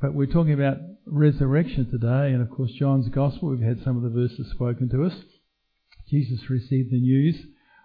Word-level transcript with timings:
But 0.00 0.14
we're 0.14 0.26
talking 0.26 0.54
about 0.54 0.78
resurrection 1.04 1.90
today, 1.90 2.32
and 2.32 2.40
of 2.40 2.50
course, 2.50 2.72
John's 2.72 3.08
Gospel, 3.10 3.50
we've 3.50 3.60
had 3.60 3.84
some 3.84 3.96
of 3.98 4.02
the 4.02 4.08
verses 4.08 4.50
spoken 4.50 4.88
to 4.90 5.04
us. 5.04 5.12
Jesus 6.08 6.48
received 6.48 6.90
the 6.90 7.00
news 7.00 7.36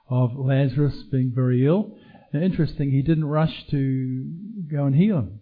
of 0.10 0.36
Lazarus 0.38 1.04
being 1.12 1.34
very 1.36 1.66
ill. 1.66 1.98
Now, 2.32 2.40
interesting, 2.40 2.92
he 2.92 3.02
didn't 3.02 3.26
rush 3.26 3.68
to 3.72 4.32
go 4.72 4.86
and 4.86 4.96
heal 4.96 5.18
him. 5.18 5.42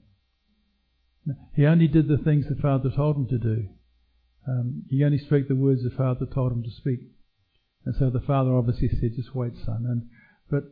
He 1.56 1.66
only 1.66 1.88
did 1.88 2.08
the 2.08 2.18
things 2.18 2.46
the 2.50 2.62
Father 2.62 2.90
told 2.90 3.18
him 3.18 3.28
to 3.28 3.38
do. 3.38 3.68
Um, 4.48 4.84
he 4.90 5.04
only 5.04 5.20
spoke 5.20 5.48
the 5.48 5.56
words 5.56 5.84
the 5.84 5.96
Father 5.96 6.26
told 6.26 6.52
him 6.52 6.64
to 6.64 6.72
speak. 6.72 7.00
And 7.86 7.94
so 7.98 8.10
the 8.10 8.20
Father 8.20 8.52
obviously 8.52 8.90
said, 8.90 9.12
just 9.16 9.36
wait, 9.36 9.54
son. 9.64 9.86
And, 9.88 10.10
but 10.50 10.64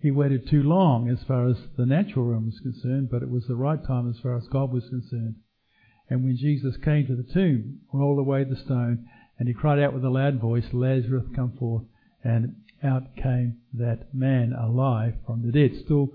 he 0.00 0.12
waited 0.12 0.48
too 0.48 0.62
long 0.62 1.10
as 1.10 1.18
far 1.26 1.48
as 1.48 1.56
the 1.76 1.84
natural 1.84 2.26
realm 2.26 2.46
was 2.46 2.60
concerned, 2.60 3.08
but 3.10 3.22
it 3.22 3.30
was 3.30 3.46
the 3.48 3.56
right 3.56 3.84
time 3.84 4.08
as 4.08 4.20
far 4.22 4.36
as 4.36 4.46
God 4.46 4.72
was 4.72 4.88
concerned. 4.88 5.34
And 6.10 6.24
when 6.24 6.36
Jesus 6.36 6.76
came 6.82 7.06
to 7.06 7.16
the 7.16 7.32
tomb, 7.34 7.80
rolled 7.92 8.18
away 8.18 8.44
the 8.44 8.56
stone, 8.56 9.06
and 9.38 9.46
he 9.46 9.54
cried 9.54 9.78
out 9.78 9.92
with 9.92 10.04
a 10.04 10.10
loud 10.10 10.40
voice, 10.40 10.64
Lazarus, 10.72 11.24
come 11.34 11.56
forth. 11.58 11.84
And 12.24 12.56
out 12.82 13.16
came 13.16 13.58
that 13.74 14.14
man 14.14 14.52
alive 14.52 15.14
from 15.26 15.42
the 15.44 15.52
dead, 15.52 15.78
still 15.84 16.10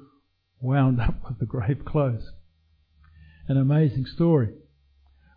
wound 0.61 0.99
up 1.01 1.15
with 1.27 1.39
the 1.39 1.45
grave 1.45 1.85
clothes. 1.85 2.31
An 3.47 3.57
amazing 3.57 4.05
story. 4.05 4.53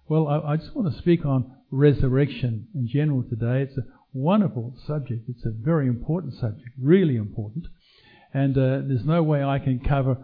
Well, 0.09 0.29
I, 0.29 0.53
I 0.53 0.57
just 0.57 0.75
want 0.75 0.93
to 0.93 0.99
speak 0.99 1.25
on 1.27 1.53
resurrection 1.71 2.69
in 2.75 2.89
general 2.89 3.25
today. 3.25 3.63
It's 3.63 3.77
a 3.77 3.85
wonderful 4.13 4.77
subject. 4.87 5.29
It's 5.29 5.45
a 5.45 5.51
very 5.51 5.89
important 5.89 6.35
subject, 6.35 6.71
really 6.81 7.17
important. 7.17 7.67
And 8.33 8.57
uh, 8.57 8.81
there's 8.87 9.05
no 9.05 9.23
way 9.23 9.43
I 9.43 9.59
can 9.59 9.81
cover 9.81 10.17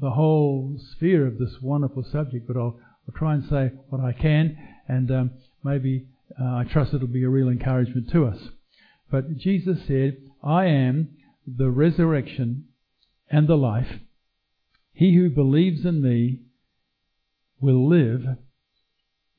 the 0.00 0.10
whole 0.10 0.78
sphere 0.92 1.26
of 1.26 1.38
this 1.38 1.56
wonderful 1.62 2.04
subject, 2.10 2.46
but 2.46 2.56
I'll, 2.56 2.78
I'll 3.08 3.18
try 3.18 3.34
and 3.34 3.48
say 3.48 3.72
what 3.88 4.02
I 4.02 4.12
can, 4.12 4.58
and 4.86 5.10
um, 5.10 5.30
maybe 5.64 6.06
uh, 6.40 6.44
I 6.44 6.64
trust 6.70 6.92
it'll 6.92 7.06
be 7.08 7.24
a 7.24 7.28
real 7.28 7.48
encouragement 7.48 8.10
to 8.12 8.26
us. 8.26 8.38
But 9.10 9.38
Jesus 9.38 9.78
said, 9.86 10.18
I 10.44 10.66
am 10.66 11.16
the 11.46 11.70
resurrection 11.70 12.66
and 13.30 13.48
the 13.48 13.56
life. 13.56 13.88
He 14.92 15.14
who 15.14 15.30
believes 15.30 15.84
in 15.84 16.02
me 16.02 16.40
will 17.60 17.88
live 17.88 18.22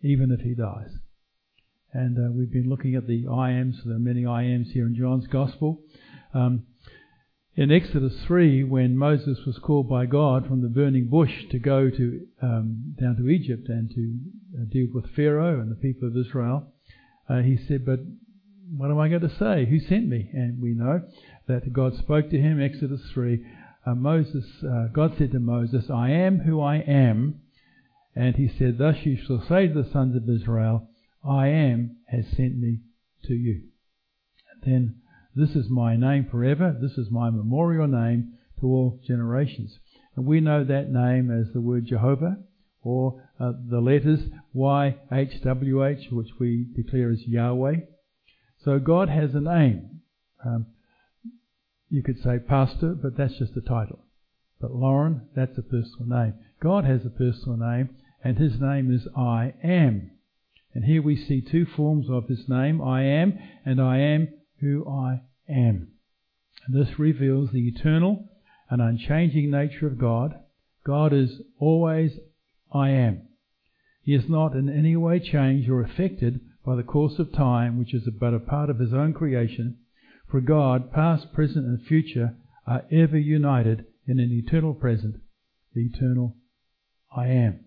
even 0.01 0.31
if 0.31 0.41
he 0.41 0.55
dies. 0.55 0.89
And 1.93 2.17
uh, 2.17 2.31
we've 2.31 2.51
been 2.51 2.69
looking 2.69 2.95
at 2.95 3.07
the 3.07 3.27
I 3.27 3.51
ams. 3.51 3.81
There 3.85 3.95
are 3.95 3.99
many 3.99 4.25
I 4.25 4.43
ams 4.43 4.69
here 4.71 4.87
in 4.87 4.95
John's 4.95 5.27
Gospel. 5.27 5.81
Um, 6.33 6.63
in 7.59 7.73
Exodus 7.73 8.13
3, 8.25 8.63
when 8.63 8.95
Moses 8.95 9.37
was 9.45 9.59
called 9.59 9.89
by 9.89 10.05
God 10.05 10.47
from 10.47 10.61
the 10.61 10.69
burning 10.69 11.09
bush 11.09 11.45
to 11.51 11.59
go 11.59 11.89
to 11.89 12.25
um, 12.41 12.95
down 12.97 13.17
to 13.17 13.27
Egypt 13.27 13.67
and 13.67 13.89
to 13.89 14.17
uh, 14.57 14.63
deal 14.71 14.87
with 14.93 15.13
Pharaoh 15.13 15.59
and 15.59 15.69
the 15.69 15.75
people 15.75 16.07
of 16.07 16.15
Israel, 16.15 16.71
uh, 17.27 17.39
he 17.41 17.57
said, 17.67 17.85
"But 17.85 17.99
what 18.77 18.89
am 18.89 18.97
I 18.97 19.09
going 19.09 19.27
to 19.27 19.37
say? 19.37 19.65
Who 19.65 19.77
sent 19.77 20.07
me?" 20.07 20.29
And 20.31 20.61
we 20.61 20.73
know 20.73 21.01
that 21.49 21.73
God 21.73 21.97
spoke 21.97 22.29
to 22.29 22.39
him. 22.39 22.61
Exodus 22.61 23.01
3. 23.13 23.45
Uh, 23.85 23.93
Moses, 23.93 24.45
uh, 24.63 24.87
God 24.93 25.15
said 25.17 25.33
to 25.33 25.39
Moses, 25.39 25.89
"I 25.89 26.11
am 26.11 26.39
who 26.39 26.61
I 26.61 26.77
am," 26.77 27.41
and 28.15 28.37
He 28.37 28.47
said, 28.47 28.77
"Thus 28.77 29.05
you 29.05 29.17
shall 29.17 29.43
say 29.49 29.67
to 29.67 29.83
the 29.83 29.89
sons 29.91 30.15
of 30.15 30.29
Israel." 30.29 30.87
I 31.25 31.47
am 31.47 31.97
has 32.07 32.25
sent 32.37 32.57
me 32.57 32.79
to 33.25 33.33
you. 33.33 33.63
And 34.53 34.71
then, 34.73 35.01
this 35.39 35.55
is 35.55 35.69
my 35.69 35.95
name 35.95 36.27
forever. 36.29 36.75
This 36.79 36.97
is 36.97 37.09
my 37.09 37.29
memorial 37.29 37.87
name 37.87 38.33
to 38.59 38.67
all 38.67 38.99
generations. 39.07 39.77
And 40.15 40.25
we 40.25 40.41
know 40.41 40.63
that 40.63 40.91
name 40.91 41.31
as 41.31 41.53
the 41.53 41.61
word 41.61 41.85
Jehovah, 41.85 42.37
or 42.81 43.23
uh, 43.39 43.53
the 43.69 43.79
letters 43.79 44.19
YHWH, 44.55 46.11
which 46.11 46.29
we 46.39 46.65
declare 46.75 47.11
as 47.11 47.25
Yahweh. 47.25 47.75
So 48.63 48.79
God 48.79 49.09
has 49.09 49.33
a 49.33 49.41
name. 49.41 50.01
Um, 50.45 50.67
you 51.89 52.03
could 52.03 52.21
say 52.21 52.39
pastor, 52.39 52.95
but 53.01 53.17
that's 53.17 53.37
just 53.37 53.55
a 53.57 53.61
title. 53.61 54.05
But 54.61 54.71
Lauren, 54.71 55.27
that's 55.35 55.57
a 55.57 55.61
personal 55.61 56.07
name. 56.07 56.33
God 56.61 56.85
has 56.85 57.05
a 57.05 57.09
personal 57.09 57.57
name, 57.57 57.89
and 58.23 58.37
his 58.37 58.59
name 58.59 58.93
is 58.93 59.07
I 59.15 59.53
am. 59.63 60.11
And 60.73 60.83
here 60.85 61.01
we 61.01 61.15
see 61.15 61.41
two 61.41 61.65
forms 61.65 62.07
of 62.09 62.27
his 62.27 62.47
name 62.47 62.81
I 62.81 63.03
am, 63.03 63.39
and 63.65 63.81
I 63.81 63.99
am 63.99 64.27
who 64.59 64.87
I 64.87 65.21
am. 65.49 65.89
And 66.65 66.75
this 66.75 66.99
reveals 66.99 67.51
the 67.51 67.67
eternal 67.67 68.29
and 68.69 68.81
unchanging 68.81 69.49
nature 69.49 69.87
of 69.87 69.97
God. 69.97 70.35
God 70.85 71.13
is 71.13 71.41
always 71.59 72.11
I 72.71 72.89
am. 72.89 73.27
He 74.03 74.13
is 74.13 74.29
not 74.29 74.55
in 74.55 74.69
any 74.69 74.95
way 74.95 75.19
changed 75.19 75.69
or 75.69 75.81
affected 75.81 76.39
by 76.65 76.75
the 76.75 76.83
course 76.83 77.19
of 77.19 77.33
time, 77.33 77.77
which 77.77 77.93
is 77.93 78.07
but 78.19 78.33
a 78.33 78.39
part 78.39 78.69
of 78.69 78.79
his 78.79 78.93
own 78.93 79.13
creation. 79.13 79.77
For 80.29 80.41
God, 80.41 80.91
past, 80.91 81.33
present, 81.33 81.65
and 81.65 81.81
future, 81.81 82.35
are 82.67 82.85
ever 82.91 83.17
united 83.17 83.85
in 84.05 84.19
an 84.19 84.31
eternal 84.31 84.73
present, 84.73 85.15
the 85.73 85.81
eternal 85.81 86.35
I 87.15 87.27
am. 87.27 87.65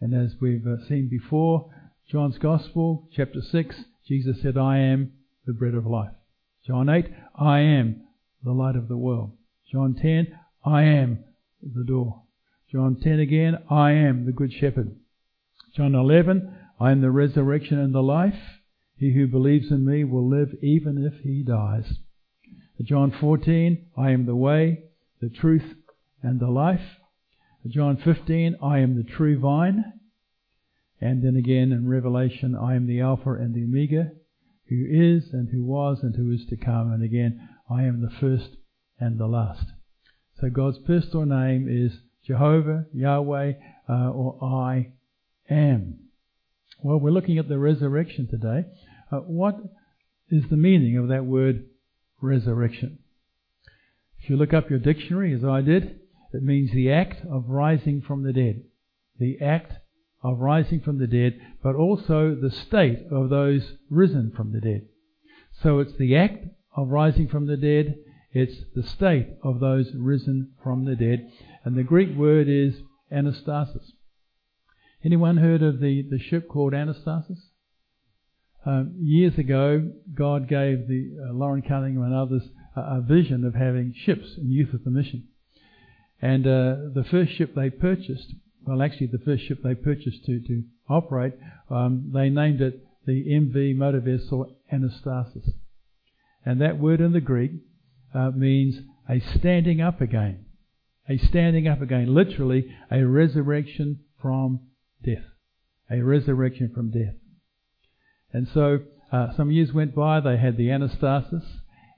And 0.00 0.14
as 0.14 0.36
we've 0.40 0.66
uh, 0.66 0.86
seen 0.88 1.08
before, 1.08 1.70
John's 2.10 2.38
Gospel, 2.38 3.08
chapter 3.14 3.40
6, 3.40 3.76
Jesus 4.06 4.40
said, 4.40 4.56
I 4.56 4.78
am 4.78 5.12
the 5.46 5.52
bread 5.52 5.74
of 5.74 5.86
life. 5.86 6.15
John 6.66 6.88
8, 6.88 7.06
I 7.38 7.60
am 7.60 8.02
the 8.42 8.52
light 8.52 8.74
of 8.74 8.88
the 8.88 8.96
world. 8.96 9.30
John 9.70 9.94
10, 9.94 10.36
I 10.64 10.82
am 10.82 11.22
the 11.62 11.84
door. 11.84 12.22
John 12.72 12.96
10 13.00 13.20
again, 13.20 13.58
I 13.70 13.92
am 13.92 14.26
the 14.26 14.32
good 14.32 14.52
shepherd. 14.52 14.96
John 15.76 15.94
11, 15.94 16.52
I 16.80 16.90
am 16.90 17.02
the 17.02 17.12
resurrection 17.12 17.78
and 17.78 17.94
the 17.94 18.02
life. 18.02 18.58
He 18.96 19.12
who 19.12 19.28
believes 19.28 19.70
in 19.70 19.86
me 19.86 20.02
will 20.02 20.28
live 20.28 20.54
even 20.60 21.04
if 21.04 21.22
he 21.22 21.44
dies. 21.44 21.98
John 22.82 23.12
14, 23.20 23.86
I 23.96 24.10
am 24.10 24.26
the 24.26 24.34
way, 24.34 24.84
the 25.20 25.28
truth, 25.28 25.74
and 26.20 26.40
the 26.40 26.50
life. 26.50 26.98
John 27.68 27.96
15, 27.96 28.56
I 28.60 28.80
am 28.80 28.96
the 28.96 29.04
true 29.04 29.38
vine. 29.38 29.84
And 31.00 31.22
then 31.22 31.36
again 31.36 31.70
in 31.70 31.88
Revelation, 31.88 32.56
I 32.56 32.74
am 32.74 32.88
the 32.88 33.00
Alpha 33.00 33.34
and 33.34 33.54
the 33.54 33.62
Omega, 33.62 34.10
who 34.68 34.84
is 34.88 35.32
and 35.32 35.48
who 35.50 35.64
was 35.64 35.98
and 36.02 36.16
who 36.16 36.32
is 36.32 36.44
to 36.46 36.56
come. 36.56 36.92
And 36.92 37.02
again, 37.02 37.48
I 37.70 37.84
am 37.84 38.02
the 38.02 38.10
first 38.20 38.56
and 38.98 39.18
the 39.18 39.26
last. 39.26 39.66
So 40.40 40.50
God's 40.50 40.78
personal 40.78 41.24
name 41.24 41.68
is 41.68 41.98
Jehovah, 42.26 42.86
Yahweh, 42.92 43.52
uh, 43.88 44.10
or 44.10 44.42
I 44.42 44.92
am. 45.48 46.00
Well, 46.82 46.98
we're 46.98 47.10
looking 47.10 47.38
at 47.38 47.48
the 47.48 47.58
resurrection 47.58 48.28
today. 48.28 48.66
Uh, 49.10 49.18
what 49.18 49.56
is 50.30 50.44
the 50.50 50.56
meaning 50.56 50.98
of 50.98 51.08
that 51.08 51.24
word 51.24 51.66
resurrection? 52.20 52.98
If 54.18 54.28
you 54.28 54.36
look 54.36 54.52
up 54.52 54.68
your 54.68 54.80
dictionary, 54.80 55.32
as 55.34 55.44
I 55.44 55.60
did, 55.60 56.00
it 56.32 56.42
means 56.42 56.72
the 56.72 56.90
act 56.90 57.24
of 57.30 57.48
rising 57.48 58.02
from 58.02 58.24
the 58.24 58.32
dead. 58.32 58.64
The 59.18 59.38
act 59.40 59.72
of 60.26 60.40
rising 60.40 60.80
from 60.80 60.98
the 60.98 61.06
dead, 61.06 61.40
but 61.62 61.76
also 61.76 62.34
the 62.34 62.50
state 62.50 63.06
of 63.12 63.30
those 63.30 63.74
risen 63.88 64.32
from 64.36 64.52
the 64.52 64.60
dead. 64.60 64.82
So 65.62 65.78
it's 65.78 65.96
the 65.96 66.16
act 66.16 66.46
of 66.76 66.88
rising 66.88 67.28
from 67.28 67.46
the 67.46 67.56
dead, 67.56 67.94
it's 68.32 68.56
the 68.74 68.82
state 68.82 69.28
of 69.44 69.60
those 69.60 69.92
risen 69.94 70.52
from 70.62 70.84
the 70.84 70.96
dead, 70.96 71.30
and 71.64 71.76
the 71.76 71.84
Greek 71.84 72.16
word 72.16 72.48
is 72.48 72.74
anastasis. 73.12 73.92
Anyone 75.04 75.36
heard 75.36 75.62
of 75.62 75.78
the, 75.78 76.04
the 76.10 76.18
ship 76.18 76.48
called 76.48 76.72
Anastasis? 76.72 77.38
Um, 78.64 78.96
years 78.98 79.38
ago, 79.38 79.92
God 80.12 80.48
gave 80.48 80.88
the 80.88 81.16
uh, 81.22 81.34
Loren 81.34 81.62
Cunningham 81.62 82.02
and 82.02 82.14
others 82.14 82.42
a, 82.74 82.80
a, 82.80 83.00
vision 83.00 83.44
of 83.44 83.54
having 83.54 83.94
ships 83.96 84.34
in 84.36 84.50
Youth 84.50 84.72
With 84.72 84.84
A 84.84 84.90
Mission. 84.90 85.28
And 86.20 86.44
uh, 86.44 86.90
the 86.92 87.06
first 87.08 87.36
ship 87.36 87.54
they 87.54 87.70
purchased 87.70 88.34
well, 88.66 88.82
actually, 88.82 89.08
the 89.08 89.18
first 89.24 89.46
ship 89.46 89.62
they 89.62 89.74
purchased 89.74 90.24
to, 90.26 90.40
to 90.40 90.62
operate, 90.88 91.34
um, 91.70 92.10
they 92.12 92.28
named 92.28 92.60
it 92.60 92.84
the 93.06 93.24
MV 93.24 93.76
motor 93.76 94.00
vessel 94.00 94.56
Anastasis. 94.72 95.50
And 96.44 96.60
that 96.60 96.78
word 96.78 97.00
in 97.00 97.12
the 97.12 97.20
Greek 97.20 97.52
uh, 98.14 98.30
means 98.30 98.80
a 99.08 99.20
standing 99.38 99.80
up 99.80 100.00
again. 100.00 100.46
A 101.08 101.18
standing 101.18 101.68
up 101.68 101.80
again. 101.80 102.12
Literally, 102.12 102.74
a 102.90 103.04
resurrection 103.04 104.00
from 104.20 104.60
death. 105.04 105.24
A 105.88 106.02
resurrection 106.02 106.72
from 106.74 106.90
death. 106.90 107.14
And 108.32 108.48
so, 108.52 108.80
uh, 109.12 109.28
some 109.36 109.52
years 109.52 109.72
went 109.72 109.94
by, 109.94 110.18
they 110.18 110.36
had 110.36 110.56
the 110.56 110.68
Anastasis, 110.68 111.44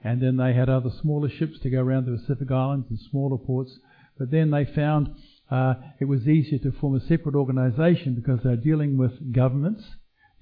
and 0.05 0.20
then 0.20 0.37
they 0.37 0.53
had 0.53 0.69
other 0.69 0.91
smaller 1.00 1.31
ships 1.31 1.59
to 1.61 1.70
go 1.70 1.81
around 1.81 2.05
the 2.05 2.19
Pacific 2.19 2.50
Islands 2.50 2.87
and 2.91 2.99
smaller 3.11 3.38
ports. 3.38 3.79
But 4.19 4.31
then 4.31 4.50
they 4.50 4.67
found 4.67 5.15
uh, 5.50 5.75
it 5.99 6.05
was 6.05 6.29
easier 6.29 6.59
to 6.59 6.73
form 6.73 6.95
a 6.95 7.00
separate 7.00 7.35
organization 7.35 8.15
because 8.15 8.41
they're 8.45 8.56
dealing 8.56 8.99
with 8.99 9.33
governments, 9.33 9.83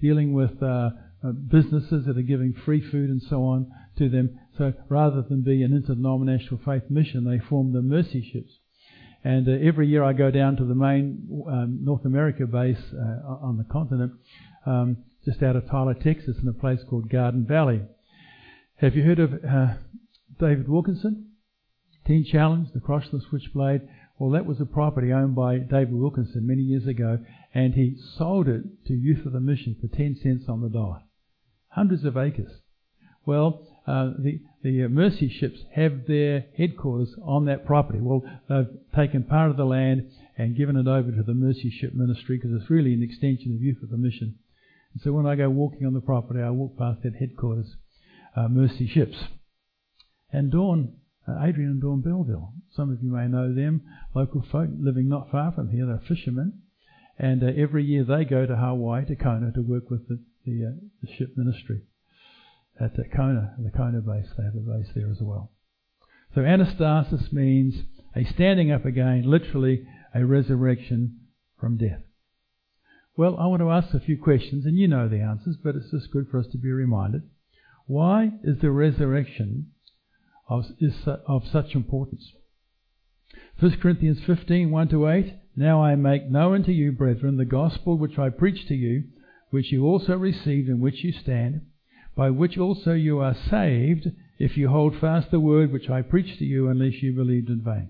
dealing 0.01 0.33
with 0.33 0.61
uh, 0.61 0.89
uh, 1.23 1.31
businesses 1.31 2.05
that 2.05 2.17
are 2.17 2.21
giving 2.21 2.53
free 2.65 2.81
food 2.81 3.09
and 3.09 3.21
so 3.21 3.43
on 3.43 3.71
to 3.97 4.09
them. 4.09 4.37
So 4.57 4.73
rather 4.89 5.21
than 5.21 5.43
be 5.43 5.63
an 5.63 5.73
interdenominational 5.73 6.59
faith 6.65 6.83
mission, 6.89 7.23
they 7.23 7.39
formed 7.39 7.73
the 7.73 7.81
mercy 7.81 8.27
ships. 8.33 8.51
And 9.23 9.47
uh, 9.47 9.65
every 9.65 9.87
year 9.87 10.03
I 10.03 10.13
go 10.13 10.29
down 10.29 10.57
to 10.57 10.65
the 10.65 10.75
main 10.75 11.45
um, 11.47 11.79
North 11.83 12.05
America 12.05 12.45
base 12.45 12.77
uh, 12.93 13.27
on 13.41 13.57
the 13.57 13.65
continent, 13.71 14.13
um, 14.65 14.97
just 15.25 15.41
out 15.41 15.55
of 15.55 15.69
Tyler, 15.69 15.93
Texas, 15.93 16.37
in 16.41 16.47
a 16.47 16.53
place 16.53 16.79
called 16.89 17.09
Garden 17.09 17.45
Valley. 17.45 17.81
Have 18.75 18.95
you 18.95 19.03
heard 19.03 19.19
of 19.19 19.31
David 20.39 20.69
Wilkerson? 20.69 21.31
Teen 22.05 22.23
Challenge, 22.23 22.69
the 22.73 22.79
Crossless 22.79 23.27
Switchblade. 23.29 23.81
Well, 24.19 24.31
that 24.31 24.47
was 24.47 24.59
a 24.59 24.65
property 24.65 25.13
owned 25.13 25.35
by 25.35 25.59
David 25.59 25.93
Wilkerson 25.93 26.47
many 26.47 26.61
years 26.61 26.87
ago, 26.87 27.19
and 27.53 27.75
he 27.75 27.97
sold 28.17 28.47
it 28.47 28.63
to 28.87 28.93
Youth 28.93 29.23
With 29.23 29.35
A 29.35 29.39
Mission 29.39 29.75
for 29.79 29.95
10 29.95 30.17
cents 30.21 30.45
on 30.49 30.61
the 30.61 30.69
dollar. 30.69 31.01
Hundreds 31.69 32.03
of 32.03 32.17
acres. 32.17 32.51
Well, 33.27 33.67
uh, 33.85 34.13
the, 34.17 34.41
the 34.63 34.85
uh, 34.85 34.87
Mercy 34.87 35.29
ships 35.29 35.59
have 35.75 36.07
their 36.07 36.45
headquarters 36.57 37.13
on 37.23 37.45
that 37.45 37.65
property. 37.65 37.99
Well, 38.01 38.23
they've 38.49 38.67
taken 38.95 39.23
part 39.23 39.51
of 39.51 39.57
the 39.57 39.65
land 39.65 40.09
and 40.37 40.57
given 40.57 40.77
it 40.77 40.87
over 40.87 41.11
to 41.11 41.23
the 41.23 41.33
Mercy 41.33 41.69
Ship 41.69 41.93
Ministry 41.93 42.37
because 42.37 42.59
it's 42.59 42.69
really 42.69 42.93
an 42.93 43.03
extension 43.03 43.53
of 43.53 43.61
Youth 43.61 43.77
With 43.81 43.93
A 43.93 43.97
Mission. 43.97 44.35
And 44.93 45.01
so 45.03 45.11
when 45.11 45.27
I 45.27 45.35
go 45.35 45.49
walking 45.49 45.85
on 45.85 45.93
the 45.93 46.01
property, 46.01 46.41
I 46.41 46.49
walk 46.49 46.77
past 46.77 47.03
that 47.03 47.15
headquarters, 47.15 47.75
uh, 48.35 48.47
Mercy 48.47 48.87
Ships. 48.87 49.17
And 50.31 50.51
Dawn 50.51 50.93
Adrian 51.29 51.71
and 51.71 51.81
Dawn 51.81 52.01
Belleville. 52.01 52.53
Some 52.71 52.91
of 52.91 53.01
you 53.03 53.11
may 53.11 53.27
know 53.27 53.53
them, 53.53 53.81
local 54.13 54.45
folk 54.51 54.69
living 54.79 55.09
not 55.09 55.31
far 55.31 55.51
from 55.51 55.69
here. 55.69 55.85
They're 55.85 56.01
fishermen, 56.07 56.61
and 57.17 57.43
uh, 57.43 57.47
every 57.57 57.83
year 57.83 58.03
they 58.03 58.23
go 58.23 58.45
to 58.45 58.55
Hawaii, 58.55 59.05
to 59.05 59.15
Kona, 59.15 59.51
to 59.53 59.61
work 59.61 59.89
with 59.89 60.07
the, 60.07 60.19
the, 60.45 60.65
uh, 60.65 60.71
the 61.01 61.13
ship 61.13 61.33
ministry 61.35 61.81
at 62.79 62.95
the 62.95 63.03
Kona, 63.05 63.55
the 63.59 63.71
Kona 63.71 63.99
base. 64.01 64.27
They 64.37 64.43
have 64.43 64.55
a 64.55 64.59
base 64.59 64.87
there 64.95 65.09
as 65.09 65.19
well. 65.19 65.51
So 66.33 66.41
anastasis 66.41 67.33
means 67.33 67.83
a 68.15 68.23
standing 68.23 68.71
up 68.71 68.85
again, 68.85 69.23
literally 69.25 69.85
a 70.13 70.25
resurrection 70.25 71.19
from 71.59 71.77
death. 71.77 72.01
Well, 73.15 73.37
I 73.39 73.47
want 73.47 73.61
to 73.61 73.71
ask 73.71 73.93
a 73.93 73.99
few 73.99 74.21
questions, 74.21 74.65
and 74.65 74.77
you 74.77 74.87
know 74.87 75.09
the 75.09 75.21
answers, 75.21 75.57
but 75.57 75.75
it's 75.75 75.89
just 75.89 76.11
good 76.11 76.27
for 76.29 76.39
us 76.39 76.45
to 76.51 76.57
be 76.57 76.71
reminded. 76.71 77.23
Why 77.87 78.31
is 78.43 78.59
the 78.61 78.69
resurrection 78.69 79.71
is 80.79 80.93
of 81.27 81.43
such 81.51 81.75
importance. 81.75 82.31
1 83.59 83.79
Corinthians 83.79 84.19
15, 84.25 84.71
1 84.71 84.87
to 84.89 85.07
8. 85.07 85.33
Now 85.55 85.83
I 85.83 85.95
make 85.95 86.29
known 86.29 86.63
to 86.63 86.71
you, 86.71 86.91
brethren, 86.91 87.37
the 87.37 87.45
gospel 87.45 87.97
which 87.97 88.17
I 88.17 88.29
preached 88.29 88.67
to 88.67 88.75
you, 88.75 89.05
which 89.49 89.71
you 89.71 89.85
also 89.85 90.15
received, 90.15 90.69
in 90.69 90.79
which 90.79 91.03
you 91.03 91.11
stand, 91.11 91.61
by 92.15 92.29
which 92.29 92.57
also 92.57 92.93
you 92.93 93.19
are 93.19 93.35
saved, 93.49 94.07
if 94.39 94.57
you 94.57 94.69
hold 94.69 94.99
fast 94.99 95.31
the 95.31 95.39
word 95.39 95.71
which 95.71 95.89
I 95.89 96.01
preached 96.01 96.39
to 96.39 96.45
you, 96.45 96.69
unless 96.69 97.01
you 97.01 97.13
believed 97.13 97.49
in 97.49 97.61
vain. 97.63 97.89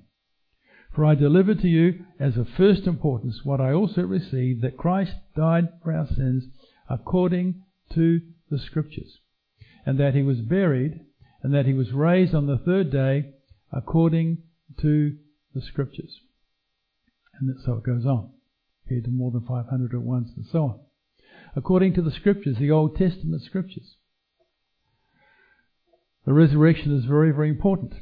For 0.96 1.06
I 1.06 1.16
delivered 1.16 1.60
to 1.62 1.68
you 1.68 2.06
as 2.20 2.38
of 2.38 2.48
first 2.50 2.88
importance 2.88 3.42
what 3.44 3.62
I 3.62 3.74
also 3.74 4.02
received, 4.04 4.62
that 4.64 4.78
Christ 4.78 5.14
died 5.36 5.68
for 5.84 5.94
our 5.94 6.08
sins 6.08 6.46
according 6.90 7.64
to 7.94 8.22
the 8.50 8.58
Scriptures, 8.58 9.20
and 9.86 10.00
that 10.00 10.16
he 10.16 10.24
was 10.24 10.40
buried, 10.40 11.02
and 11.42 11.54
that 11.54 11.66
he 11.66 11.74
was 11.74 11.92
raised 11.92 12.34
on 12.34 12.48
the 12.48 12.58
third 12.58 12.92
day 12.92 13.32
according 13.72 14.40
to 14.82 15.18
the 15.54 15.62
Scriptures. 15.62 16.20
And 17.40 17.56
so 17.66 17.74
it 17.74 17.84
goes 17.84 18.06
on. 18.06 18.32
Appeared 18.86 19.06
to 19.06 19.12
more 19.12 19.32
than 19.32 19.46
500 19.46 19.94
at 19.94 20.02
once 20.02 20.30
and 20.36 20.46
so 20.52 20.64
on. 20.64 20.80
According 21.56 21.94
to 21.96 22.02
the 22.02 22.12
Scriptures, 22.12 22.58
the 22.58 22.72
Old 22.72 22.96
Testament 22.96 23.42
Scriptures. 23.44 23.96
The 26.26 26.34
resurrection 26.34 26.96
is 26.98 27.06
very, 27.06 27.32
very 27.32 27.50
important. 27.50 27.94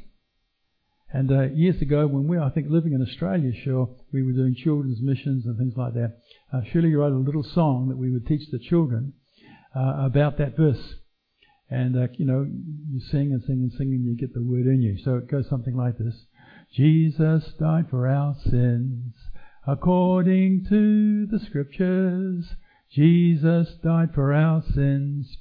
And 1.12 1.30
uh, 1.30 1.42
years 1.54 1.80
ago, 1.80 2.06
when 2.06 2.26
we, 2.26 2.38
I 2.38 2.50
think, 2.50 2.66
living 2.68 2.92
in 2.92 3.00
Australia, 3.00 3.52
sure, 3.64 3.88
we 4.12 4.22
were 4.22 4.32
doing 4.32 4.56
children's 4.56 5.00
missions 5.00 5.46
and 5.46 5.56
things 5.56 5.74
like 5.76 5.94
that. 5.94 6.18
Uh, 6.52 6.62
Shirley 6.70 6.94
wrote 6.94 7.12
a 7.12 7.16
little 7.16 7.44
song 7.44 7.88
that 7.88 7.96
we 7.96 8.10
would 8.10 8.26
teach 8.26 8.50
the 8.50 8.58
children 8.58 9.12
uh, 9.74 10.04
about 10.04 10.38
that 10.38 10.56
verse. 10.56 10.96
And, 11.68 11.96
uh, 11.96 12.08
you 12.12 12.24
know, 12.24 12.46
you 12.90 13.00
sing 13.00 13.32
and 13.32 13.42
sing 13.42 13.60
and 13.62 13.72
sing 13.72 13.88
and 13.88 14.04
you 14.04 14.16
get 14.16 14.34
the 14.34 14.42
word 14.42 14.66
in 14.66 14.82
you. 14.82 14.98
So 15.02 15.16
it 15.16 15.28
goes 15.28 15.48
something 15.48 15.76
like 15.76 15.98
this. 15.98 16.14
Jesus 16.72 17.52
died 17.58 17.88
for 17.90 18.06
our 18.06 18.36
sins 18.44 19.14
according 19.66 20.64
to 20.68 21.26
the 21.26 21.44
scriptures. 21.44 22.54
Jesus 22.90 23.74
died 23.82 24.14
for 24.14 24.32
our 24.32 24.62
sins, 24.74 25.38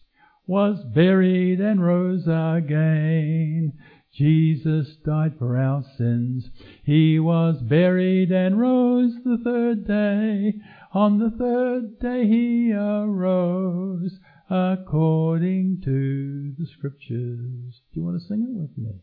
was 0.48 0.83
buried 0.95 1.60
and 1.60 1.83
rose 1.83 2.24
again. 2.28 3.74
Jesus 4.12 4.95
died 5.06 5.38
for 5.38 5.57
our 5.57 5.83
sins. 5.98 6.50
He 6.83 7.19
was 7.19 7.62
buried 7.62 8.31
and 8.31 8.60
rose 8.60 9.13
the 9.24 9.38
third 9.44 9.86
day. 9.86 10.54
On 10.94 11.19
the 11.19 11.31
third 11.31 12.00
day 12.00 12.25
he 12.25 12.71
arose 12.74 14.18
according 14.50 15.81
to 15.83 16.53
the 16.57 16.68
scriptures. 16.77 17.81
Do 17.94 18.00
you 18.00 18.03
want 18.03 18.21
to 18.21 18.27
sing 18.27 18.45
it 18.47 18.59
with 18.59 18.77
me? 18.77 19.01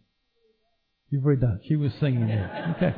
You've 1.10 1.24
already 1.24 1.40
done. 1.40 1.60
She 1.66 1.76
was 1.76 1.92
singing 2.00 2.28
it. 2.28 2.50
Okay. 2.76 2.94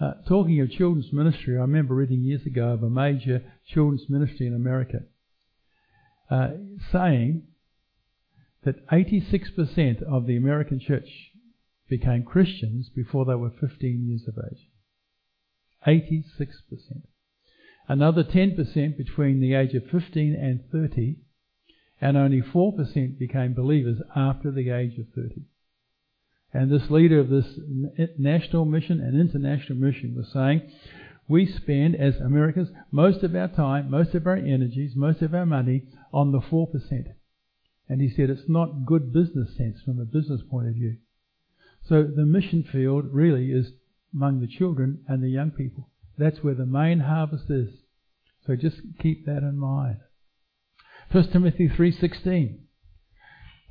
Uh, 0.00 0.14
talking 0.28 0.60
of 0.60 0.70
children's 0.70 1.12
ministry, 1.12 1.56
I 1.56 1.60
remember 1.60 1.94
reading 1.94 2.22
years 2.22 2.44
ago 2.44 2.70
of 2.70 2.82
a 2.82 2.90
major 2.90 3.42
children's 3.72 4.06
ministry 4.08 4.48
in 4.48 4.54
America 4.54 4.98
uh, 6.28 6.48
saying 6.90 7.44
that 8.64 8.84
86% 8.88 10.02
of 10.02 10.26
the 10.26 10.36
American 10.36 10.80
church 10.80 11.08
became 11.88 12.24
Christians 12.24 12.88
before 12.94 13.24
they 13.26 13.34
were 13.34 13.50
15 13.50 14.06
years 14.08 14.22
of 14.26 14.34
age. 14.50 14.66
86% 15.86 16.24
another 17.88 18.24
10% 18.24 18.96
between 18.96 19.40
the 19.40 19.54
age 19.54 19.74
of 19.74 19.86
15 19.90 20.34
and 20.34 20.60
30, 20.70 21.16
and 22.00 22.16
only 22.16 22.42
4% 22.42 23.18
became 23.18 23.54
believers 23.54 23.98
after 24.16 24.50
the 24.50 24.70
age 24.70 24.98
of 24.98 25.06
30. 25.14 25.42
And 26.52 26.70
this 26.70 26.90
leader 26.90 27.18
of 27.18 27.30
this 27.30 27.46
national 28.18 28.64
mission 28.66 29.00
and 29.00 29.18
international 29.18 29.78
mission 29.78 30.14
was 30.16 30.30
saying, 30.32 30.70
we 31.28 31.46
spend, 31.46 31.94
as 31.96 32.16
Americans, 32.16 32.68
most 32.90 33.22
of 33.22 33.34
our 33.34 33.48
time, 33.48 33.90
most 33.90 34.14
of 34.14 34.26
our 34.26 34.36
energies, 34.36 34.92
most 34.94 35.22
of 35.22 35.34
our 35.34 35.46
money 35.46 35.84
on 36.12 36.32
the 36.32 36.40
4%. 36.40 36.66
And 37.88 38.00
he 38.00 38.10
said 38.10 38.28
it's 38.28 38.48
not 38.48 38.84
good 38.84 39.12
business 39.12 39.56
sense 39.56 39.80
from 39.84 40.00
a 40.00 40.04
business 40.04 40.42
point 40.50 40.68
of 40.68 40.74
view. 40.74 40.96
So 41.88 42.02
the 42.02 42.26
mission 42.26 42.64
field 42.64 43.06
really 43.12 43.50
is 43.50 43.72
among 44.14 44.40
the 44.40 44.46
children 44.46 45.04
and 45.08 45.22
the 45.22 45.30
young 45.30 45.50
people. 45.52 45.88
That's 46.22 46.44
where 46.44 46.54
the 46.54 46.66
main 46.66 47.00
harvest 47.00 47.50
is. 47.50 47.70
So 48.46 48.54
just 48.54 48.76
keep 49.00 49.26
that 49.26 49.38
in 49.38 49.58
mind. 49.58 49.98
1 51.10 51.32
Timothy 51.32 51.68
3:16 51.68 52.60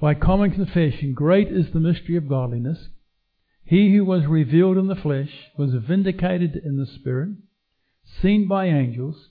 By 0.01 0.15
common 0.15 0.51
confession 0.51 1.13
great 1.13 1.48
is 1.48 1.72
the 1.72 1.79
mystery 1.79 2.17
of 2.17 2.27
godliness. 2.27 2.89
He 3.63 3.96
who 3.96 4.03
was 4.03 4.25
revealed 4.25 4.77
in 4.77 4.88
the 4.88 4.98
flesh 4.98 5.31
was 5.58 5.74
vindicated 5.74 6.58
in 6.58 6.75
the 6.75 6.86
spirit, 6.86 7.38
seen 8.03 8.50
by 8.50 8.65
angels, 8.65 9.29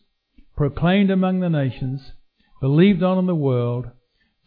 proclaimed 0.57 1.11
among 1.11 1.41
the 1.41 1.51
nations, 1.51 2.13
believed 2.59 3.03
on 3.03 3.19
in 3.19 3.27
the 3.27 3.35
world, 3.35 3.91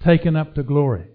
taken 0.03 0.35
up 0.35 0.55
to 0.55 0.63
glory. 0.63 1.09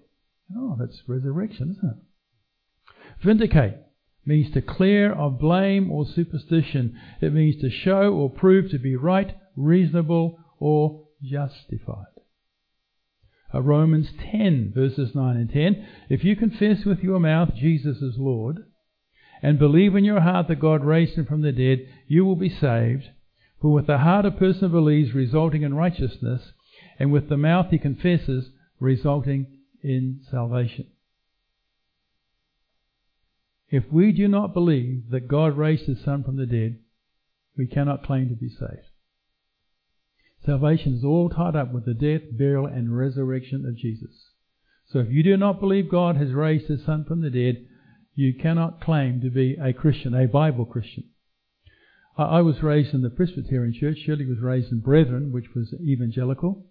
Oh, 0.55 0.77
that's 0.79 1.03
resurrection, 1.07 1.71
isn't 1.71 1.91
it? 1.91 3.21
Vindicate 3.21 3.88
means 4.25 4.53
to 4.53 4.61
clear 4.61 5.11
of 5.11 5.39
blame 5.39 5.91
or 5.91 6.05
superstition. 6.05 6.99
It 7.21 7.33
means 7.33 7.61
to 7.61 7.69
show 7.69 8.13
or 8.13 8.29
prove 8.29 8.71
to 8.71 8.79
be 8.79 8.95
right, 8.95 9.35
reasonable, 9.55 10.37
or 10.59 11.07
justified. 11.23 12.05
Romans 13.53 14.09
10, 14.31 14.73
verses 14.75 15.15
9 15.15 15.35
and 15.35 15.51
10. 15.51 15.87
If 16.09 16.23
you 16.23 16.35
confess 16.35 16.85
with 16.85 16.99
your 16.99 17.19
mouth 17.19 17.55
Jesus 17.55 17.97
is 17.97 18.15
Lord, 18.17 18.65
and 19.41 19.57
believe 19.57 19.95
in 19.95 20.03
your 20.03 20.19
heart 20.21 20.47
that 20.49 20.59
God 20.59 20.83
raised 20.83 21.15
him 21.15 21.25
from 21.25 21.41
the 21.41 21.51
dead, 21.51 21.79
you 22.07 22.25
will 22.25 22.35
be 22.35 22.49
saved. 22.49 23.09
For 23.61 23.71
with 23.71 23.87
the 23.87 23.99
heart 23.99 24.25
a 24.25 24.31
person 24.31 24.69
believes, 24.71 25.13
resulting 25.13 25.63
in 25.63 25.73
righteousness, 25.73 26.51
and 26.99 27.11
with 27.11 27.29
the 27.29 27.37
mouth 27.37 27.67
he 27.71 27.79
confesses, 27.79 28.51
resulting 28.79 29.47
in 29.81 30.21
salvation. 30.29 30.87
If 33.71 33.83
we 33.91 34.11
do 34.11 34.27
not 34.27 34.53
believe 34.53 35.09
that 35.11 35.27
God 35.27 35.57
raised 35.57 35.85
his 35.85 36.03
Son 36.03 36.23
from 36.23 36.37
the 36.37 36.45
dead, 36.45 36.79
we 37.57 37.67
cannot 37.67 38.03
claim 38.03 38.29
to 38.29 38.35
be 38.35 38.49
saved. 38.49 38.87
Salvation 40.45 40.95
is 40.95 41.03
all 41.03 41.29
tied 41.29 41.55
up 41.55 41.71
with 41.73 41.85
the 41.85 41.93
death, 41.93 42.21
burial, 42.31 42.65
and 42.65 42.97
resurrection 42.97 43.65
of 43.67 43.77
Jesus. 43.77 44.31
So 44.87 44.99
if 44.99 45.11
you 45.11 45.21
do 45.21 45.37
not 45.37 45.59
believe 45.59 45.91
God 45.91 46.15
has 46.15 46.31
raised 46.31 46.67
his 46.67 46.83
Son 46.83 47.05
from 47.05 47.21
the 47.21 47.29
dead, 47.29 47.67
you 48.15 48.33
cannot 48.33 48.81
claim 48.81 49.21
to 49.21 49.29
be 49.29 49.55
a 49.61 49.73
Christian, 49.73 50.15
a 50.15 50.27
Bible 50.27 50.65
Christian. 50.65 51.03
I 52.17 52.41
was 52.41 52.63
raised 52.63 52.93
in 52.93 53.01
the 53.01 53.09
Presbyterian 53.09 53.73
Church. 53.73 53.99
Shirley 54.05 54.25
was 54.25 54.39
raised 54.39 54.71
in 54.71 54.79
Brethren, 54.79 55.31
which 55.31 55.53
was 55.55 55.73
evangelical. 55.79 56.65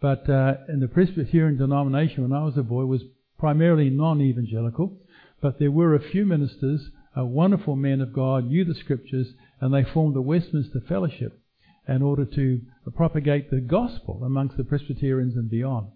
But 0.00 0.28
uh, 0.28 0.54
in 0.68 0.80
the 0.80 0.88
Presbyterian 0.88 1.56
denomination, 1.56 2.22
when 2.22 2.38
I 2.38 2.44
was 2.44 2.56
a 2.56 2.62
boy, 2.62 2.84
was 2.86 3.02
primarily 3.38 3.88
non-evangelical 3.88 4.98
but 5.40 5.58
there 5.58 5.70
were 5.70 5.94
a 5.94 6.10
few 6.10 6.26
ministers 6.26 6.90
uh, 7.16 7.24
wonderful 7.24 7.76
men 7.76 8.00
of 8.00 8.12
God, 8.12 8.46
knew 8.46 8.64
the 8.64 8.74
scriptures, 8.74 9.28
and 9.60 9.74
they 9.74 9.82
formed 9.82 10.14
the 10.14 10.22
Westminster 10.22 10.80
Fellowship 10.80 11.40
in 11.88 12.02
order 12.02 12.24
to 12.24 12.60
propagate 12.94 13.50
the 13.50 13.60
gospel 13.60 14.22
amongst 14.24 14.56
the 14.56 14.64
Presbyterians 14.64 15.34
and 15.34 15.50
beyond. 15.50 15.88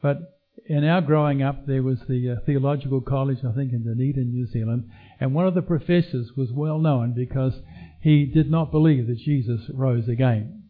But 0.00 0.40
in 0.66 0.84
our 0.84 1.02
growing 1.02 1.42
up, 1.42 1.66
there 1.66 1.82
was 1.82 1.98
the 2.08 2.30
uh, 2.30 2.44
theological 2.46 3.02
college, 3.02 3.38
I 3.46 3.52
think, 3.52 3.72
in 3.72 3.84
Dunedin, 3.84 4.32
New 4.32 4.46
Zealand, 4.46 4.90
and 5.20 5.34
one 5.34 5.46
of 5.46 5.54
the 5.54 5.62
professors 5.62 6.32
was 6.36 6.50
well 6.50 6.78
known 6.78 7.12
because 7.12 7.54
he 8.00 8.24
did 8.24 8.50
not 8.50 8.70
believe 8.70 9.06
that 9.06 9.18
Jesus 9.18 9.60
rose 9.72 10.08
again. 10.08 10.64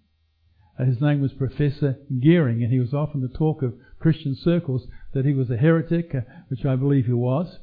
Uh, 0.78 0.84
his 0.84 1.00
name 1.00 1.20
was 1.20 1.32
Professor 1.32 1.98
Geering, 2.12 2.62
and 2.62 2.72
he 2.72 2.80
was 2.80 2.92
often 2.92 3.20
the 3.20 3.28
talk 3.28 3.62
of 3.62 3.74
Christian 4.00 4.34
circles 4.34 4.88
that 5.14 5.24
he 5.24 5.32
was 5.32 5.50
a 5.50 5.56
heretic, 5.56 6.14
uh, 6.14 6.20
which 6.48 6.64
I 6.64 6.74
believe 6.74 7.06
he 7.06 7.12
was. 7.12 7.58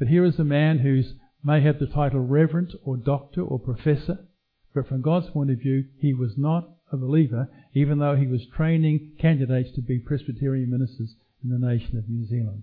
But 0.00 0.08
here 0.08 0.24
is 0.24 0.38
a 0.38 0.44
man 0.44 0.78
who 0.78 1.02
may 1.44 1.60
have 1.60 1.78
the 1.78 1.86
title 1.86 2.20
reverend 2.20 2.74
or 2.84 2.96
doctor 2.96 3.42
or 3.42 3.58
professor, 3.58 4.26
but 4.74 4.88
from 4.88 5.02
God's 5.02 5.28
point 5.28 5.50
of 5.50 5.58
view, 5.58 5.88
he 5.98 6.14
was 6.14 6.38
not 6.38 6.70
a 6.90 6.96
believer, 6.96 7.50
even 7.74 7.98
though 7.98 8.16
he 8.16 8.26
was 8.26 8.46
training 8.46 9.12
candidates 9.18 9.72
to 9.74 9.82
be 9.82 9.98
Presbyterian 9.98 10.70
ministers 10.70 11.16
in 11.44 11.50
the 11.50 11.58
nation 11.58 11.98
of 11.98 12.08
New 12.08 12.24
Zealand. 12.24 12.62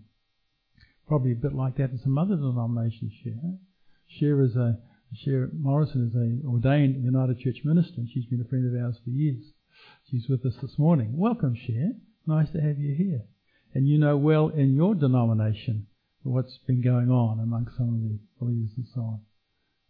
Probably 1.07 1.33
a 1.33 1.35
bit 1.35 1.53
like 1.53 1.77
that 1.77 1.91
in 1.91 1.99
some 1.99 2.17
other 2.17 2.37
denominations 2.37 3.13
share. 3.23 3.59
Cher 4.07 4.41
is 4.41 4.55
a 4.55 4.79
Cher 5.13 5.51
Morrison 5.53 6.07
is 6.07 6.15
a 6.15 6.47
ordained 6.47 7.03
United 7.03 7.37
Church 7.37 7.63
minister, 7.63 7.97
and 7.97 8.09
she's 8.09 8.25
been 8.25 8.41
a 8.41 8.49
friend 8.49 8.65
of 8.65 8.83
ours 8.83 8.97
for 9.03 9.11
years. 9.11 9.53
She's 10.09 10.27
with 10.27 10.43
us 10.43 10.55
this 10.59 10.79
morning. 10.79 11.15
Welcome, 11.15 11.53
Cher. 11.53 11.91
Nice 12.25 12.49
to 12.53 12.61
have 12.61 12.79
you 12.79 12.95
here. 12.95 13.21
And 13.75 13.87
you 13.87 13.99
know 13.99 14.17
well 14.17 14.49
in 14.49 14.73
your 14.73 14.95
denomination 14.95 15.85
what's 16.27 16.57
been 16.67 16.81
going 16.81 17.09
on 17.09 17.39
among 17.39 17.67
some 17.77 17.89
of 17.89 18.01
the 18.01 18.19
believers 18.39 18.71
and 18.77 18.85
so 18.93 19.01
on. 19.01 19.21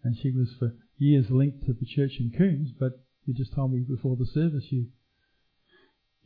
And 0.03 0.15
she 0.17 0.31
was 0.31 0.53
for 0.57 0.73
years 0.97 1.29
linked 1.29 1.65
to 1.65 1.73
the 1.73 1.85
church 1.85 2.19
in 2.19 2.31
Coombs, 2.37 2.71
but 2.79 3.03
you 3.25 3.33
just 3.33 3.53
told 3.53 3.73
me 3.73 3.79
before 3.79 4.15
the 4.15 4.25
service 4.25 4.65
you 4.69 4.87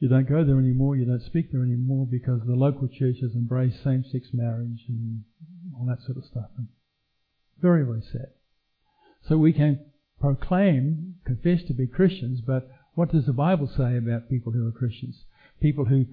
you 0.01 0.09
don't 0.09 0.27
go 0.27 0.43
there 0.43 0.57
anymore, 0.57 0.95
you 0.95 1.05
don't 1.05 1.21
speak 1.21 1.51
there 1.51 1.61
anymore 1.61 2.07
because 2.09 2.41
the 2.43 2.55
local 2.55 2.87
church 2.87 3.17
has 3.21 3.35
embraced 3.35 3.83
same-sex 3.83 4.29
marriage 4.33 4.85
and 4.89 5.23
all 5.77 5.85
that 5.85 6.01
sort 6.03 6.17
of 6.17 6.25
stuff. 6.25 6.49
And 6.57 6.69
very, 7.61 7.85
very 7.85 8.01
sad. 8.11 8.33
So 9.27 9.37
we 9.37 9.53
can 9.53 9.79
proclaim, 10.19 11.17
confess 11.23 11.61
to 11.67 11.73
be 11.75 11.85
Christians, 11.85 12.41
but 12.41 12.67
what 12.95 13.11
does 13.11 13.27
the 13.27 13.33
Bible 13.33 13.67
say 13.67 13.95
about 13.95 14.27
people 14.27 14.51
who 14.51 14.67
are 14.67 14.71
Christians? 14.71 15.23
People 15.61 15.85
who 15.85 16.05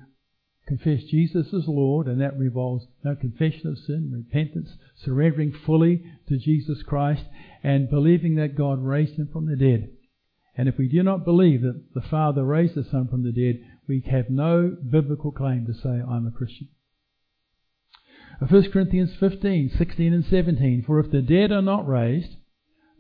confess 0.69 1.03
Jesus 1.03 1.47
as 1.55 1.67
Lord, 1.67 2.07
and 2.07 2.21
that 2.21 2.39
revolves 2.39 2.87
no 3.03 3.17
confession 3.17 3.67
of 3.67 3.79
sin, 3.79 4.13
repentance, 4.13 4.71
surrendering 5.03 5.53
fully 5.67 6.05
to 6.29 6.39
Jesus 6.39 6.83
Christ, 6.83 7.25
and 7.65 7.91
believing 7.91 8.37
that 8.37 8.57
God 8.57 8.85
raised 8.85 9.15
him 9.15 9.29
from 9.33 9.47
the 9.47 9.57
dead. 9.57 9.89
And 10.57 10.69
if 10.69 10.77
we 10.77 10.89
do 10.89 11.03
not 11.03 11.25
believe 11.25 11.63
that 11.63 11.95
the 11.95 12.03
Father 12.03 12.45
raised 12.45 12.75
the 12.75 12.85
Son 12.85 13.09
from 13.09 13.25
the 13.25 13.33
dead, 13.33 13.61
we 13.89 14.05
have 14.11 14.29
no 14.29 14.77
biblical 14.91 15.33
claim 15.33 15.67
to 15.67 15.73
say, 15.73 15.89
I'm 15.89 16.27
a 16.27 16.31
Christian. 16.31 16.69
1 18.47 18.71
Corinthians 18.71 19.11
15, 19.19 19.73
16 19.77 20.13
and 20.13 20.25
17. 20.25 20.85
For 20.87 21.01
if 21.01 21.11
the 21.11 21.23
dead 21.23 21.51
are 21.51 21.63
not 21.63 21.89
raised, 21.89 22.37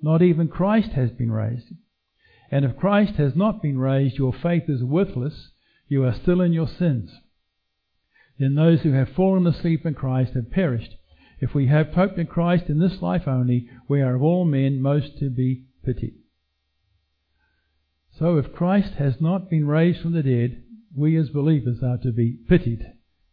not 0.02 0.22
even 0.22 0.48
Christ 0.48 0.90
has 0.92 1.10
been 1.10 1.30
raised. 1.30 1.66
And 2.50 2.64
if 2.64 2.76
Christ 2.76 3.14
has 3.16 3.37
not 3.37 3.60
been 3.60 3.78
raised, 3.78 4.16
your 4.16 4.32
faith 4.32 4.64
is 4.68 4.82
worthless. 4.82 5.50
You 5.87 6.04
are 6.04 6.14
still 6.14 6.40
in 6.40 6.52
your 6.52 6.68
sins. 6.68 7.10
Then 8.38 8.54
those 8.54 8.80
who 8.83 8.92
have 8.92 9.09
fallen 9.11 9.47
asleep 9.47 9.85
in 9.85 9.95
Christ 9.95 10.35
have 10.35 10.50
perished. 10.50 10.95
If 11.40 11.54
we 11.54 11.66
have 11.68 11.88
hope 11.88 12.18
in 12.18 12.26
Christ 12.26 12.64
in 12.68 12.78
this 12.78 13.00
life 13.00 13.26
only, 13.26 13.68
we 13.88 14.00
are 14.00 14.14
of 14.14 14.23
all 14.23 14.45
men 14.45 14.80
most 14.80 15.18
to 15.18 15.30
be 15.30 15.64
pitied. 15.85 16.14
So 18.18 18.37
if 18.37 18.52
Christ 18.52 18.95
has 18.95 19.21
not 19.21 19.49
been 19.49 19.66
raised 19.66 20.00
from 20.00 20.12
the 20.12 20.23
dead, 20.23 20.62
we 20.97 21.16
as 21.16 21.28
believers 21.28 21.78
are 21.83 21.99
to 21.99 22.11
be 22.11 22.38
pitied, 22.49 22.85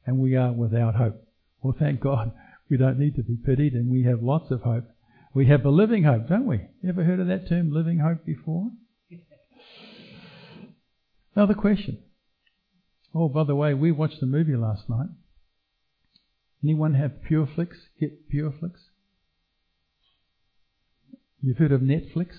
and 0.06 0.20
we 0.20 0.36
are 0.36 0.54
without 0.54 0.96
hope. 0.96 1.24
Well, 1.62 1.76
thank 1.78 2.00
God 2.00 2.32
we 2.70 2.78
don't 2.78 3.00
need 3.00 3.16
to 3.16 3.24
be 3.24 3.38
pitied, 3.44 3.74
and 3.74 3.90
we 3.90 4.04
have 4.04 4.22
lots 4.22 4.52
of 4.52 4.62
hope. 4.62 4.86
We 5.34 5.48
have 5.48 5.66
a 5.66 5.70
living 5.70 6.04
hope, 6.04 6.30
don't 6.30 6.46
we? 6.46 6.68
Ever 6.88 7.04
heard 7.04 7.20
of 7.20 7.28
that 7.28 7.50
term, 7.50 7.72
living 7.72 8.00
hope, 8.00 8.26
before? 8.26 8.70
Another 11.36 11.56
question. 11.56 12.05
Oh, 13.18 13.30
by 13.30 13.46
the 13.46 13.56
way, 13.56 13.74
we 13.74 13.94
watched 13.94 14.20
the 14.20 14.26
movie 14.26 14.58
last 14.58 14.90
night. 14.90 15.08
Anyone 16.62 16.96
have 16.96 17.22
PureFlix? 17.30 17.70
Get 17.98 18.30
PureFlix? 18.30 18.74
You've 21.42 21.58
heard 21.58 21.72
of 21.72 21.80
Netflix? 21.80 22.34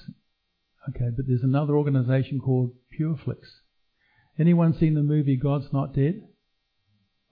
Okay, 0.90 1.08
but 1.16 1.26
there's 1.26 1.42
another 1.42 1.76
organization 1.76 2.40
called 2.40 2.72
PureFlix. 2.98 3.38
Anyone 4.38 4.76
seen 4.78 4.94
the 4.94 5.02
movie 5.02 5.36
God's 5.36 5.72
Not 5.72 5.94
Dead? 5.94 6.22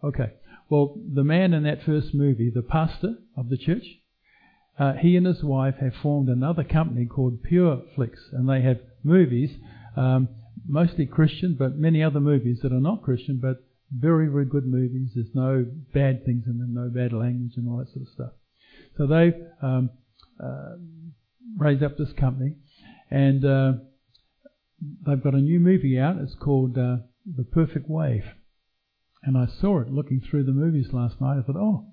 Okay. 0.02 0.32
Well, 0.70 0.96
the 1.12 1.24
man 1.24 1.52
in 1.52 1.64
that 1.64 1.82
first 1.84 2.14
movie, 2.14 2.50
the 2.50 2.62
pastor 2.62 3.16
of 3.36 3.50
the 3.50 3.58
church, 3.58 3.84
uh, 4.78 4.94
he 4.94 5.16
and 5.16 5.26
his 5.26 5.42
wife 5.44 5.76
have 5.80 5.94
formed 6.02 6.28
another 6.28 6.64
company 6.64 7.04
called 7.04 7.44
PureFlix, 7.44 8.12
and 8.32 8.48
they 8.48 8.62
have 8.62 8.78
movies, 9.02 9.50
um, 9.96 10.28
mostly 10.66 11.06
Christian, 11.06 11.56
but 11.58 11.76
many 11.76 12.02
other 12.02 12.20
movies 12.20 12.60
that 12.62 12.72
are 12.72 12.80
not 12.80 13.02
Christian, 13.02 13.38
but 13.40 13.64
very, 13.92 14.28
very 14.28 14.44
good 14.44 14.66
movies. 14.66 15.10
There's 15.14 15.34
no 15.34 15.66
bad 15.92 16.24
things 16.24 16.44
in 16.46 16.58
them, 16.58 16.74
no 16.74 16.88
bad 16.88 17.12
language, 17.12 17.52
and 17.56 17.68
all 17.68 17.78
that 17.78 17.88
sort 17.88 18.06
of 18.06 18.12
stuff. 18.12 18.32
So 18.96 19.06
they've 19.06 19.34
um, 19.62 19.90
uh, 20.42 20.76
raised 21.56 21.82
up 21.82 21.96
this 21.96 22.12
company, 22.12 22.54
and 23.10 23.44
uh, 23.44 23.72
they've 25.06 25.22
got 25.22 25.34
a 25.34 25.40
new 25.40 25.60
movie 25.60 25.98
out. 25.98 26.18
It's 26.18 26.34
called 26.34 26.76
uh, 26.78 26.96
The 27.24 27.44
Perfect 27.44 27.88
Wave. 27.88 28.24
And 29.22 29.38
I 29.38 29.46
saw 29.46 29.80
it 29.80 29.90
looking 29.90 30.20
through 30.20 30.44
the 30.44 30.52
movies 30.52 30.88
last 30.92 31.20
night. 31.20 31.38
I 31.38 31.42
thought, 31.42 31.56
oh, 31.56 31.86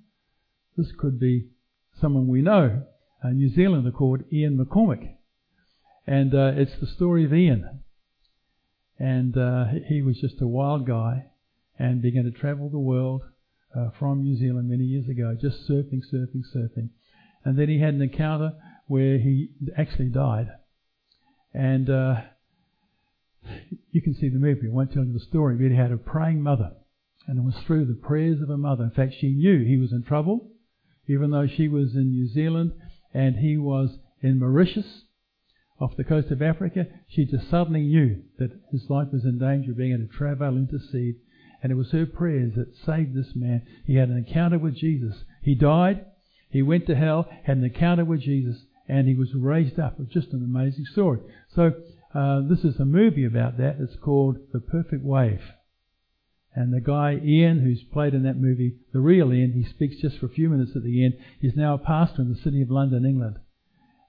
this 0.75 0.91
could 0.97 1.19
be 1.19 1.47
someone 1.99 2.27
we 2.27 2.41
know, 2.41 2.83
a 3.21 3.31
New 3.31 3.53
Zealander 3.53 3.91
called 3.91 4.23
Ian 4.31 4.57
McCormack. 4.57 5.15
And 6.07 6.33
uh, 6.33 6.51
it's 6.55 6.79
the 6.79 6.87
story 6.87 7.25
of 7.25 7.33
Ian. 7.33 7.83
And 9.01 9.35
uh, 9.37 9.65
he 9.87 10.01
was 10.01 10.17
just 10.19 10.41
a 10.41 10.47
wild 10.47 10.85
guy 10.85 11.31
and 11.79 12.01
began 12.01 12.25
to 12.25 12.31
travel 12.31 12.69
the 12.69 12.77
world 12.77 13.23
uh, 13.75 13.89
from 13.97 14.21
New 14.21 14.37
Zealand 14.37 14.69
many 14.69 14.83
years 14.83 15.07
ago, 15.07 15.35
just 15.39 15.67
surfing, 15.67 16.01
surfing, 16.13 16.43
surfing. 16.55 16.89
And 17.43 17.57
then 17.57 17.69
he 17.69 17.79
had 17.79 17.95
an 17.95 18.01
encounter 18.01 18.53
where 18.85 19.17
he 19.17 19.49
actually 19.75 20.09
died. 20.09 20.49
And 21.53 21.89
uh, 21.89 22.21
you 23.91 24.01
can 24.01 24.13
see 24.13 24.29
the 24.29 24.37
movie. 24.37 24.67
I 24.67 24.71
won't 24.71 24.93
tell 24.93 25.03
you 25.03 25.13
the 25.13 25.19
story, 25.19 25.55
but 25.55 25.71
he 25.71 25.75
had 25.75 25.91
a 25.91 25.97
praying 25.97 26.41
mother. 26.41 26.73
And 27.27 27.39
it 27.39 27.43
was 27.43 27.55
through 27.65 27.85
the 27.85 27.93
prayers 27.93 28.41
of 28.41 28.49
a 28.49 28.57
mother. 28.57 28.83
In 28.83 28.91
fact, 28.91 29.15
she 29.19 29.31
knew 29.31 29.65
he 29.65 29.77
was 29.77 29.91
in 29.91 30.03
trouble 30.03 30.51
even 31.11 31.31
though 31.31 31.47
she 31.47 31.67
was 31.67 31.95
in 31.95 32.11
New 32.11 32.27
Zealand 32.27 32.71
and 33.13 33.35
he 33.35 33.57
was 33.57 33.97
in 34.21 34.39
Mauritius 34.39 35.03
off 35.81 35.97
the 35.97 36.03
coast 36.03 36.29
of 36.29 36.41
Africa, 36.41 36.85
she 37.07 37.25
just 37.25 37.49
suddenly 37.49 37.81
knew 37.81 38.21
that 38.37 38.51
his 38.71 38.89
life 38.89 39.07
was 39.11 39.25
in 39.25 39.39
danger 39.39 39.71
of 39.71 39.77
being 39.77 39.93
able 39.93 40.07
to 40.07 40.13
travel, 40.15 40.55
intercede. 40.55 41.15
And 41.63 41.71
it 41.71 41.75
was 41.75 41.91
her 41.91 42.05
prayers 42.05 42.53
that 42.55 42.75
saved 42.85 43.15
this 43.15 43.35
man. 43.35 43.63
He 43.85 43.95
had 43.95 44.09
an 44.09 44.17
encounter 44.17 44.59
with 44.59 44.75
Jesus. 44.75 45.23
He 45.41 45.55
died, 45.55 46.05
he 46.49 46.61
went 46.61 46.85
to 46.87 46.95
hell, 46.95 47.27
had 47.43 47.57
an 47.57 47.63
encounter 47.63 48.05
with 48.05 48.21
Jesus, 48.21 48.57
and 48.87 49.07
he 49.07 49.15
was 49.15 49.33
raised 49.33 49.79
up. 49.79 49.95
It's 49.99 50.13
just 50.13 50.33
an 50.33 50.43
amazing 50.43 50.85
story. 50.85 51.19
So, 51.55 51.73
uh, 52.13 52.41
this 52.47 52.63
is 52.63 52.79
a 52.79 52.85
movie 52.85 53.25
about 53.25 53.57
that. 53.57 53.77
It's 53.79 53.95
called 53.95 54.37
The 54.53 54.59
Perfect 54.59 55.03
Wave. 55.03 55.41
And 56.53 56.73
the 56.73 56.81
guy, 56.81 57.19
Ian, 57.23 57.61
who's 57.61 57.83
played 57.83 58.13
in 58.13 58.23
that 58.23 58.37
movie, 58.37 58.75
the 58.91 58.99
real 58.99 59.31
Ian, 59.31 59.53
he 59.53 59.63
speaks 59.63 60.01
just 60.01 60.19
for 60.19 60.25
a 60.25 60.29
few 60.29 60.49
minutes 60.49 60.71
at 60.75 60.83
the 60.83 61.05
end. 61.05 61.13
He's 61.39 61.55
now 61.55 61.73
a 61.73 61.77
pastor 61.77 62.21
in 62.21 62.29
the 62.29 62.41
city 62.41 62.61
of 62.61 62.69
London, 62.69 63.05
England. 63.05 63.37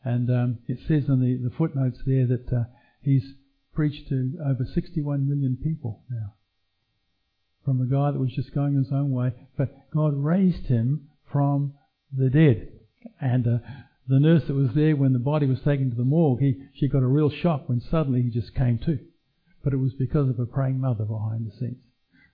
And 0.05 0.31
um, 0.31 0.59
it 0.67 0.79
says 0.89 1.09
in 1.09 1.21
the, 1.21 1.49
the 1.49 1.55
footnotes 1.57 1.99
there 2.07 2.27
that 2.27 2.53
uh, 2.53 2.65
he's 3.03 3.35
preached 3.75 4.09
to 4.09 4.39
over 4.45 4.67
61 4.75 5.29
million 5.29 5.57
people 5.63 6.03
now. 6.11 6.35
From 7.65 7.81
a 7.81 7.87
guy 7.87 8.11
that 8.11 8.19
was 8.19 8.33
just 8.33 8.55
going 8.55 8.75
his 8.75 8.93
own 8.93 9.13
way. 9.13 9.33
But 9.57 9.91
God 9.93 10.15
raised 10.15 10.67
him 10.67 11.09
from 11.31 11.75
the 12.17 12.29
dead. 12.29 12.69
And 13.21 13.47
uh, 13.47 13.59
the 14.09 14.19
nurse 14.19 14.43
that 14.47 14.55
was 14.55 14.75
there 14.75 14.97
when 14.97 15.13
the 15.13 15.19
body 15.19 15.47
was 15.47 15.61
taken 15.61 15.91
to 15.91 15.97
the 15.97 16.05
morgue, 16.05 16.41
he, 16.41 16.63
she 16.75 16.89
got 16.89 17.03
a 17.03 17.07
real 17.07 17.31
shock 17.31 17.69
when 17.69 17.81
suddenly 17.81 18.23
he 18.23 18.31
just 18.31 18.55
came 18.55 18.79
to. 18.81 18.99
But 19.63 19.73
it 19.73 19.79
was 19.79 19.93
because 19.93 20.29
of 20.29 20.41
a 20.41 20.47
praying 20.47 20.81
mother 20.81 21.05
behind 21.05 21.47
the 21.47 21.57
scenes. 21.57 21.83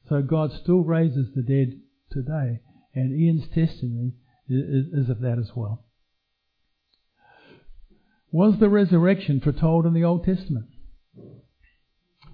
So 0.08 0.22
God 0.22 0.50
still 0.62 0.82
raises 0.82 1.28
the 1.34 1.42
dead 1.42 1.78
today, 2.10 2.60
and 2.94 3.12
Ian's 3.12 3.46
testimony 3.48 4.14
is 4.48 5.10
of 5.10 5.20
that 5.20 5.38
as 5.38 5.50
well. 5.54 5.84
Was 8.30 8.58
the 8.60 8.68
resurrection 8.68 9.40
foretold 9.40 9.86
in 9.86 9.94
the 9.94 10.04
Old 10.04 10.24
Testament? 10.24 10.66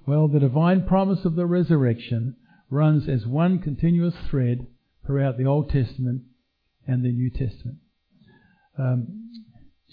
Well, 0.06 0.28
the 0.28 0.40
divine 0.40 0.86
promise 0.86 1.24
of 1.24 1.36
the 1.36 1.46
resurrection 1.46 2.36
runs 2.68 3.08
as 3.08 3.26
one 3.26 3.60
continuous 3.60 4.14
thread 4.28 4.66
throughout 5.06 5.38
the 5.38 5.46
Old 5.46 5.70
Testament 5.70 6.22
and 6.86 7.04
the 7.04 7.12
New 7.12 7.30
Testament. 7.30 7.78
Um, 8.76 9.30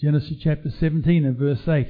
Genesis 0.00 0.38
chapter 0.42 0.70
17 0.70 1.24
and 1.24 1.36
verse 1.36 1.66
8. 1.68 1.86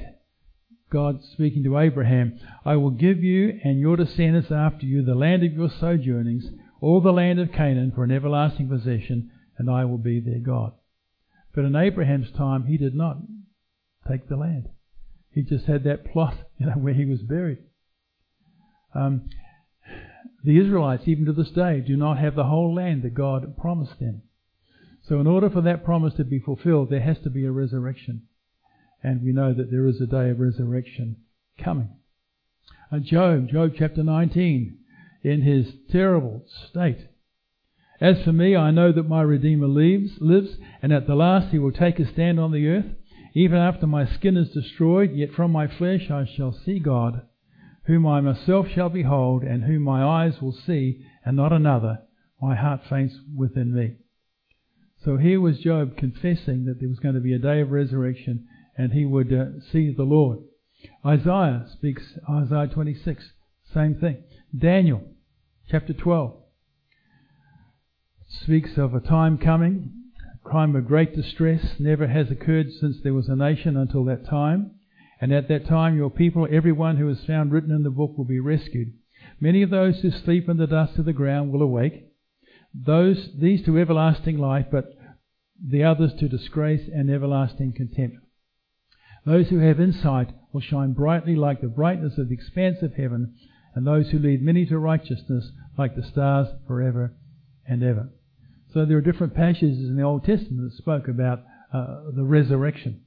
God 0.91 1.23
speaking 1.33 1.63
to 1.63 1.79
Abraham, 1.79 2.39
I 2.63 2.75
will 2.75 2.91
give 2.91 3.23
you 3.23 3.59
and 3.63 3.79
your 3.79 3.97
descendants 3.97 4.51
after 4.51 4.85
you 4.85 5.03
the 5.03 5.15
land 5.15 5.43
of 5.43 5.53
your 5.53 5.69
sojournings, 5.79 6.45
all 6.81 7.01
the 7.01 7.11
land 7.11 7.39
of 7.39 7.51
Canaan 7.51 7.91
for 7.95 8.03
an 8.03 8.11
everlasting 8.11 8.69
possession, 8.69 9.31
and 9.57 9.71
I 9.71 9.85
will 9.85 9.97
be 9.97 10.19
their 10.19 10.39
God. 10.39 10.73
But 11.55 11.65
in 11.65 11.75
Abraham's 11.75 12.31
time, 12.37 12.67
he 12.67 12.77
did 12.77 12.93
not 12.93 13.17
take 14.07 14.27
the 14.27 14.35
land. 14.35 14.69
He 15.31 15.41
just 15.41 15.65
had 15.65 15.83
that 15.83 16.05
plot, 16.05 16.35
you 16.57 16.67
know, 16.67 16.73
where 16.73 16.93
he 16.93 17.05
was 17.05 17.21
buried. 17.21 17.59
Um, 18.93 19.29
the 20.43 20.59
Israelites, 20.59 21.03
even 21.07 21.25
to 21.25 21.33
this 21.33 21.51
day, 21.51 21.79
do 21.79 21.95
not 21.95 22.19
have 22.19 22.35
the 22.35 22.45
whole 22.45 22.73
land 22.73 23.03
that 23.03 23.13
God 23.13 23.57
promised 23.57 23.99
them. 23.99 24.23
So, 25.07 25.19
in 25.19 25.27
order 25.27 25.49
for 25.49 25.61
that 25.61 25.83
promise 25.83 26.13
to 26.15 26.23
be 26.23 26.39
fulfilled, 26.39 26.89
there 26.89 27.01
has 27.01 27.17
to 27.23 27.29
be 27.29 27.45
a 27.45 27.51
resurrection. 27.51 28.23
And 29.01 29.21
we 29.21 29.33
know 29.33 29.53
that 29.53 29.69
there 29.69 29.87
is 29.87 29.99
a 29.99 30.05
day 30.05 30.29
of 30.29 30.39
resurrection 30.39 31.17
coming. 31.61 31.89
And 32.89 33.03
Job, 33.03 33.49
Job 33.49 33.73
chapter 33.77 34.03
19, 34.03 34.77
in 35.23 35.41
his 35.41 35.73
terrible 35.91 36.45
state. 36.69 37.07
As 37.99 38.21
for 38.23 38.33
me, 38.33 38.55
I 38.55 38.71
know 38.71 38.91
that 38.91 39.07
my 39.07 39.21
Redeemer 39.21 39.67
lives, 39.67 40.11
lives, 40.19 40.57
and 40.81 40.91
at 40.91 41.07
the 41.07 41.15
last 41.15 41.51
he 41.51 41.59
will 41.59 41.71
take 41.71 41.97
his 41.97 42.09
stand 42.09 42.39
on 42.39 42.51
the 42.51 42.67
earth. 42.67 42.85
Even 43.33 43.57
after 43.57 43.87
my 43.87 44.05
skin 44.05 44.37
is 44.37 44.51
destroyed, 44.51 45.11
yet 45.13 45.31
from 45.31 45.51
my 45.51 45.67
flesh 45.67 46.11
I 46.11 46.25
shall 46.25 46.51
see 46.51 46.79
God, 46.79 47.21
whom 47.85 48.05
I 48.05 48.21
myself 48.21 48.67
shall 48.69 48.89
behold, 48.89 49.43
and 49.43 49.63
whom 49.63 49.81
my 49.81 50.03
eyes 50.03 50.41
will 50.41 50.53
see, 50.53 51.03
and 51.25 51.35
not 51.35 51.51
another. 51.51 51.99
My 52.41 52.55
heart 52.55 52.81
faints 52.89 53.15
within 53.35 53.73
me. 53.73 53.95
So 55.03 55.17
here 55.17 55.41
was 55.41 55.59
Job 55.59 55.97
confessing 55.97 56.65
that 56.65 56.79
there 56.79 56.89
was 56.89 56.99
going 56.99 57.15
to 57.15 57.21
be 57.21 57.33
a 57.33 57.39
day 57.39 57.61
of 57.61 57.71
resurrection 57.71 58.47
and 58.77 58.91
he 58.93 59.05
would 59.05 59.31
uh, 59.33 59.59
see 59.71 59.93
the 59.93 60.03
Lord. 60.03 60.39
Isaiah 61.05 61.65
speaks, 61.73 62.03
Isaiah 62.29 62.67
26, 62.67 63.31
same 63.73 63.95
thing. 63.95 64.23
Daniel, 64.57 65.01
chapter 65.69 65.93
12, 65.93 66.33
speaks 68.27 68.77
of 68.77 68.93
a 68.93 68.99
time 68.99 69.37
coming, 69.37 70.02
crime 70.43 70.75
of 70.75 70.87
great 70.87 71.15
distress, 71.15 71.79
never 71.79 72.07
has 72.07 72.29
occurred 72.29 72.67
since 72.79 72.97
there 73.01 73.13
was 73.13 73.29
a 73.29 73.35
nation 73.35 73.77
until 73.77 74.05
that 74.05 74.25
time. 74.25 74.71
And 75.21 75.31
at 75.33 75.47
that 75.47 75.67
time, 75.67 75.95
your 75.95 76.09
people, 76.09 76.47
everyone 76.51 76.97
who 76.97 77.09
is 77.09 77.23
found 77.25 77.51
written 77.51 77.71
in 77.71 77.83
the 77.83 77.89
book, 77.89 78.17
will 78.17 78.25
be 78.25 78.39
rescued. 78.39 78.93
Many 79.39 79.61
of 79.61 79.69
those 79.69 79.99
who 80.01 80.11
sleep 80.11 80.49
in 80.49 80.57
the 80.57 80.67
dust 80.67 80.97
of 80.99 81.05
the 81.05 81.13
ground 81.13 81.51
will 81.51 81.61
awake. 81.61 82.05
Those, 82.73 83.29
these 83.39 83.63
to 83.65 83.79
everlasting 83.79 84.37
life, 84.37 84.65
but 84.71 84.85
the 85.65 85.83
others 85.83 86.13
to 86.19 86.27
disgrace 86.27 86.89
and 86.93 87.09
everlasting 87.09 87.73
contempt. 87.73 88.17
Those 89.25 89.47
who 89.47 89.59
have 89.59 89.79
insight 89.79 90.33
will 90.51 90.61
shine 90.61 90.91
brightly 90.91 91.35
like 91.35 91.61
the 91.61 91.67
brightness 91.67 92.17
of 92.17 92.27
the 92.27 92.33
expanse 92.33 92.81
of 92.81 92.95
heaven, 92.95 93.35
and 93.75 93.87
those 93.87 94.09
who 94.09 94.19
lead 94.19 94.41
many 94.41 94.65
to 94.65 94.77
righteousness 94.77 95.51
like 95.77 95.95
the 95.95 96.03
stars 96.03 96.47
forever 96.67 97.13
and 97.65 97.81
ever. 97.81 98.09
So 98.73 98.85
there 98.85 98.97
are 98.97 99.01
different 99.01 99.35
passages 99.35 99.77
in 99.87 99.95
the 99.95 100.03
Old 100.03 100.23
Testament 100.23 100.71
that 100.71 100.77
spoke 100.77 101.07
about 101.07 101.43
uh, 101.71 102.11
the 102.15 102.23
resurrection. 102.23 103.01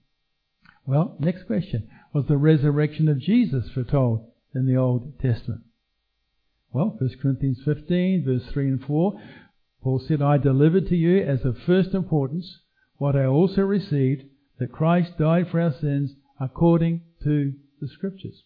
Well, 0.87 1.16
next 1.18 1.49
question. 1.49 1.88
Was 2.12 2.26
the 2.28 2.37
resurrection 2.37 3.08
of 3.08 3.18
Jesus 3.18 3.68
foretold 3.75 4.30
in 4.54 4.66
the 4.66 4.76
Old 4.76 5.18
Testament? 5.18 5.62
Well, 6.70 6.94
1 6.99 7.18
Corinthians 7.20 7.58
15, 7.64 8.25
verse 8.25 8.52
3 8.52 8.68
and 8.68 8.85
4, 8.85 9.20
Paul 9.82 9.99
said, 10.06 10.23
I 10.23 10.38
delivered 10.38 10.88
to 10.88 10.96
you 10.96 11.23
as 11.23 11.44
of 11.44 11.56
first 11.66 11.94
importance 11.94 12.61
what 12.99 13.16
I 13.16 13.25
also 13.25 13.62
received 13.62 14.23
that 14.58 14.73
Christ 14.73 15.18
died 15.18 15.49
for 15.50 15.61
our 15.61 15.73
sins 15.73 16.12
according 16.40 17.02
to 17.25 17.54
the 17.80 17.88
Scriptures, 17.88 18.44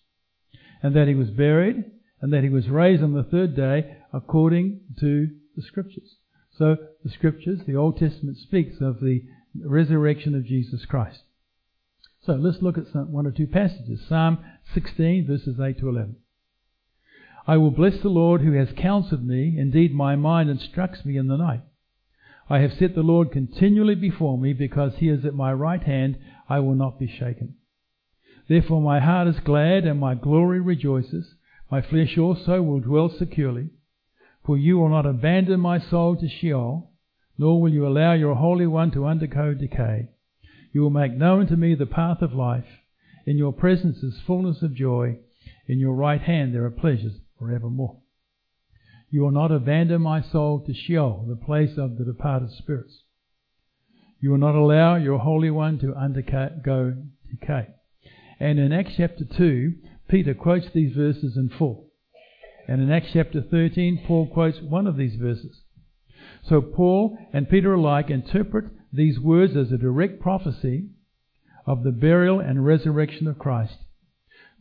and 0.83 0.97
that 0.97 1.07
he 1.09 1.15
was 1.15 1.31
buried, 1.31 1.85
and 2.23 2.33
that 2.33 2.43
he 2.43 2.49
was 2.49 2.69
raised 2.69 3.03
on 3.03 3.13
the 3.13 3.23
third 3.23 3.55
day 3.55 3.99
according 4.13 4.81
to 5.01 5.29
the 5.55 5.63
Scriptures. 5.63 6.17
So 6.61 6.77
the 7.03 7.11
Scriptures, 7.11 7.61
the 7.67 7.77
Old 7.77 7.97
Testament 7.97 8.37
speaks 8.37 8.83
of 8.83 9.01
the 9.01 9.23
resurrection 9.65 10.35
of 10.35 10.45
Jesus 10.45 10.85
Christ. 10.85 11.21
So 12.27 12.35
let's 12.35 12.61
look 12.61 12.77
at 12.77 12.85
some, 12.93 13.13
one 13.13 13.27
or 13.27 13.31
two 13.31 13.47
passages. 13.47 14.03
Psalm 14.07 14.45
16, 14.75 15.27
verses 15.27 15.59
8 15.59 15.79
to 15.79 15.89
11. 15.89 16.17
I 17.47 17.57
will 17.57 17.71
bless 17.71 18.03
the 18.03 18.11
Lord 18.11 18.43
who 18.43 18.53
has 18.53 18.69
counseled 18.77 19.27
me. 19.27 19.57
Indeed, 19.59 19.95
my 19.95 20.17
mind 20.17 20.51
instructs 20.51 21.03
me 21.03 21.17
in 21.17 21.29
the 21.29 21.39
night. 21.39 21.63
I 22.51 22.59
have 22.59 22.75
set 22.75 22.95
the 22.95 23.01
Lord 23.01 23.33
continually 23.33 23.95
before 23.95 24.37
me, 24.37 24.53
because 24.53 24.93
he 24.99 25.09
is 25.09 25.25
at 25.25 25.33
my 25.33 25.55
right 25.55 25.83
hand, 25.83 26.19
I 26.47 26.59
will 26.59 26.75
not 26.75 26.99
be 26.99 27.09
shaken. 27.09 27.55
Therefore 28.51 28.83
my 28.83 29.01
heart 29.01 29.29
is 29.29 29.41
glad, 29.43 29.87
and 29.87 29.99
my 29.99 30.15
glory 30.15 30.61
rejoices. 30.61 31.37
My 31.71 31.81
flesh 31.81 32.19
also 32.19 32.61
will 32.61 32.81
dwell 32.81 33.09
securely. 33.09 33.71
For 34.45 34.57
you 34.57 34.79
will 34.79 34.89
not 34.89 35.07
abandon 35.07 35.61
my 35.61 35.79
soul 35.79 36.17
to 36.17 36.29
Sheol, 36.29 36.91
nor 37.37 37.61
will 37.61 37.73
you 37.73 37.87
allow 37.87 38.15
your 38.15 38.35
Holy 38.35 38.67
One 38.67 38.91
to 38.93 39.07
undergo 39.07 39.55
decay. 39.55 40.09
You 40.73 40.83
will 40.83 40.91
make 40.91 41.15
known 41.15 41.47
to 41.49 41.57
me 41.57 41.75
the 41.75 41.87
path 41.87 42.23
of 42.23 42.33
life. 42.33 42.67
In 43.27 43.37
your 43.37 43.53
presence 43.53 43.99
is 44.03 44.21
fullness 44.27 44.63
of 44.63 44.75
joy. 44.75 45.19
In 45.67 45.79
your 45.79 45.95
right 45.95 46.21
hand 46.21 46.55
there 46.55 46.65
are 46.65 46.71
pleasures 46.71 47.21
forevermore. 47.39 47.99
You 49.11 49.23
will 49.23 49.31
not 49.31 49.51
abandon 49.51 50.03
my 50.03 50.23
soul 50.23 50.61
to 50.67 50.73
Sheol, 50.73 51.27
the 51.29 51.37
place 51.37 51.77
of 51.77 51.99
the 51.99 52.05
departed 52.05 52.51
spirits. 52.53 53.03
You 54.21 54.31
will 54.31 54.39
not 54.39 54.55
allow 54.55 54.97
your 54.97 55.19
Holy 55.19 55.51
One 55.51 55.79
to 55.81 55.95
undergo 55.95 56.97
decay. 57.29 57.69
And 58.39 58.59
in 58.59 58.73
Acts 58.73 58.95
chapter 58.97 59.25
2, 59.25 59.75
Peter 60.09 60.35
quotes 60.35 60.67
these 60.73 60.95
verses 60.95 61.37
in 61.37 61.51
full. 61.51 61.90
And 62.69 62.81
in 62.81 62.91
Acts 62.91 63.11
chapter 63.13 63.43
13, 63.43 64.05
Paul 64.07 64.27
quotes 64.27 64.61
one 64.61 64.87
of 64.87 64.97
these 64.97 65.17
verses. 65.17 65.63
So 66.49 66.61
Paul 66.61 67.19
and 67.33 67.49
Peter 67.49 67.75
alike 67.75 68.11
interpret 68.11 68.67
these 68.93 69.19
words 69.19 69.57
as 69.57 69.73
a 69.73 69.79
direct 69.79 70.21
prophecy 70.21 70.91
of 71.67 71.83
the 71.83 71.93
burial 71.93 72.41
and 72.41 72.65
resurrection 72.65 73.27
of 73.27 73.39
Christ. 73.39 73.77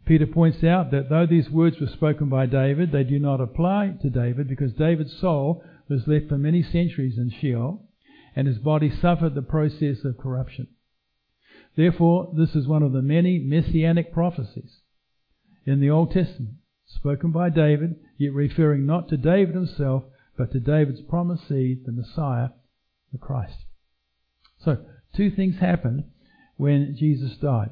Peter 0.05 0.25
points 0.25 0.63
out 0.63 0.91
that 0.91 1.09
though 1.09 1.25
these 1.25 1.49
words 1.49 1.79
were 1.79 1.87
spoken 1.87 2.29
by 2.29 2.45
David, 2.45 2.91
they 2.91 3.03
do 3.03 3.19
not 3.19 3.41
apply 3.41 3.95
to 4.01 4.09
David 4.09 4.47
because 4.47 4.73
David's 4.73 5.17
soul 5.19 5.63
was 5.87 6.07
left 6.07 6.29
for 6.29 6.37
many 6.37 6.63
centuries 6.63 7.17
in 7.17 7.29
Sheol 7.29 7.85
and 8.35 8.47
his 8.47 8.57
body 8.57 8.89
suffered 8.89 9.35
the 9.35 9.41
process 9.41 10.03
of 10.05 10.17
corruption. 10.17 10.67
Therefore, 11.75 12.33
this 12.35 12.55
is 12.55 12.67
one 12.67 12.83
of 12.83 12.93
the 12.93 13.01
many 13.01 13.39
messianic 13.39 14.13
prophecies 14.13 14.81
in 15.65 15.79
the 15.79 15.89
Old 15.89 16.11
Testament 16.11 16.55
spoken 16.95 17.31
by 17.31 17.49
David, 17.49 17.95
yet 18.17 18.33
referring 18.33 18.85
not 18.85 19.09
to 19.09 19.17
David 19.17 19.55
himself, 19.55 20.03
but 20.37 20.51
to 20.51 20.59
David's 20.59 21.01
promised 21.01 21.47
seed, 21.47 21.85
the 21.85 21.91
Messiah, 21.91 22.49
the 23.11 23.17
Christ. 23.17 23.65
So, 24.63 24.77
two 25.15 25.31
things 25.31 25.59
happened 25.59 26.05
when 26.57 26.95
Jesus 26.97 27.37
died. 27.37 27.71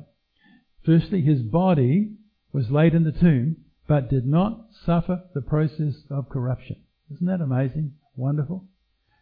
Firstly, 0.86 1.22
his 1.22 1.42
body 1.42 2.14
was 2.54 2.72
laid 2.72 2.94
in 2.94 3.04
the 3.04 3.12
tomb, 3.12 3.58
but 3.88 4.10
did 4.10 4.26
not 4.26 4.68
suffer 4.86 5.24
the 5.34 5.42
process 5.42 5.96
of 6.10 6.30
corruption. 6.30 6.78
Isn't 7.14 7.28
that 7.28 7.42
amazing? 7.42 7.94
Wonderful? 8.16 8.66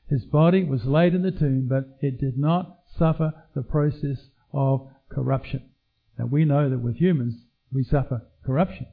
His 0.07 0.23
body 0.25 0.63
was 0.63 0.85
laid 0.85 1.15
in 1.15 1.23
the 1.23 1.31
tomb, 1.31 1.67
but 1.67 1.97
it 2.01 2.19
did 2.19 2.37
not 2.37 2.79
suffer 2.97 3.33
the 3.55 3.63
process 3.63 4.29
of 4.53 4.87
corruption. 5.09 5.69
Now 6.17 6.27
we 6.27 6.45
know 6.45 6.69
that 6.69 6.79
with 6.79 6.97
humans, 6.97 7.35
we 7.71 7.83
suffer 7.83 8.21
corruption. 8.45 8.87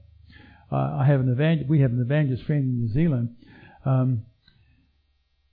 Uh, 0.72 1.00
I 1.00 1.04
have 1.04 1.20
an 1.20 1.30
evangel- 1.30 1.66
we 1.68 1.80
have 1.80 1.92
an 1.92 2.00
evangelist 2.00 2.44
friend 2.44 2.64
in 2.64 2.80
New 2.80 2.88
Zealand. 2.88 3.36
Um, 3.84 4.24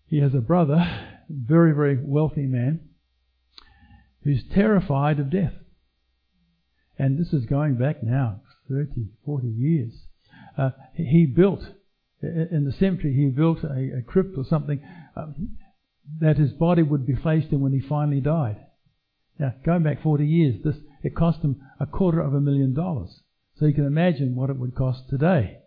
he 0.08 0.20
has 0.20 0.34
a 0.34 0.40
brother, 0.40 0.86
very, 1.30 1.74
very 1.74 1.98
wealthy 2.02 2.48
man, 2.48 2.90
who's 4.24 4.44
terrified 4.54 5.20
of 5.20 5.30
death. 5.30 5.54
And 6.98 7.20
this 7.20 7.34
is 7.34 7.46
going 7.46 7.76
back 7.76 8.02
now 8.02 8.42
30, 8.70 9.10
40 9.26 9.48
years. 9.48 9.94
Uh, 10.58 10.72
he 10.96 11.26
built, 11.26 11.62
in 12.22 12.66
the 12.66 12.72
cemetery, 12.72 13.14
he 13.14 13.30
built 13.30 13.64
a, 13.64 14.00
a 14.00 14.02
crypt 14.02 14.38
or 14.38 14.46
something 14.46 14.82
um, 15.16 15.58
that 16.20 16.38
his 16.38 16.52
body 16.54 16.82
would 16.82 17.06
be 17.06 17.16
placed 17.16 17.52
in 17.52 17.60
when 17.60 17.74
he 17.74 17.82
finally 17.82 18.22
died. 18.22 18.58
Now, 19.38 19.54
going 19.66 19.84
back 19.84 20.02
40 20.02 20.26
years, 20.26 20.56
this 20.64 20.76
it 21.02 21.16
cost 21.16 21.42
him 21.42 21.62
a 21.80 21.86
quarter 21.86 22.20
of 22.20 22.34
a 22.34 22.42
million 22.42 22.74
dollars. 22.74 23.22
So 23.60 23.66
you 23.66 23.74
can 23.74 23.86
imagine 23.86 24.36
what 24.36 24.50
it 24.50 24.58
would 24.58 24.76
cost 24.76 25.10
today. 25.10 25.60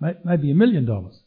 Maybe 0.00 0.50
a 0.50 0.54
million 0.54 0.84
dollars. 0.84 1.20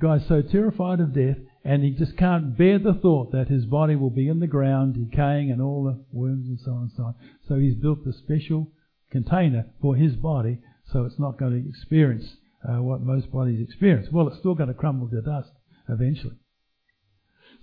Guy's 0.00 0.26
so 0.26 0.42
terrified 0.42 1.00
of 1.00 1.14
death, 1.14 1.36
and 1.64 1.82
he 1.82 1.90
just 1.90 2.16
can't 2.16 2.56
bear 2.56 2.78
the 2.78 2.94
thought 2.94 3.32
that 3.32 3.48
his 3.48 3.64
body 3.64 3.94
will 3.96 4.10
be 4.10 4.28
in 4.28 4.40
the 4.40 4.46
ground, 4.46 4.94
decaying, 4.94 5.50
and 5.50 5.60
all 5.60 5.84
the 5.84 6.04
worms 6.12 6.46
and 6.48 6.58
so 6.64 6.72
on 6.72 6.82
and 6.82 6.90
so 6.96 7.02
on. 7.04 7.14
So 7.48 7.56
he's 7.56 7.74
built 7.74 8.06
a 8.06 8.12
special 8.12 8.72
container 9.10 9.66
for 9.80 9.96
his 9.96 10.14
body, 10.14 10.58
so 10.92 11.04
it's 11.04 11.18
not 11.18 11.38
going 11.38 11.62
to 11.62 11.68
experience 11.68 12.36
uh, 12.68 12.82
what 12.82 13.00
most 13.00 13.30
bodies 13.30 13.60
experience. 13.60 14.08
Well, 14.12 14.28
it's 14.28 14.38
still 14.38 14.54
going 14.54 14.68
to 14.68 14.74
crumble 14.74 15.08
to 15.10 15.20
dust 15.20 15.50
eventually. 15.88 16.36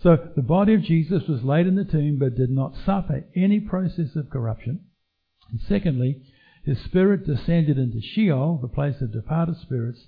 So 0.01 0.17
the 0.35 0.41
body 0.41 0.73
of 0.73 0.83
Jesus 0.83 1.23
was 1.27 1.43
laid 1.43 1.67
in 1.67 1.75
the 1.75 1.85
tomb 1.85 2.17
but 2.19 2.35
did 2.35 2.49
not 2.49 2.75
suffer 2.85 3.25
any 3.35 3.59
process 3.59 4.15
of 4.15 4.29
corruption. 4.29 4.81
And 5.51 5.59
secondly, 5.67 6.21
his 6.65 6.79
spirit 6.83 7.25
descended 7.25 7.77
into 7.77 8.01
Sheol, 8.01 8.57
the 8.59 8.67
place 8.67 8.99
of 8.99 9.13
departed 9.13 9.57
spirits, 9.57 10.07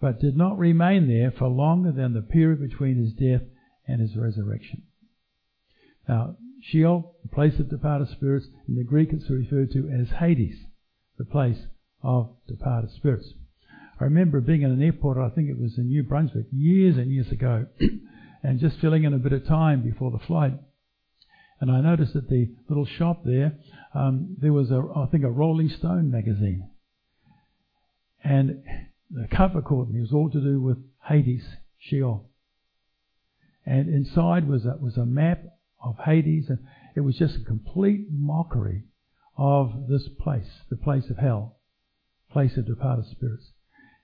but 0.00 0.20
did 0.20 0.36
not 0.36 0.58
remain 0.58 1.06
there 1.06 1.30
for 1.30 1.48
longer 1.48 1.92
than 1.92 2.14
the 2.14 2.22
period 2.22 2.60
between 2.60 2.96
his 2.96 3.12
death 3.12 3.42
and 3.86 4.00
his 4.00 4.16
resurrection. 4.16 4.82
Now, 6.08 6.36
Sheol, 6.62 7.16
the 7.22 7.28
place 7.28 7.58
of 7.58 7.68
departed 7.68 8.08
spirits, 8.08 8.46
in 8.66 8.76
the 8.76 8.84
Greek 8.84 9.12
it's 9.12 9.28
referred 9.28 9.72
to 9.72 9.88
as 9.90 10.08
Hades, 10.18 10.56
the 11.18 11.24
place 11.24 11.66
of 12.02 12.36
departed 12.48 12.90
spirits. 12.90 13.34
I 14.00 14.04
remember 14.04 14.40
being 14.40 14.62
in 14.62 14.70
an 14.70 14.82
airport, 14.82 15.18
I 15.18 15.28
think 15.28 15.50
it 15.50 15.60
was 15.60 15.76
in 15.76 15.88
New 15.88 16.02
Brunswick, 16.02 16.46
years 16.50 16.96
and 16.96 17.12
years 17.12 17.30
ago, 17.30 17.66
and 18.42 18.58
just 18.58 18.78
filling 18.80 19.04
in 19.04 19.12
a 19.12 19.18
bit 19.18 19.32
of 19.32 19.46
time 19.46 19.82
before 19.82 20.10
the 20.10 20.24
flight. 20.26 20.54
And 21.62 21.70
I 21.70 21.80
noticed 21.80 22.16
at 22.16 22.28
the 22.28 22.50
little 22.68 22.84
shop 22.84 23.22
there, 23.24 23.56
um, 23.94 24.36
there 24.40 24.52
was 24.52 24.72
a, 24.72 24.82
I 24.96 25.06
think, 25.06 25.22
a 25.22 25.30
Rolling 25.30 25.68
Stone 25.68 26.10
magazine. 26.10 26.68
And 28.24 28.64
the 29.08 29.28
cover 29.30 29.62
caught 29.62 29.88
me. 29.88 29.98
It 29.98 30.02
was 30.02 30.12
all 30.12 30.28
to 30.28 30.40
do 30.40 30.60
with 30.60 30.78
Hades, 31.04 31.44
Sheol. 31.78 32.28
And 33.64 33.88
inside 33.88 34.48
was 34.48 34.66
a, 34.66 34.76
was 34.80 34.96
a 34.96 35.06
map 35.06 35.44
of 35.80 35.98
Hades, 36.04 36.46
and 36.48 36.58
it 36.96 37.02
was 37.02 37.16
just 37.16 37.36
a 37.36 37.44
complete 37.44 38.08
mockery 38.10 38.82
of 39.38 39.86
this 39.88 40.08
place, 40.20 40.62
the 40.68 40.76
place 40.76 41.10
of 41.10 41.18
hell, 41.18 41.60
place 42.32 42.56
of 42.56 42.66
departed 42.66 43.04
spirits. 43.06 43.51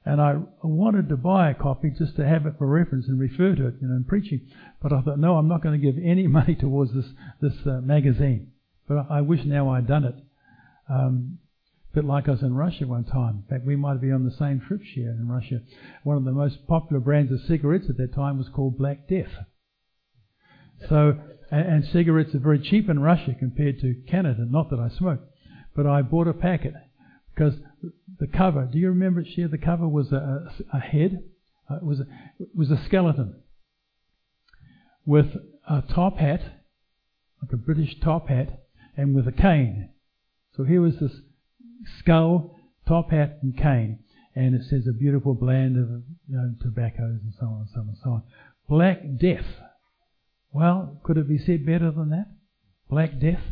And 0.08 0.22
I 0.22 0.36
wanted 0.62 1.10
to 1.10 1.18
buy 1.18 1.50
a 1.50 1.54
copy 1.54 1.90
just 1.90 2.16
to 2.16 2.26
have 2.26 2.46
it 2.46 2.54
for 2.56 2.66
reference 2.66 3.08
and 3.08 3.20
refer 3.20 3.54
to 3.54 3.66
it, 3.66 3.74
you 3.82 3.88
know, 3.88 3.96
in 3.96 4.04
preaching. 4.04 4.40
But 4.82 4.90
I 4.90 5.02
thought, 5.02 5.18
no, 5.18 5.36
I'm 5.36 5.48
not 5.48 5.62
going 5.62 5.78
to 5.78 5.86
give 5.86 6.02
any 6.02 6.26
money 6.38 6.54
towards 6.54 6.94
this 6.94 7.04
this 7.42 7.52
uh, 7.66 7.82
magazine. 7.82 8.52
But 8.88 9.06
I 9.10 9.20
wish 9.20 9.40
now 9.44 9.68
I'd 9.68 9.86
done 9.86 10.04
it. 10.04 10.14
Um, 10.88 11.40
bit 11.94 12.06
like 12.06 12.26
us 12.26 12.40
in 12.40 12.54
Russia 12.54 12.86
one 12.86 13.04
time. 13.04 13.44
In 13.44 13.50
fact, 13.50 13.66
we 13.66 13.76
might 13.76 14.00
be 14.00 14.10
on 14.10 14.24
the 14.24 14.34
same 14.34 14.62
trip 14.66 14.80
here 14.94 15.10
in 15.10 15.28
Russia. 15.28 15.60
One 16.04 16.16
of 16.16 16.24
the 16.24 16.32
most 16.32 16.66
popular 16.66 17.00
brands 17.00 17.30
of 17.30 17.40
cigarettes 17.46 17.90
at 17.90 17.98
that 17.98 18.14
time 18.14 18.38
was 18.38 18.48
called 18.48 18.78
Black 18.78 19.08
Death. 19.10 19.44
So, 20.88 21.18
and, 21.50 21.66
and 21.66 21.84
cigarettes 21.84 22.34
are 22.34 22.38
very 22.38 22.60
cheap 22.60 22.88
in 22.88 23.00
Russia 23.00 23.34
compared 23.38 23.80
to 23.80 23.94
Canada. 24.10 24.46
Not 24.48 24.70
that 24.70 24.80
I 24.80 24.88
smoke, 24.88 25.20
but 25.76 25.86
I 25.86 26.00
bought 26.00 26.28
a 26.28 26.32
packet 26.32 26.72
because 27.34 27.52
the 28.18 28.26
cover. 28.26 28.68
Do 28.70 28.78
you 28.78 28.88
remember 28.88 29.20
it? 29.20 29.28
Cher 29.34 29.48
the 29.48 29.58
cover 29.58 29.88
was 29.88 30.12
a, 30.12 30.48
a 30.72 30.78
head. 30.78 31.22
Uh, 31.70 31.76
it 31.76 31.84
was 31.84 32.00
a, 32.00 32.06
it 32.38 32.48
was 32.54 32.70
a 32.70 32.82
skeleton 32.86 33.42
with 35.04 35.26
a 35.68 35.82
top 35.82 36.18
hat, 36.18 36.40
like 37.42 37.52
a 37.52 37.56
British 37.56 37.98
top 38.00 38.28
hat, 38.28 38.60
and 38.96 39.14
with 39.14 39.26
a 39.26 39.32
cane. 39.32 39.90
So 40.56 40.64
here 40.64 40.80
was 40.80 40.98
this 41.00 41.12
skull, 41.98 42.56
top 42.86 43.10
hat, 43.10 43.38
and 43.42 43.56
cane, 43.56 44.00
and 44.34 44.54
it 44.54 44.62
says 44.68 44.86
a 44.88 44.92
beautiful 44.92 45.34
blend 45.34 45.76
of 45.76 46.02
you 46.28 46.36
know, 46.36 46.52
tobaccos 46.60 47.20
and 47.22 47.32
so 47.38 47.46
on 47.46 47.60
and 47.60 47.68
so 47.72 47.80
on 47.80 47.88
and 47.88 47.96
so 48.02 48.10
on. 48.10 48.22
Black 48.68 49.00
Death. 49.18 49.46
Well, 50.52 51.00
could 51.04 51.16
it 51.16 51.28
be 51.28 51.38
said 51.38 51.64
better 51.64 51.90
than 51.90 52.10
that? 52.10 52.26
Black 52.90 53.18
Death. 53.20 53.42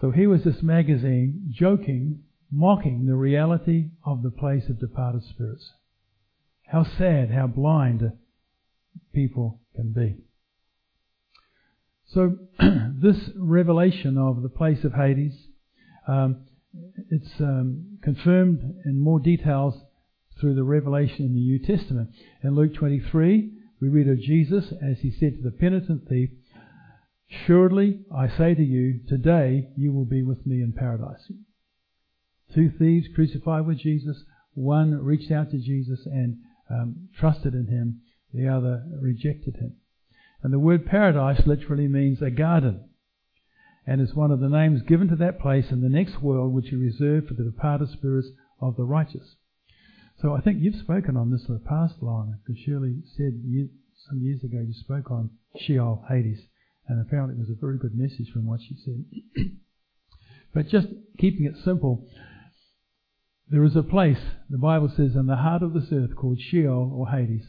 So 0.00 0.12
here 0.12 0.28
was 0.28 0.44
this 0.44 0.62
magazine 0.62 1.50
joking, 1.50 2.22
mocking 2.52 3.06
the 3.06 3.16
reality 3.16 3.90
of 4.04 4.22
the 4.22 4.30
place 4.30 4.68
of 4.68 4.78
departed 4.78 5.24
spirits. 5.24 5.72
How 6.66 6.84
sad, 6.84 7.30
how 7.30 7.48
blind 7.48 8.12
people 9.12 9.60
can 9.74 9.92
be. 9.92 10.16
So 12.06 12.36
this 13.02 13.30
revelation 13.36 14.16
of 14.16 14.42
the 14.42 14.48
place 14.48 14.84
of 14.84 14.94
Hades, 14.94 15.34
um, 16.06 16.44
it's 17.10 17.40
um, 17.40 17.98
confirmed 18.02 18.80
in 18.84 19.00
more 19.00 19.18
details 19.18 19.74
through 20.40 20.54
the 20.54 20.62
revelation 20.62 21.26
in 21.26 21.34
the 21.34 21.40
New 21.40 21.58
Testament. 21.58 22.10
In 22.42 22.54
Luke 22.54 22.74
23, 22.74 23.50
we 23.80 23.88
read 23.88 24.08
of 24.08 24.20
Jesus 24.20 24.72
as 24.82 24.98
he 25.00 25.10
said 25.10 25.36
to 25.36 25.42
the 25.42 25.50
penitent 25.50 26.08
thief, 26.08 26.30
Surely 27.28 28.00
I 28.14 28.28
say 28.28 28.54
to 28.54 28.62
you, 28.62 29.00
today 29.06 29.68
you 29.76 29.92
will 29.92 30.06
be 30.06 30.22
with 30.22 30.46
me 30.46 30.62
in 30.62 30.72
paradise. 30.72 31.30
Two 32.54 32.70
thieves 32.70 33.06
crucified 33.14 33.66
with 33.66 33.78
Jesus. 33.78 34.24
One 34.54 35.02
reached 35.02 35.30
out 35.30 35.50
to 35.50 35.58
Jesus 35.58 36.06
and 36.06 36.38
um, 36.70 37.08
trusted 37.18 37.54
in 37.54 37.66
him. 37.66 38.00
The 38.32 38.48
other 38.48 38.84
rejected 39.00 39.56
him. 39.56 39.76
And 40.42 40.52
the 40.52 40.58
word 40.58 40.86
paradise 40.86 41.46
literally 41.46 41.88
means 41.88 42.22
a 42.22 42.30
garden. 42.30 42.88
And 43.86 44.00
is 44.00 44.14
one 44.14 44.30
of 44.30 44.40
the 44.40 44.48
names 44.48 44.82
given 44.82 45.08
to 45.08 45.16
that 45.16 45.40
place 45.40 45.70
in 45.70 45.80
the 45.80 45.88
next 45.88 46.22
world 46.22 46.52
which 46.52 46.72
is 46.72 46.78
reserved 46.78 47.28
for 47.28 47.34
the 47.34 47.44
departed 47.44 47.90
spirits 47.90 48.28
of 48.60 48.76
the 48.76 48.84
righteous. 48.84 49.36
So 50.20 50.34
I 50.34 50.40
think 50.40 50.58
you've 50.60 50.80
spoken 50.80 51.16
on 51.16 51.30
this 51.30 51.46
in 51.48 51.54
the 51.54 51.60
past, 51.60 51.94
Lorna, 52.00 52.38
because 52.44 52.60
Shirley 52.62 53.02
said 53.16 53.40
you, 53.44 53.68
some 54.08 54.20
years 54.20 54.42
ago 54.42 54.58
you 54.66 54.74
spoke 54.74 55.10
on 55.10 55.30
Sheol, 55.56 56.04
Hades. 56.08 56.40
And 56.88 57.00
apparently 57.00 57.36
it 57.36 57.40
was 57.40 57.50
a 57.50 57.60
very 57.60 57.78
good 57.78 57.94
message 57.94 58.30
from 58.32 58.46
what 58.46 58.60
she 58.60 58.76
said. 58.84 59.04
but 60.54 60.68
just 60.68 60.88
keeping 61.18 61.44
it 61.44 61.54
simple, 61.62 62.06
there 63.50 63.64
is 63.64 63.76
a 63.76 63.82
place, 63.82 64.20
the 64.48 64.58
Bible 64.58 64.88
says, 64.94 65.14
in 65.14 65.26
the 65.26 65.36
heart 65.36 65.62
of 65.62 65.74
this 65.74 65.92
earth 65.92 66.16
called 66.16 66.40
Sheol 66.40 66.92
or 66.94 67.08
Hades. 67.08 67.46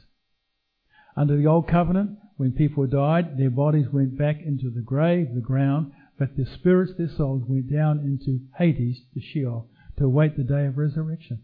Under 1.15 1.38
the 1.38 1.47
Old 1.47 1.67
Covenant, 1.67 2.17
when 2.38 2.52
people 2.52 2.88
died, 2.88 3.38
their 3.38 3.49
bodies 3.49 3.88
went 3.91 4.17
back 4.17 4.38
into 4.41 4.69
the 4.69 4.82
grave, 4.82 5.34
the 5.34 5.41
ground, 5.41 5.91
but 6.17 6.36
their 6.36 6.45
spirits, 6.45 6.93
their 6.97 7.10
souls 7.10 7.43
went 7.47 7.71
down 7.71 7.99
into 7.99 8.39
Hades, 8.58 9.02
to 9.13 9.21
Sheol, 9.21 9.69
to 9.97 10.06
await 10.06 10.38
the 10.38 10.43
day 10.43 10.65
of 10.65 10.78
resurrection. 10.78 11.43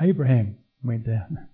Abraham 0.00 0.56
went 0.82 1.06
down. 1.06 1.48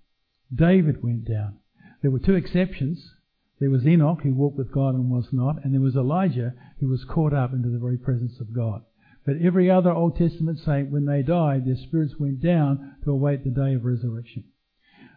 David 0.52 1.02
went 1.02 1.24
down. 1.24 1.58
There 2.02 2.10
were 2.10 2.18
two 2.18 2.34
exceptions. 2.34 3.14
There 3.62 3.70
was 3.70 3.86
Enoch 3.86 4.22
who 4.24 4.34
walked 4.34 4.58
with 4.58 4.72
God 4.72 4.96
and 4.96 5.08
was 5.08 5.28
not, 5.30 5.64
and 5.64 5.72
there 5.72 5.80
was 5.80 5.94
Elijah 5.94 6.52
who 6.80 6.88
was 6.88 7.04
caught 7.04 7.32
up 7.32 7.52
into 7.52 7.68
the 7.68 7.78
very 7.78 7.96
presence 7.96 8.40
of 8.40 8.52
God. 8.52 8.82
But 9.24 9.36
every 9.40 9.70
other 9.70 9.92
Old 9.92 10.16
Testament 10.16 10.58
saint, 10.58 10.90
when 10.90 11.06
they 11.06 11.22
died, 11.22 11.64
their 11.64 11.76
spirits 11.76 12.18
went 12.18 12.42
down 12.42 12.96
to 13.04 13.12
await 13.12 13.44
the 13.44 13.50
day 13.50 13.74
of 13.74 13.84
resurrection. 13.84 14.42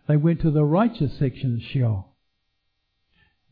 They 0.07 0.15
went 0.15 0.41
to 0.41 0.51
the 0.51 0.63
righteous 0.63 1.17
section 1.17 1.55
of 1.55 1.61
Sheol, 1.63 2.13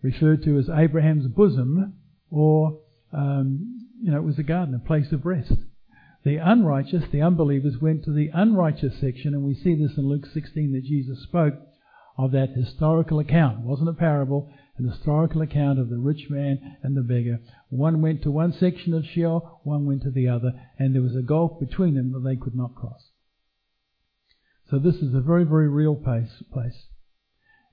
referred 0.04 0.44
to 0.44 0.60
as 0.60 0.70
Abraham's 0.70 1.26
bosom, 1.26 1.96
or, 2.30 2.80
um, 3.12 3.88
you 4.00 4.12
know, 4.12 4.18
it 4.18 4.24
was 4.24 4.38
a 4.38 4.44
garden, 4.44 4.76
a 4.76 4.88
place 4.88 5.12
of 5.12 5.26
rest. 5.26 5.54
The 6.24 6.38
unrighteous, 6.38 7.06
the 7.12 7.24
unbelievers, 7.24 7.82
went 7.82 8.04
to 8.04 8.14
the 8.14 8.30
unrighteous 8.32 9.00
section, 9.02 9.34
and 9.34 9.42
we 9.42 9.56
see 9.56 9.74
this 9.74 9.98
in 9.98 10.08
Luke 10.08 10.28
16 10.32 10.72
that 10.74 10.84
Jesus 10.84 11.24
spoke 11.24 11.56
of 12.16 12.32
that 12.34 12.50
historical 12.50 13.18
account. 13.18 13.62
It 13.62 13.66
wasn't 13.66 13.90
a 13.90 13.94
parable, 13.94 14.54
an 14.78 14.90
historical 14.90 15.42
account 15.42 15.80
of 15.80 15.90
the 15.90 15.98
rich 15.98 16.30
man 16.30 16.78
and 16.82 16.98
the 16.98 17.02
beggar. 17.02 17.40
One 17.70 18.02
went 18.02 18.24
to 18.24 18.32
one 18.32 18.54
section 18.54 18.94
of 18.94 19.06
Sheol, 19.06 19.62
one 19.64 19.86
went 19.86 20.02
to 20.04 20.12
the 20.12 20.28
other, 20.28 20.52
and 20.80 20.94
there 20.94 21.02
was 21.02 21.16
a 21.16 21.22
gulf 21.22 21.60
between 21.60 21.94
them 21.94 22.12
that 22.14 22.28
they 22.28 22.36
could 22.36 22.56
not 22.56 22.76
cross. 22.76 23.12
So 24.70 24.80
this 24.80 24.96
is 24.96 25.14
a 25.14 25.22
very, 25.22 25.44
very 25.44 25.70
real 25.70 25.96
place. 25.96 26.42
place. 26.52 26.88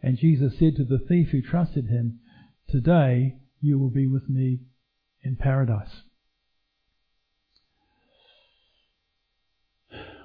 And 0.03 0.19
Jesus 0.19 0.59
said 0.59 0.77
to 0.77 0.85
the 0.85 0.99
thief 0.99 1.29
who 1.31 1.41
trusted 1.41 1.87
him, 1.87 2.21
Today 2.69 3.39
you 3.61 3.79
will 3.79 3.91
be 3.91 4.07
with 4.07 4.29
me 4.29 4.61
in 5.23 5.37
paradise. 5.37 6.03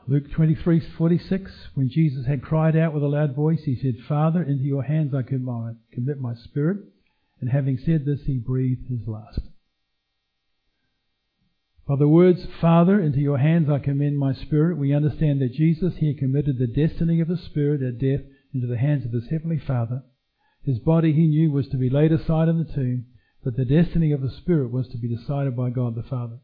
Luke 0.07 0.29
23:46, 0.29 1.49
when 1.73 1.89
Jesus 1.89 2.27
had 2.27 2.43
cried 2.43 2.75
out 2.75 2.93
with 2.93 3.01
a 3.01 3.07
loud 3.07 3.35
voice, 3.35 3.63
he 3.63 3.75
said, 3.75 3.95
Father, 4.07 4.43
into 4.43 4.63
your 4.63 4.83
hands 4.83 5.13
I 5.15 5.23
commit 5.23 6.19
my 6.19 6.35
spirit. 6.35 6.77
And 7.41 7.49
having 7.49 7.77
said 7.77 8.05
this, 8.05 8.21
he 8.25 8.37
breathed 8.37 8.87
his 8.87 9.07
last. 9.07 9.39
By 11.87 11.95
the 11.97 12.07
words, 12.07 12.45
Father, 12.61 12.99
into 12.99 13.19
your 13.19 13.37
hands 13.39 13.69
I 13.69 13.79
commend 13.79 14.17
my 14.17 14.33
spirit, 14.33 14.77
we 14.77 14.93
understand 14.93 15.41
that 15.41 15.53
Jesus 15.53 15.97
here 15.97 16.13
committed 16.17 16.57
the 16.57 16.67
destiny 16.67 17.19
of 17.19 17.27
his 17.27 17.41
spirit 17.41 17.81
at 17.81 17.99
death 17.99 18.21
into 18.53 18.67
the 18.67 18.77
hands 18.77 19.05
of 19.05 19.11
his 19.11 19.27
heavenly 19.29 19.59
Father. 19.59 20.03
His 20.63 20.79
body, 20.79 21.13
he 21.13 21.27
knew, 21.27 21.51
was 21.51 21.67
to 21.69 21.77
be 21.77 21.89
laid 21.89 22.11
aside 22.11 22.47
in 22.47 22.57
the 22.57 22.73
tomb, 22.73 23.05
but 23.43 23.55
the 23.55 23.65
destiny 23.65 24.11
of 24.11 24.21
his 24.21 24.35
spirit 24.35 24.71
was 24.71 24.87
to 24.89 24.97
be 24.97 25.07
decided 25.13 25.55
by 25.55 25.69
God 25.69 25.95
the 25.95 26.03
Father. 26.03 26.39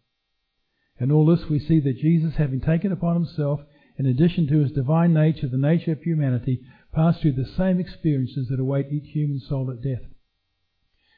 In 1.01 1.11
all 1.11 1.25
this, 1.25 1.49
we 1.49 1.57
see 1.57 1.79
that 1.79 1.97
Jesus, 1.97 2.35
having 2.35 2.61
taken 2.61 2.91
upon 2.91 3.15
himself, 3.15 3.61
in 3.97 4.05
addition 4.05 4.45
to 4.47 4.59
his 4.59 4.71
divine 4.71 5.13
nature, 5.13 5.47
the 5.47 5.57
nature 5.57 5.93
of 5.93 6.01
humanity, 6.03 6.61
passed 6.93 7.21
through 7.21 7.33
the 7.33 7.51
same 7.57 7.79
experiences 7.79 8.49
that 8.49 8.59
await 8.59 8.91
each 8.91 9.11
human 9.11 9.39
soul 9.39 9.71
at 9.71 9.81
death. 9.81 10.03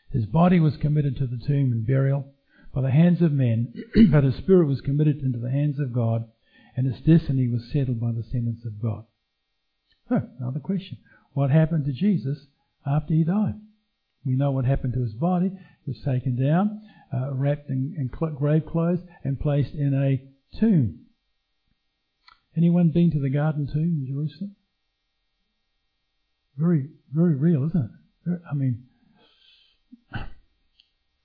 His 0.09 0.25
body 0.25 0.61
was 0.61 0.77
committed 0.77 1.17
to 1.17 1.27
the 1.27 1.37
tomb 1.37 1.73
and 1.73 1.85
burial 1.85 2.33
by 2.73 2.81
the 2.81 2.91
hands 2.91 3.21
of 3.21 3.33
men, 3.33 3.73
but 4.09 4.23
his 4.23 4.35
spirit 4.35 4.67
was 4.67 4.79
committed 4.79 5.17
into 5.19 5.37
the 5.37 5.51
hands 5.51 5.79
of 5.79 5.91
God, 5.91 6.29
and 6.77 6.87
his 6.87 7.01
destiny 7.01 7.49
was 7.49 7.69
settled 7.73 7.99
by 7.99 8.13
the 8.13 8.23
sentence 8.23 8.63
of 8.65 8.81
God. 8.81 9.03
Another 10.09 10.61
question. 10.61 10.97
What 11.33 11.51
happened 11.51 11.85
to 11.85 11.91
Jesus 11.91 12.47
after 12.85 13.13
he 13.13 13.25
died? 13.25 13.55
We 14.25 14.37
know 14.37 14.51
what 14.51 14.63
happened 14.63 14.93
to 14.93 15.01
his 15.01 15.13
body. 15.13 15.51
He 15.83 15.91
was 15.91 16.01
taken 16.05 16.41
down, 16.41 16.81
uh, 17.13 17.33
wrapped 17.33 17.69
in, 17.69 17.95
in 17.97 18.07
grave 18.07 18.65
clothes, 18.65 18.99
and 19.23 19.39
placed 19.39 19.73
in 19.73 19.93
a 19.93 20.59
tomb. 20.59 20.99
Anyone 22.55 22.89
been 22.89 23.11
to 23.11 23.19
the 23.19 23.29
Garden 23.29 23.67
Tomb 23.67 24.05
in 24.05 24.07
Jerusalem? 24.07 24.55
Very, 26.57 26.89
very 27.11 27.35
real, 27.35 27.67
isn't 27.67 27.91
it? 28.25 28.41
I 28.49 28.53
mean, 28.53 28.83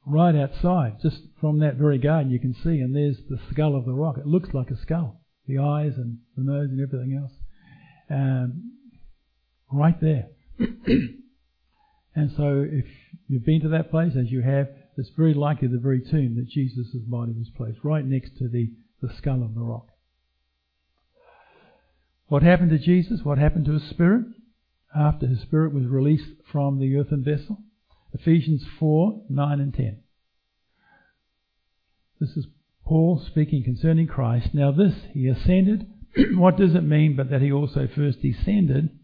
right 0.06 0.34
outside, 0.34 1.00
just 1.02 1.20
from 1.40 1.60
that 1.60 1.76
very 1.76 1.98
garden, 1.98 2.32
you 2.32 2.40
can 2.40 2.54
see, 2.54 2.80
and 2.80 2.96
there's 2.96 3.18
the 3.28 3.38
skull 3.52 3.76
of 3.76 3.84
the 3.84 3.92
rock. 3.92 4.16
It 4.18 4.26
looks 4.26 4.50
like 4.54 4.70
a 4.70 4.80
skull, 4.80 5.20
the 5.46 5.58
eyes 5.58 5.92
and 5.96 6.18
the 6.36 6.44
nose 6.44 6.70
and 6.70 6.80
everything 6.80 7.18
else. 7.20 7.32
Um, 8.10 8.72
right 9.70 10.00
there. 10.00 10.28
and 10.58 12.32
so, 12.36 12.64
if 12.66 12.86
you've 13.28 13.44
been 13.44 13.60
to 13.62 13.68
that 13.70 13.90
place, 13.90 14.12
as 14.18 14.30
you 14.30 14.40
have, 14.40 14.68
it's 14.98 15.10
very 15.16 15.32
likely 15.32 15.68
the 15.68 15.78
very 15.78 16.00
tomb 16.00 16.34
that 16.36 16.48
Jesus' 16.48 16.88
body 17.06 17.32
was 17.32 17.48
placed, 17.56 17.78
right 17.84 18.04
next 18.04 18.36
to 18.38 18.48
the, 18.48 18.72
the 19.00 19.08
skull 19.16 19.44
of 19.44 19.54
the 19.54 19.60
rock. 19.60 19.86
What 22.26 22.42
happened 22.42 22.70
to 22.70 22.78
Jesus? 22.78 23.20
What 23.22 23.38
happened 23.38 23.66
to 23.66 23.74
his 23.74 23.88
spirit 23.88 24.26
after 24.94 25.26
his 25.26 25.40
spirit 25.40 25.72
was 25.72 25.86
released 25.86 26.30
from 26.50 26.80
the 26.80 26.96
earthen 26.96 27.22
vessel? 27.22 27.58
Ephesians 28.12 28.64
4 28.80 29.22
9 29.30 29.60
and 29.60 29.72
10. 29.72 30.00
This 32.20 32.30
is 32.30 32.46
Paul 32.84 33.22
speaking 33.24 33.62
concerning 33.62 34.08
Christ. 34.08 34.48
Now, 34.52 34.72
this, 34.72 34.94
he 35.12 35.28
ascended. 35.28 35.86
what 36.34 36.56
does 36.56 36.74
it 36.74 36.82
mean 36.82 37.14
but 37.14 37.30
that 37.30 37.40
he 37.40 37.52
also 37.52 37.86
first 37.94 38.20
descended 38.20 38.98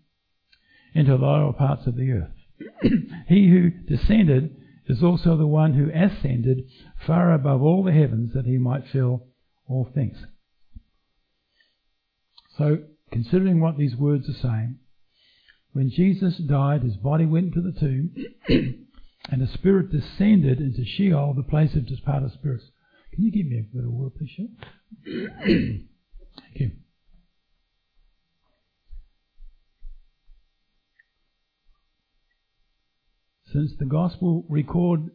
into 0.92 1.12
the 1.12 1.24
lower 1.24 1.52
parts 1.52 1.86
of 1.86 1.94
the 1.94 2.10
earth? 2.10 2.82
he 3.28 3.48
who 3.48 3.70
descended 3.70 4.56
is 4.86 5.02
also 5.02 5.36
the 5.36 5.46
one 5.46 5.74
who 5.74 5.90
ascended 5.90 6.64
far 7.06 7.32
above 7.32 7.62
all 7.62 7.82
the 7.82 7.92
heavens 7.92 8.32
that 8.34 8.46
he 8.46 8.58
might 8.58 8.86
fill 8.92 9.26
all 9.66 9.88
things. 9.94 10.16
So, 12.58 12.78
considering 13.10 13.60
what 13.60 13.76
these 13.76 13.96
words 13.96 14.28
are 14.28 14.40
saying, 14.40 14.78
when 15.72 15.90
Jesus 15.90 16.36
died, 16.38 16.82
his 16.82 16.96
body 16.96 17.26
went 17.26 17.54
into 17.54 17.60
the 17.60 17.78
tomb, 17.78 18.14
and 19.30 19.40
the 19.40 19.52
spirit 19.52 19.90
descended 19.90 20.60
into 20.60 20.84
Sheol, 20.84 21.34
the 21.34 21.42
place 21.42 21.74
of 21.74 21.86
departed 21.86 22.32
spirits. 22.32 22.64
Can 23.12 23.24
you 23.24 23.32
give 23.32 23.46
me 23.46 23.58
a 23.58 23.76
bit 23.76 23.84
of 23.84 23.90
word, 23.90 24.12
please, 24.16 24.38
Thank 26.36 26.60
you. 26.60 26.70
Since 33.54 33.74
the 33.78 33.84
gospel 33.84 34.44
record 34.48 35.12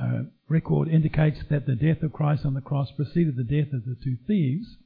uh, 0.00 0.22
record 0.48 0.88
indicates 0.88 1.38
that 1.50 1.66
the 1.66 1.76
death 1.76 2.02
of 2.02 2.12
Christ 2.12 2.44
on 2.44 2.54
the 2.54 2.60
cross 2.60 2.90
preceded 2.90 3.36
the 3.36 3.44
death 3.44 3.72
of 3.72 3.84
the 3.84 3.96
two 4.02 4.16
thieves, 4.26 4.76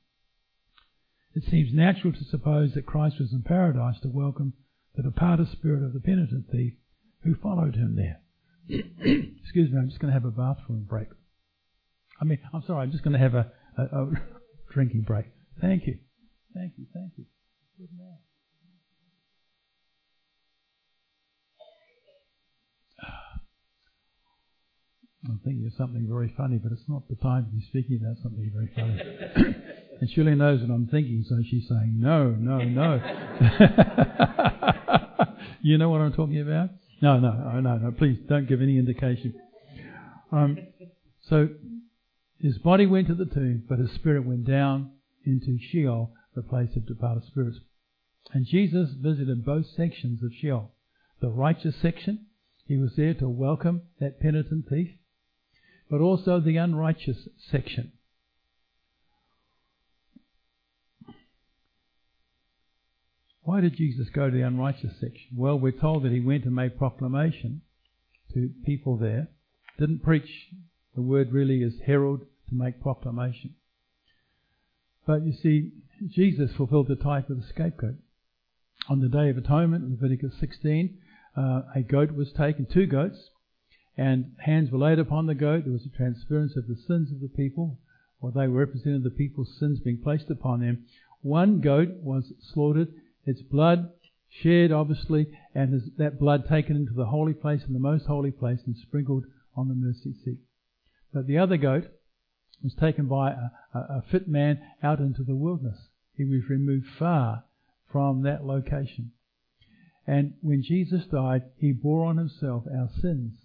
it 1.35 1.45
seems 1.51 1.73
natural 1.73 2.13
to 2.13 2.25
suppose 2.25 2.75
that 2.75 2.85
Christ 2.85 3.17
was 3.19 3.33
in 3.33 3.43
paradise 3.43 4.01
to 4.03 4.09
welcome 4.09 4.53
the 4.97 5.03
departed 5.03 5.51
spirit 5.51 5.83
of 5.83 5.95
the 5.95 6.01
penitent 6.01 6.51
thief 6.53 6.75
who 7.23 7.35
followed 7.35 7.75
him 7.75 7.97
there. 7.97 8.21
Excuse 8.69 9.73
me, 9.73 9.79
I'm 9.79 9.89
just 9.89 10.01
going 10.01 10.13
to 10.13 10.21
have 10.21 10.27
a 10.27 10.31
bathroom 10.31 10.85
break. 10.87 11.09
I 12.21 12.27
mean, 12.27 12.39
I'm 12.53 12.63
sorry, 12.67 12.83
I'm 12.83 12.93
just 12.93 13.03
going 13.03 13.15
to 13.15 13.19
have 13.19 13.35
a, 13.35 13.51
a, 13.79 13.83
a 13.83 14.11
drinking 14.75 15.03
break. 15.03 15.25
Thank 15.59 15.87
you. 15.87 15.97
Thank 16.53 16.75
you, 16.77 16.85
thank 16.93 17.13
you. 17.17 17.25
Good 17.79 17.89
man. 17.97 18.19
Thinking 25.45 25.67
of 25.67 25.73
something 25.77 26.07
very 26.09 26.33
funny, 26.37 26.57
but 26.57 26.73
it's 26.73 26.89
not 26.89 27.07
the 27.09 27.17
time 27.17 27.45
to 27.45 27.51
be 27.51 27.61
speaking 27.69 28.01
about 28.03 28.17
something 28.23 28.51
very 28.53 28.71
funny. 28.75 28.99
and 30.01 30.11
Shirley 30.11 30.35
knows 30.35 30.61
what 30.61 30.71
I'm 30.71 30.87
thinking, 30.87 31.25
so 31.29 31.37
she's 31.49 31.69
saying, 31.69 31.97
no, 31.99 32.31
no, 32.31 32.59
no. 32.59 33.01
you 35.63 35.77
know 35.77 35.91
what 35.91 36.01
I'm 36.01 36.13
talking 36.15 36.41
about? 36.41 36.71
No, 37.03 37.21
no, 37.21 37.61
no, 37.61 37.77
no, 37.77 37.93
please 37.93 38.19
don't 38.27 38.49
give 38.49 38.63
any 38.63 38.79
indication. 38.79 39.35
Um, 40.33 40.57
so 41.29 41.51
his 42.41 42.57
body 42.59 42.87
went 42.87 43.09
to 43.09 43.15
the 43.15 43.27
tomb, 43.27 43.65
but 43.69 43.79
his 43.79 43.93
spirit 43.93 44.27
went 44.27 44.47
down 44.47 44.93
into 45.27 45.59
Sheol, 45.71 46.13
the 46.35 46.43
place 46.43 46.71
of 46.77 46.87
departed 46.87 47.25
spirits. 47.27 47.59
And 48.33 48.47
Jesus 48.47 48.91
visited 48.99 49.45
both 49.45 49.67
sections 49.77 50.23
of 50.23 50.33
Sheol. 50.33 50.73
The 51.21 51.29
righteous 51.29 51.77
section, 51.81 52.27
he 52.67 52.79
was 52.79 52.97
there 52.97 53.15
to 53.15 53.29
welcome 53.29 53.83
that 54.01 54.21
penitent 54.21 54.69
thief 54.71 54.91
but 55.95 56.01
also 56.01 56.41
the 56.41 56.57
unrighteous 56.57 57.29
section. 57.53 57.93
Why 63.43 63.61
did 63.61 63.77
Jesus 63.77 64.09
go 64.13 64.29
to 64.29 64.37
the 64.37 64.43
unrighteous 64.43 64.95
section? 64.95 65.37
Well, 65.37 65.57
we're 65.57 65.71
told 65.71 66.03
that 66.03 66.11
he 66.11 66.19
went 66.19 66.47
and 66.47 66.53
made 66.57 66.79
proclamation 66.79 67.61
to 68.33 68.51
people 68.67 68.97
there. 68.97 69.29
Didn't 69.79 70.03
preach. 70.03 70.49
The 70.97 71.03
word 71.03 71.31
really 71.31 71.63
is 71.63 71.75
herald 71.87 72.23
to 72.49 72.55
make 72.57 72.83
proclamation. 72.83 73.55
But 75.07 75.25
you 75.25 75.33
see, 75.33 75.71
Jesus 76.09 76.51
fulfilled 76.57 76.89
the 76.89 76.97
type 76.97 77.31
of 77.31 77.37
the 77.37 77.47
scapegoat. 77.47 77.99
On 78.89 78.99
the 78.99 79.09
Day 79.09 79.31
of 79.31 79.39
Atonement, 79.39 79.89
Leviticus 79.89 80.35
16, 80.41 80.99
uh, 81.37 81.61
a 81.77 81.83
goat 81.83 82.11
was 82.17 82.33
taken, 82.33 82.67
two 82.67 82.87
goats, 82.87 83.31
and 83.97 84.33
hands 84.39 84.71
were 84.71 84.79
laid 84.79 84.99
upon 84.99 85.27
the 85.27 85.35
goat. 85.35 85.65
There 85.65 85.73
was 85.73 85.87
a 85.87 85.97
transference 85.97 86.57
of 86.57 86.67
the 86.67 86.77
sins 86.77 87.13
of 87.13 87.21
the 87.21 87.29
people, 87.29 87.79
or 88.21 88.33
they 88.33 88.47
represented 88.47 89.05
the 89.05 89.11
people's 89.11 89.57
sins 89.59 89.81
being 89.81 90.01
placed 90.03 90.31
upon 90.31 90.61
them. 90.61 90.87
One 91.23 91.61
goat 91.61 91.89
was 92.03 92.33
slaughtered, 92.41 92.89
its 93.25 93.41
blood 93.43 93.91
shed, 94.29 94.73
obviously, 94.73 95.29
and 95.55 95.81
that 95.97 96.19
blood 96.19 96.49
taken 96.49 96.77
into 96.77 96.93
the 96.93 97.07
holy 97.07 97.35
place 97.35 97.63
and 97.65 97.75
the 97.75 97.81
most 97.81 98.07
holy 98.07 98.33
place 98.33 98.61
and 98.67 98.77
sprinkled 98.77 99.25
on 99.57 99.69
the 99.69 99.75
mercy 99.75 100.13
seat. 100.25 100.39
But 101.13 101.27
the 101.27 101.39
other 101.39 101.57
goat 101.57 101.85
was 102.63 102.75
taken 102.75 103.07
by 103.07 103.31
a, 103.31 103.79
a, 103.79 103.79
a 103.79 104.05
fit 104.11 104.27
man 104.27 104.61
out 104.83 104.99
into 104.99 105.23
the 105.23 105.37
wilderness. 105.37 105.89
He 106.17 106.25
was 106.25 106.49
removed 106.49 106.87
far 106.99 107.45
from 107.93 108.23
that 108.23 108.45
location. 108.45 109.13
And 110.07 110.35
when 110.41 110.63
Jesus 110.63 111.05
died, 111.07 111.45
he 111.57 111.73
bore 111.73 112.05
on 112.05 112.17
himself 112.17 112.65
our 112.67 112.91
sins 113.01 113.44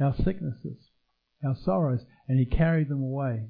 our 0.00 0.14
sicknesses, 0.14 0.78
our 1.44 1.56
sorrows, 1.64 2.00
and 2.28 2.38
He 2.38 2.46
carried 2.46 2.88
them 2.88 3.02
away. 3.02 3.46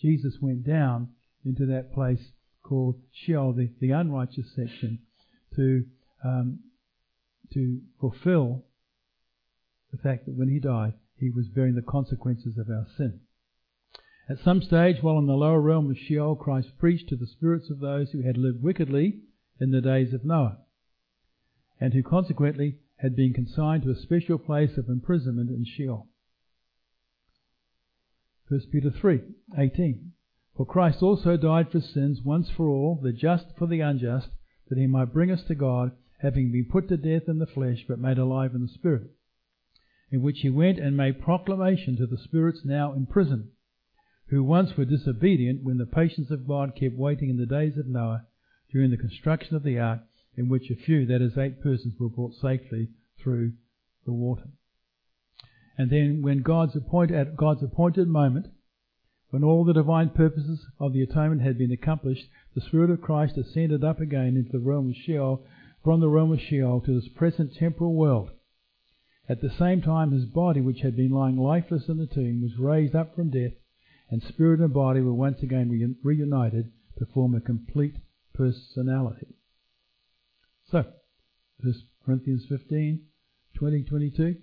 Jesus 0.00 0.34
went 0.40 0.64
down 0.64 1.08
into 1.44 1.66
that 1.66 1.92
place 1.92 2.32
called 2.62 2.96
Sheol, 3.12 3.52
the, 3.52 3.70
the 3.80 3.90
unrighteous 3.90 4.52
section, 4.54 5.00
to 5.54 5.84
um, 6.24 6.60
to 7.52 7.80
fulfill 8.00 8.64
the 9.92 9.98
fact 9.98 10.26
that 10.26 10.34
when 10.34 10.48
He 10.48 10.58
died, 10.58 10.94
He 11.16 11.30
was 11.30 11.46
bearing 11.48 11.74
the 11.74 11.82
consequences 11.82 12.58
of 12.58 12.68
our 12.68 12.86
sin. 12.96 13.20
At 14.28 14.40
some 14.44 14.60
stage, 14.60 15.02
while 15.02 15.18
in 15.18 15.26
the 15.26 15.34
lower 15.34 15.60
realm 15.60 15.88
of 15.88 15.96
Sheol, 15.96 16.34
Christ 16.34 16.76
preached 16.78 17.08
to 17.10 17.16
the 17.16 17.28
spirits 17.28 17.70
of 17.70 17.78
those 17.78 18.10
who 18.10 18.22
had 18.22 18.36
lived 18.36 18.60
wickedly 18.60 19.20
in 19.60 19.70
the 19.70 19.80
days 19.80 20.12
of 20.12 20.24
Noah, 20.24 20.58
and 21.80 21.94
who 21.94 22.02
consequently 22.02 22.78
had 22.98 23.14
been 23.14 23.32
consigned 23.32 23.82
to 23.82 23.90
a 23.90 23.96
special 23.96 24.38
place 24.38 24.78
of 24.78 24.88
imprisonment 24.88 25.50
in 25.50 25.64
Sheol. 25.64 26.08
1 28.48 28.60
Peter 28.72 28.90
3 28.90 29.20
18. 29.58 30.12
For 30.56 30.64
Christ 30.64 31.02
also 31.02 31.36
died 31.36 31.70
for 31.70 31.80
sins 31.80 32.22
once 32.22 32.48
for 32.48 32.68
all, 32.68 32.98
the 33.02 33.12
just 33.12 33.46
for 33.58 33.66
the 33.66 33.80
unjust, 33.80 34.28
that 34.68 34.78
he 34.78 34.86
might 34.86 35.12
bring 35.12 35.30
us 35.30 35.42
to 35.44 35.54
God, 35.54 35.92
having 36.20 36.50
been 36.50 36.68
put 36.70 36.88
to 36.88 36.96
death 36.96 37.28
in 37.28 37.38
the 37.38 37.46
flesh, 37.46 37.84
but 37.86 37.98
made 37.98 38.18
alive 38.18 38.54
in 38.54 38.62
the 38.62 38.68
Spirit. 38.68 39.10
In 40.10 40.22
which 40.22 40.40
he 40.40 40.48
went 40.48 40.78
and 40.78 40.96
made 40.96 41.20
proclamation 41.20 41.96
to 41.96 42.06
the 42.06 42.16
spirits 42.16 42.62
now 42.64 42.94
in 42.94 43.06
prison, 43.06 43.50
who 44.28 44.42
once 44.42 44.76
were 44.76 44.84
disobedient 44.84 45.62
when 45.62 45.78
the 45.78 45.86
patience 45.86 46.30
of 46.30 46.48
God 46.48 46.74
kept 46.74 46.96
waiting 46.96 47.28
in 47.28 47.36
the 47.36 47.46
days 47.46 47.76
of 47.76 47.86
Noah 47.86 48.26
during 48.72 48.90
the 48.90 48.96
construction 48.96 49.54
of 49.56 49.62
the 49.62 49.78
ark 49.78 50.00
in 50.36 50.48
which 50.48 50.70
a 50.70 50.76
few, 50.76 51.06
that 51.06 51.22
is, 51.22 51.38
eight 51.38 51.62
persons, 51.62 51.94
were 51.98 52.08
brought 52.08 52.34
safely 52.34 52.88
through 53.22 53.52
the 54.04 54.12
water. 54.12 54.48
And 55.78 55.90
then, 55.90 56.22
when 56.22 56.42
God's 56.42 56.76
appointed, 56.76 57.16
at 57.16 57.36
God's 57.36 57.62
appointed 57.62 58.08
moment, 58.08 58.46
when 59.30 59.42
all 59.44 59.64
the 59.64 59.72
divine 59.72 60.10
purposes 60.10 60.66
of 60.78 60.92
the 60.92 61.02
atonement 61.02 61.42
had 61.42 61.58
been 61.58 61.72
accomplished, 61.72 62.28
the 62.54 62.60
Spirit 62.60 62.90
of 62.90 63.02
Christ 63.02 63.36
ascended 63.36 63.84
up 63.84 64.00
again 64.00 64.36
into 64.36 64.52
the 64.52 64.60
realm 64.60 64.90
of 64.90 64.96
Sheol, 64.96 65.44
from 65.82 66.00
the 66.00 66.08
realm 66.08 66.32
of 66.32 66.40
Sheol 66.40 66.80
to 66.82 66.94
this 66.94 67.08
present 67.08 67.54
temporal 67.54 67.94
world. 67.94 68.30
At 69.28 69.40
the 69.40 69.50
same 69.50 69.82
time, 69.82 70.12
his 70.12 70.24
body, 70.24 70.60
which 70.60 70.80
had 70.80 70.96
been 70.96 71.10
lying 71.10 71.36
lifeless 71.36 71.88
in 71.88 71.98
the 71.98 72.06
tomb, 72.06 72.42
was 72.42 72.58
raised 72.58 72.94
up 72.94 73.14
from 73.14 73.30
death, 73.30 73.52
and 74.08 74.22
spirit 74.22 74.60
and 74.60 74.72
body 74.72 75.00
were 75.00 75.14
once 75.14 75.42
again 75.42 75.96
reunited 76.02 76.72
to 76.98 77.06
form 77.06 77.34
a 77.34 77.40
complete 77.40 77.96
personality. 78.32 79.34
So, 80.70 80.84
1 81.60 81.74
Corinthians 82.04 82.44
15, 82.48 83.00
20, 83.54 83.82
22. 83.84 84.36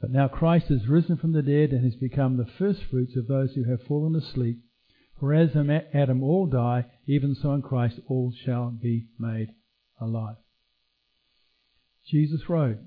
But 0.00 0.10
now 0.10 0.28
Christ 0.28 0.70
is 0.70 0.88
risen 0.88 1.16
from 1.16 1.32
the 1.32 1.42
dead 1.42 1.70
and 1.70 1.84
has 1.84 1.96
become 1.96 2.36
the 2.36 2.46
firstfruits 2.58 3.16
of 3.16 3.26
those 3.26 3.52
who 3.52 3.64
have 3.64 3.82
fallen 3.82 4.14
asleep. 4.16 4.60
For 5.18 5.34
as 5.34 5.54
in 5.54 5.70
Adam 5.70 6.22
all 6.22 6.46
die, 6.46 6.86
even 7.06 7.34
so 7.34 7.52
in 7.52 7.62
Christ 7.62 7.98
all 8.06 8.32
shall 8.44 8.70
be 8.70 9.08
made 9.18 9.48
alive. 10.00 10.36
Jesus 12.06 12.48
rose, 12.48 12.78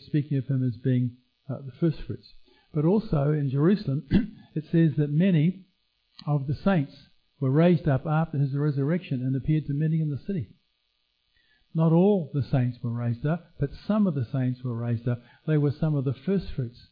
speaking 0.00 0.36
of 0.36 0.46
him 0.46 0.64
as 0.66 0.76
being 0.76 1.16
uh, 1.48 1.58
the 1.64 1.72
firstfruits. 1.78 2.34
But 2.74 2.84
also 2.84 3.32
in 3.32 3.48
Jerusalem, 3.50 4.06
it 4.54 4.64
says 4.70 4.96
that 4.98 5.10
many 5.10 5.64
of 6.26 6.46
the 6.46 6.54
saints 6.54 6.94
were 7.40 7.50
raised 7.50 7.88
up 7.88 8.04
after 8.06 8.36
his 8.36 8.54
resurrection 8.54 9.22
and 9.22 9.34
appeared 9.36 9.66
to 9.66 9.72
many 9.72 10.00
in 10.00 10.10
the 10.10 10.18
city. 10.18 10.48
Not 11.74 11.92
all 11.92 12.30
the 12.32 12.42
saints 12.42 12.78
were 12.82 12.90
raised 12.90 13.26
up, 13.26 13.52
but 13.60 13.70
some 13.86 14.06
of 14.06 14.14
the 14.14 14.24
saints 14.24 14.64
were 14.64 14.74
raised 14.74 15.06
up. 15.06 15.22
They 15.46 15.58
were 15.58 15.70
some 15.70 15.94
of 15.94 16.04
the 16.04 16.14
firstfruits. 16.14 16.88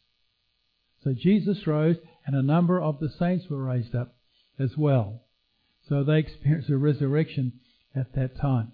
So 1.03 1.15
Jesus 1.15 1.67
rose, 1.67 1.97
and 2.27 2.37
a 2.37 2.43
number 2.43 2.81
of 2.81 2.99
the 2.99 3.09
saints 3.09 3.49
were 3.49 3.63
raised 3.63 3.95
up 3.95 4.17
as 4.59 4.77
well. 4.77 5.23
So 5.89 6.03
they 6.05 6.19
experienced 6.19 6.69
a 6.69 6.77
resurrection 6.77 7.61
at 7.95 8.13
that 8.15 8.37
time. 8.37 8.73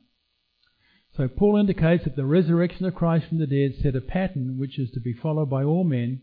So 1.17 1.29
Paul 1.29 1.59
indicates 1.59 2.05
that 2.05 2.17
the 2.17 2.25
resurrection 2.25 2.87
of 2.87 2.95
Christ 2.95 3.27
from 3.29 3.39
the 3.39 3.47
dead 3.47 3.77
set 3.83 3.95
a 3.95 4.01
pattern 4.01 4.59
which 4.59 4.79
is 4.79 4.91
to 4.93 5.01
be 5.01 5.13
followed 5.13 5.51
by 5.51 5.63
all 5.63 5.85
men. 5.85 6.23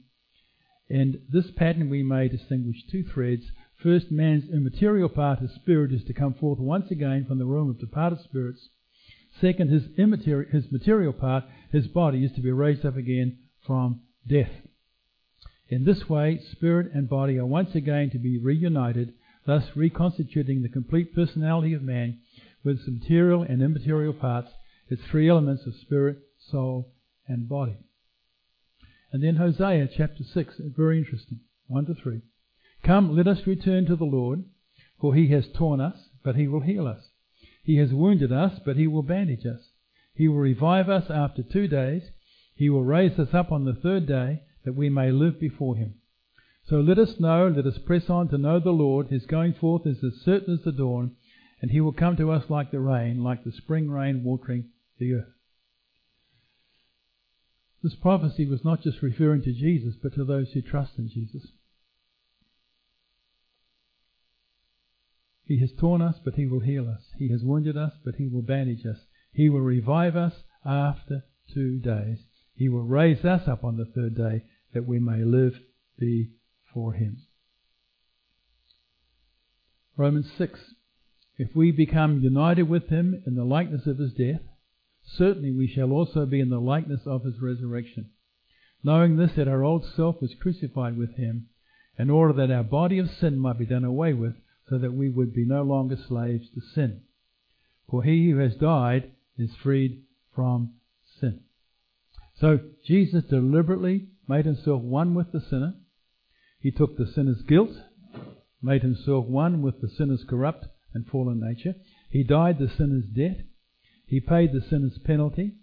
And 0.89 1.21
this 1.31 1.51
pattern 1.51 1.89
we 1.89 2.01
may 2.01 2.27
distinguish 2.27 2.83
two 2.91 3.03
threads. 3.03 3.43
First, 3.81 4.11
man's 4.11 4.49
immaterial 4.49 5.09
part, 5.09 5.39
his 5.39 5.53
spirit, 5.53 5.93
is 5.93 6.03
to 6.05 6.13
come 6.13 6.33
forth 6.33 6.59
once 6.59 6.89
again 6.89 7.25
from 7.25 7.37
the 7.37 7.45
realm 7.45 7.69
of 7.69 7.79
departed 7.79 8.19
spirits 8.21 8.69
Second, 9.39 9.69
his, 9.69 9.83
immaterial, 9.97 10.49
his 10.51 10.71
material 10.71 11.13
part, 11.13 11.45
his 11.71 11.87
body, 11.87 12.25
is 12.25 12.31
to 12.33 12.41
be 12.41 12.51
raised 12.51 12.85
up 12.85 12.97
again 12.97 13.37
from 13.65 14.01
death. 14.27 14.51
In 15.69 15.85
this 15.85 16.09
way, 16.09 16.39
spirit 16.51 16.91
and 16.93 17.07
body 17.07 17.37
are 17.37 17.45
once 17.45 17.75
again 17.75 18.09
to 18.11 18.17
be 18.17 18.37
reunited, 18.37 19.13
thus 19.45 19.63
reconstituting 19.75 20.61
the 20.61 20.69
complete 20.69 21.13
personality 21.13 21.73
of 21.73 21.83
man 21.83 22.19
with 22.63 22.79
its 22.79 22.87
material 22.87 23.43
and 23.43 23.61
immaterial 23.61 24.13
parts, 24.13 24.49
its 24.87 25.01
three 25.03 25.29
elements 25.29 25.65
of 25.65 25.75
spirit, 25.75 26.17
soul, 26.39 26.91
and 27.27 27.47
body. 27.47 27.77
And 29.11 29.23
then 29.23 29.35
Hosea 29.35 29.89
chapter 29.95 30.23
6, 30.23 30.55
very 30.75 30.97
interesting, 30.97 31.39
1 31.67 31.85
to 31.85 31.93
3. 31.93 32.21
Come, 32.83 33.15
let 33.15 33.27
us 33.27 33.45
return 33.45 33.85
to 33.85 33.95
the 33.95 34.05
Lord, 34.05 34.43
for 34.99 35.13
he 35.13 35.29
has 35.29 35.47
torn 35.53 35.79
us, 35.79 36.09
but 36.23 36.35
he 36.35 36.47
will 36.47 36.61
heal 36.61 36.87
us. 36.87 37.08
He 37.69 37.75
has 37.75 37.93
wounded 37.93 38.32
us, 38.32 38.60
but 38.65 38.77
he 38.77 38.88
will 38.88 39.03
bandage 39.03 39.45
us. 39.45 39.62
He 40.15 40.27
will 40.27 40.39
revive 40.39 40.89
us 40.89 41.12
after 41.12 41.43
two 41.43 41.67
days. 41.67 42.01
He 42.55 42.67
will 42.67 42.84
raise 42.84 43.19
us 43.19 43.32
up 43.32 43.51
on 43.51 43.65
the 43.65 43.75
third 43.75 44.08
day, 44.08 44.41
that 44.65 44.73
we 44.73 44.89
may 44.89 45.12
live 45.12 45.39
before 45.39 45.75
him. 45.75 45.93
So 46.67 46.77
let 46.77 46.97
us 46.97 47.19
know, 47.19 47.47
let 47.47 47.67
us 47.67 47.77
press 47.77 48.10
on 48.10 48.27
to 48.29 48.39
know 48.39 48.60
the 48.60 48.71
Lord. 48.71 49.10
His 49.10 49.27
going 49.27 49.53
forth 49.53 49.86
is 49.86 50.03
as 50.03 50.19
certain 50.25 50.55
as 50.55 50.63
the 50.63 50.71
dawn, 50.71 51.12
and 51.62 51.69
he 51.69 51.79
will 51.79 51.93
come 51.93 52.17
to 52.17 52.32
us 52.32 52.49
like 52.49 52.71
the 52.71 52.79
rain, 52.79 53.23
like 53.23 53.43
the 53.43 53.51
spring 53.51 53.91
rain 53.91 54.23
watering 54.23 54.69
the 54.97 55.13
earth. 55.13 55.34
This 57.84 57.93
prophecy 57.93 58.47
was 58.47 58.65
not 58.65 58.82
just 58.82 59.03
referring 59.03 59.43
to 59.43 59.53
Jesus, 59.53 59.93
but 60.01 60.15
to 60.15 60.25
those 60.25 60.49
who 60.53 60.63
trust 60.63 60.93
in 60.97 61.08
Jesus. 61.08 61.45
He 65.49 65.57
has 65.62 65.71
torn 65.79 66.03
us, 66.03 66.15
but 66.23 66.35
he 66.35 66.45
will 66.45 66.59
heal 66.59 66.88
us. 66.88 67.01
He 67.17 67.29
has 67.29 67.43
wounded 67.43 67.75
us, 67.75 67.93
but 68.05 68.13
he 68.17 68.27
will 68.27 68.43
bandage 68.43 68.85
us. 68.85 68.99
He 69.33 69.49
will 69.49 69.62
revive 69.62 70.15
us 70.15 70.43
after 70.63 71.23
two 71.51 71.79
days. 71.79 72.19
He 72.53 72.69
will 72.69 72.83
raise 72.83 73.25
us 73.25 73.47
up 73.47 73.63
on 73.63 73.75
the 73.75 73.85
third 73.85 74.15
day 74.15 74.43
that 74.75 74.85
we 74.85 74.99
may 74.99 75.23
live 75.23 75.59
before 75.97 76.93
him. 76.93 77.23
Romans 79.97 80.31
6. 80.38 80.59
If 81.39 81.55
we 81.55 81.71
become 81.71 82.21
united 82.21 82.69
with 82.69 82.89
him 82.89 83.23
in 83.25 83.33
the 83.33 83.43
likeness 83.43 83.88
of 83.88 83.97
his 83.97 84.13
death, 84.13 84.41
certainly 85.03 85.51
we 85.51 85.65
shall 85.65 85.91
also 85.91 86.27
be 86.27 86.39
in 86.39 86.51
the 86.51 86.62
likeness 86.62 87.07
of 87.07 87.23
his 87.23 87.41
resurrection. 87.41 88.12
Knowing 88.83 89.17
this, 89.17 89.31
that 89.35 89.47
our 89.47 89.63
old 89.63 89.83
self 89.95 90.21
was 90.21 90.35
crucified 90.39 90.95
with 90.95 91.15
him, 91.15 91.47
in 91.97 92.12
order 92.12 92.33
that 92.33 92.53
our 92.53 92.63
body 92.63 92.99
of 92.99 93.09
sin 93.09 93.39
might 93.39 93.57
be 93.57 93.65
done 93.65 93.83
away 93.83 94.13
with, 94.13 94.35
so 94.69 94.77
that 94.77 94.93
we 94.93 95.10
would 95.10 95.34
be 95.34 95.45
no 95.45 95.63
longer 95.63 95.97
slaves 96.08 96.47
to 96.51 96.62
sin. 96.62 97.01
For 97.89 98.03
he 98.03 98.29
who 98.29 98.38
has 98.38 98.55
died 98.55 99.12
is 99.38 99.49
freed 99.63 100.03
from 100.36 100.73
sin. 101.19 101.41
So 102.39 102.60
Jesus 102.86 103.23
deliberately 103.25 104.10
made 104.27 104.45
himself 104.45 104.82
one 104.82 105.15
with 105.15 105.32
the 105.32 105.41
sinner. 105.41 105.73
He 106.60 106.71
took 106.71 106.97
the 106.97 107.12
sinner's 107.13 107.41
guilt, 107.41 107.71
made 108.62 108.84
himself 108.84 109.25
one 109.25 109.62
with 109.62 109.82
the 109.82 109.89
sinner's 109.89 110.23
corrupt 110.29 110.67
and 110.93 111.05
fallen 111.08 111.39
nature. 111.39 111.75
He 112.10 112.23
died 112.23 112.60
the 112.60 112.69
sinner's 112.69 113.05
debt. 113.05 113.45
He 114.05 114.19
paid 114.19 114.53
the 114.53 114.62
sinner's 114.69 114.97
penalty. 115.03 115.53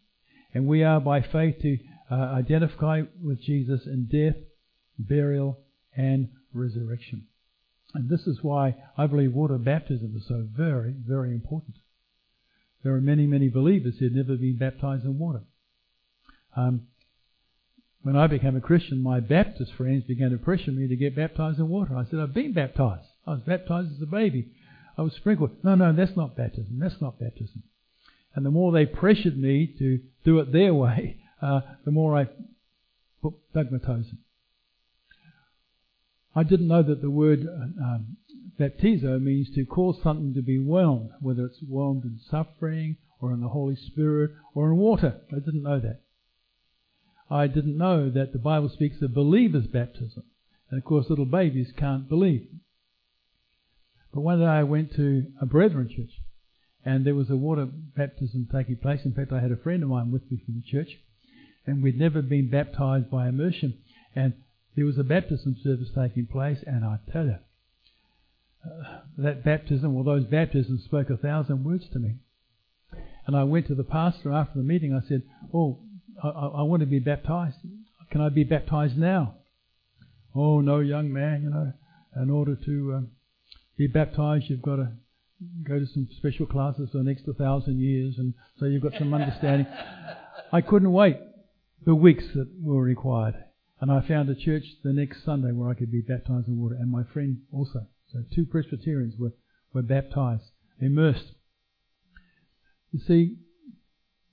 And 0.53 0.67
we 0.67 0.83
are 0.83 1.01
by 1.01 1.21
faith 1.21 1.57
to 1.63 1.79
uh, 2.11 2.15
identify 2.15 3.03
with 3.23 3.41
Jesus 3.43 3.87
in 3.87 4.09
death, 4.11 4.41
burial, 4.99 5.61
and 5.97 6.29
resurrection. 6.53 7.27
And 7.95 8.09
this 8.09 8.27
is 8.27 8.43
why 8.43 8.77
I 8.97 9.07
believe 9.07 9.33
water 9.33 9.59
baptism 9.59 10.15
is 10.17 10.27
so 10.27 10.47
very, 10.51 10.95
very 11.07 11.33
important. 11.33 11.77
There 12.83 12.95
are 12.95 13.01
many, 13.01 13.27
many 13.27 13.49
believers 13.49 13.95
who 13.99 14.07
have 14.07 14.15
never 14.15 14.37
been 14.37 14.59
baptized 14.59 15.05
in 15.05 15.19
water. 15.19 15.43
Um, 16.57 16.89
when 18.03 18.17
I 18.17 18.27
became 18.29 18.55
a 18.55 18.61
Christian, 18.61 19.03
my 19.03 19.21
Baptist 19.21 19.73
friends 19.77 20.05
began 20.05 20.31
to 20.31 20.39
pressure 20.39 20.71
me 20.71 20.87
to 20.89 20.97
get 20.97 21.17
baptized 21.17 21.59
in 21.59 21.69
water. 21.69 21.97
I 21.97 22.05
said, 22.05 22.21
I've 22.21 22.35
been 22.35 22.53
baptized. 22.53 23.09
I 23.27 23.33
was 23.33 23.41
baptized 23.41 23.97
as 23.97 24.03
a 24.03 24.07
baby. 24.07 24.53
I 24.97 25.03
was 25.03 25.13
sprinkled. 25.15 25.51
No, 25.65 25.75
no, 25.75 25.93
that's 25.93 26.17
not 26.17 26.37
baptism. 26.37 26.79
That's 26.79 27.01
not 27.01 27.19
baptism. 27.19 27.65
And 28.35 28.47
the 28.47 28.51
more 28.51 28.71
they 28.71 28.87
pressured 28.87 29.37
me 29.37 29.75
to 29.79 30.01
do 30.25 30.39
it 30.39 30.53
their 30.53 30.73
way, 30.85 31.19
uh, 31.43 31.61
the 31.85 31.91
more 31.91 32.17
I 32.17 32.29
dug 33.53 33.73
my 33.73 33.79
toes 33.79 34.07
in. 34.13 34.19
I 36.37 36.43
didn't 36.43 36.69
know 36.69 36.83
that 36.83 37.01
the 37.01 37.11
word 37.11 37.41
um, 37.41 38.19
baptizo 38.61 39.19
means 39.19 39.49
to 39.55 39.65
cause 39.65 39.99
something 40.03 40.35
to 40.35 40.43
be 40.43 40.59
whelmed, 40.59 41.11
whether 41.21 41.47
it's 41.47 41.61
whelmed 41.67 42.05
in 42.05 42.21
suffering 42.31 42.99
or 43.23 43.33
in 43.33 43.41
the 43.41 43.49
Holy 43.49 43.75
Spirit 43.75 44.33
or 44.55 44.67
in 44.67 44.77
water. 44.77 45.21
I 45.33 45.37
didn't 45.37 45.63
know 45.63 45.81
that. 45.81 46.03
I 47.31 47.47
didn't 47.47 47.79
know 47.79 48.11
that 48.11 48.35
the 48.35 48.39
Bible 48.39 48.69
speaks 48.69 49.01
of 49.01 49.15
believers' 49.15 49.67
baptism. 49.67 50.25
And 50.71 50.79
of 50.79 50.85
course, 50.85 51.07
little 51.09 51.25
babies 51.25 51.73
can't 51.75 52.07
believe. 52.07 52.47
But 54.13 54.21
one 54.21 54.41
day 54.41 54.47
I 54.47 54.63
went 54.63 54.95
to 54.97 55.27
a 55.41 55.47
brethren 55.47 55.89
church 55.89 56.21
and 56.85 57.05
there 57.05 57.15
was 57.15 57.31
a 57.31 57.37
water 57.37 57.67
baptism 57.67 58.49
taking 58.53 58.77
place. 58.77 59.01
In 59.05 59.15
fact, 59.15 59.33
I 59.33 59.41
had 59.41 59.53
a 59.53 59.57
friend 59.57 59.83
of 59.83 59.89
mine 59.89 60.13
with 60.13 60.31
me 60.31 60.39
from 60.45 60.57
the 60.57 60.71
church 60.71 60.91
and 61.67 61.83
we'd 61.83 61.99
never 61.99 62.21
been 62.21 62.51
baptized 62.51 63.11
by 63.11 63.27
immersion. 63.29 63.79
And 64.15 64.35
there 64.77 64.85
was 64.85 64.99
a 64.99 65.05
baptism 65.05 65.57
service 65.63 65.89
taking 65.95 66.27
place, 66.27 66.59
and 66.67 66.85
I 66.85 66.99
tell 67.11 67.25
you, 67.25 67.39
uh, 68.65 68.99
that 69.17 69.43
baptism, 69.43 69.97
or 69.97 70.05
those 70.05 70.25
baptisms, 70.25 70.85
spoke 70.85 71.09
a 71.09 71.17
thousand 71.17 71.65
words 71.65 71.89
to 71.93 71.99
me. 71.99 72.17
And 73.27 73.35
I 73.35 73.45
went 73.45 73.67
to 73.69 73.75
the 73.75 73.85
pastor 73.85 74.33
after 74.33 74.59
the 74.59 74.65
meeting. 74.65 74.95
I 74.95 75.07
said, 75.09 75.23
"Oh, 75.53 75.81
I, 76.23 76.29
I 76.29 76.63
want 76.63 76.81
to 76.81 76.87
be 76.87 76.99
baptized. 76.99 77.57
Can 78.11 78.21
I 78.21 78.29
be 78.29 78.45
baptized 78.45 78.99
now?" 78.99 79.37
"Oh, 80.35 80.61
no, 80.61 80.81
young 80.81 81.13
man. 81.13 81.43
You 81.43 81.51
know, 81.51 81.73
in 82.23 82.31
order 82.31 82.55
to 82.55 82.95
um, 82.95 83.11
be 83.79 83.87
baptized, 83.87 84.45
you've 84.49 84.63
got 84.63 84.77
to 84.77 84.93
go 85.67 85.79
to 85.79 85.87
some 85.87 86.07
special 86.19 86.47
classes 86.47 86.91
for 86.93 86.99
the 86.99 87.05
next 87.05 87.25
thousand 87.39 87.81
years, 87.81 88.17
and 88.19 88.35
so 88.59 88.67
you've 88.67 88.83
got 88.83 88.93
some 88.99 89.15
understanding." 89.15 89.67
I 90.53 90.61
couldn't 90.61 90.93
wait 90.93 91.17
the 91.85 91.95
weeks 91.95 92.25
that 92.35 92.49
were 92.61 92.83
required. 92.83 93.46
And 93.81 93.91
I 93.91 94.01
found 94.07 94.29
a 94.31 94.35
church 94.35 94.65
the 94.83 94.93
next 94.93 95.25
Sunday 95.25 95.53
where 95.53 95.69
I 95.69 95.75
could 95.75 95.93
be 95.93 96.01
baptized 96.01 96.49
in 96.49 96.59
water, 96.59 96.77
and 96.79 96.91
my 96.91 97.05
friend 97.13 97.39
also. 97.53 97.87
So 98.13 98.21
two 98.35 98.47
Presbyterians 98.47 99.15
were, 99.19 99.35
were 99.73 99.83
baptized, 99.83 100.51
immersed. 100.81 101.33
You 102.93 103.01
see, 103.01 103.37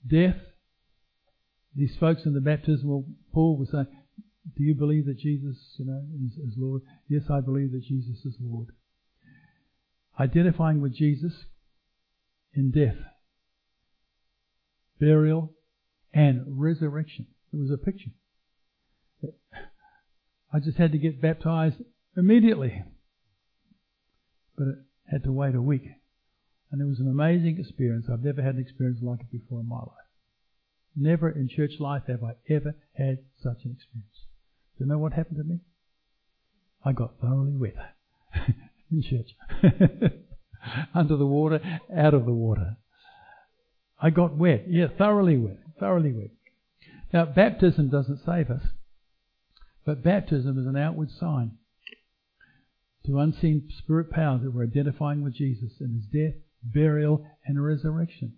death, 0.06 0.36
these 1.74 1.94
folks 1.96 2.24
in 2.24 2.32
the 2.32 2.40
baptismal 2.40 3.04
pool 3.32 3.58
were 3.58 3.66
saying, 3.70 3.86
Do 4.56 4.62
you 4.62 4.74
believe 4.74 5.06
that 5.06 5.18
Jesus, 5.18 5.56
you 5.76 5.84
know, 5.84 6.02
is, 6.24 6.38
is 6.38 6.54
Lord? 6.56 6.82
Yes, 7.08 7.24
I 7.30 7.40
believe 7.40 7.72
that 7.72 7.84
Jesus 7.84 8.24
is 8.24 8.36
Lord. 8.40 8.68
Identifying 10.18 10.80
with 10.80 10.94
Jesus 10.94 11.32
in 12.54 12.70
death, 12.70 12.96
burial, 15.00 15.52
and 16.14 16.44
resurrection. 16.46 17.26
It 17.52 17.56
was 17.56 17.70
a 17.70 17.76
picture. 17.76 18.10
I 20.54 20.60
just 20.60 20.78
had 20.78 20.92
to 20.92 20.98
get 20.98 21.20
baptized 21.20 21.76
immediately. 22.16 22.84
But 24.56 24.68
it 24.68 24.78
had 25.10 25.24
to 25.24 25.32
wait 25.32 25.56
a 25.56 25.60
week 25.60 25.82
And 26.70 26.80
it 26.80 26.84
was 26.84 27.00
an 27.00 27.08
amazing 27.08 27.58
experience. 27.58 28.06
I've 28.10 28.22
never 28.22 28.40
had 28.40 28.54
an 28.54 28.60
experience 28.60 29.00
like 29.02 29.20
it 29.20 29.32
before 29.32 29.60
in 29.60 29.68
my 29.68 29.80
life. 29.80 30.08
Never 30.94 31.28
in 31.28 31.48
church 31.48 31.72
life 31.80 32.04
have 32.06 32.22
I 32.22 32.34
ever 32.48 32.76
had 32.96 33.18
such 33.42 33.64
an 33.64 33.72
experience. 33.72 34.26
Do 34.78 34.84
you 34.84 34.86
know 34.86 34.98
what 34.98 35.12
happened 35.12 35.38
to 35.38 35.44
me? 35.44 35.58
I 36.84 36.92
got 36.92 37.14
thoroughly 37.20 37.56
wet 37.56 37.74
in 38.92 39.02
church. 39.02 39.34
Under 40.94 41.16
the 41.16 41.26
water, 41.26 41.60
out 41.96 42.14
of 42.14 42.26
the 42.26 42.32
water. 42.32 42.76
I 44.00 44.10
got 44.10 44.36
wet. 44.36 44.66
Yeah, 44.68 44.86
thoroughly 44.96 45.36
wet. 45.36 45.58
Thoroughly 45.80 46.12
wet. 46.12 46.30
Now, 47.12 47.24
baptism 47.24 47.90
doesn't 47.90 48.20
save 48.24 48.50
us, 48.50 48.62
but 49.84 50.02
baptism 50.02 50.58
is 50.58 50.66
an 50.66 50.76
outward 50.76 51.10
sign 51.10 51.52
to 53.06 53.18
unseen 53.18 53.68
spirit 53.78 54.10
powers 54.10 54.42
that 54.42 54.52
we're 54.52 54.64
identifying 54.64 55.22
with 55.22 55.34
Jesus 55.34 55.72
in 55.80 55.92
his 55.92 56.06
death, 56.06 56.40
burial, 56.62 57.26
and 57.44 57.62
resurrection. 57.62 58.34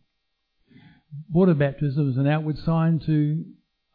Water 1.31 1.55
baptism 1.55 2.11
is 2.11 2.17
an 2.17 2.27
outward 2.27 2.59
sign 2.59 3.01
to 3.07 3.45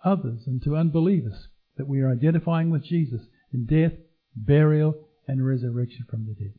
others 0.04 0.44
and 0.48 0.64
to 0.64 0.78
unbelievers 0.78 1.48
that 1.78 1.88
we 1.88 2.02
are 2.02 2.12
identifying 2.12 2.70
with 2.70 2.84
Jesus 2.84 3.22
in 3.54 3.66
death, 3.66 3.94
burial, 4.36 4.96
and 5.28 5.46
resurrection 5.46 6.06
from 6.10 6.26
the 6.26 6.34
dead. 6.34 6.54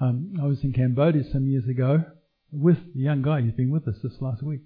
Um, 0.00 0.34
I 0.40 0.46
was 0.46 0.62
in 0.62 0.72
Cambodia 0.72 1.24
some 1.30 1.46
years 1.46 1.66
ago 1.66 2.04
with 2.52 2.78
a 2.78 2.98
young 2.98 3.22
guy 3.22 3.40
who's 3.40 3.54
been 3.54 3.70
with 3.70 3.86
us 3.86 3.96
this 4.02 4.20
last 4.20 4.42
week. 4.42 4.62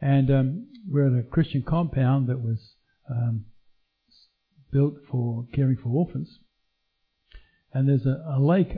And 0.00 0.30
um, 0.30 0.66
we're 0.88 1.06
at 1.06 1.20
a 1.20 1.28
Christian 1.28 1.62
compound 1.62 2.28
that 2.28 2.40
was 2.40 2.58
um, 3.10 3.44
built 4.72 4.94
for 5.10 5.46
caring 5.52 5.76
for 5.76 5.88
orphans. 5.90 6.38
And 7.72 7.88
there's 7.88 8.06
a, 8.06 8.36
a 8.36 8.40
lake 8.40 8.72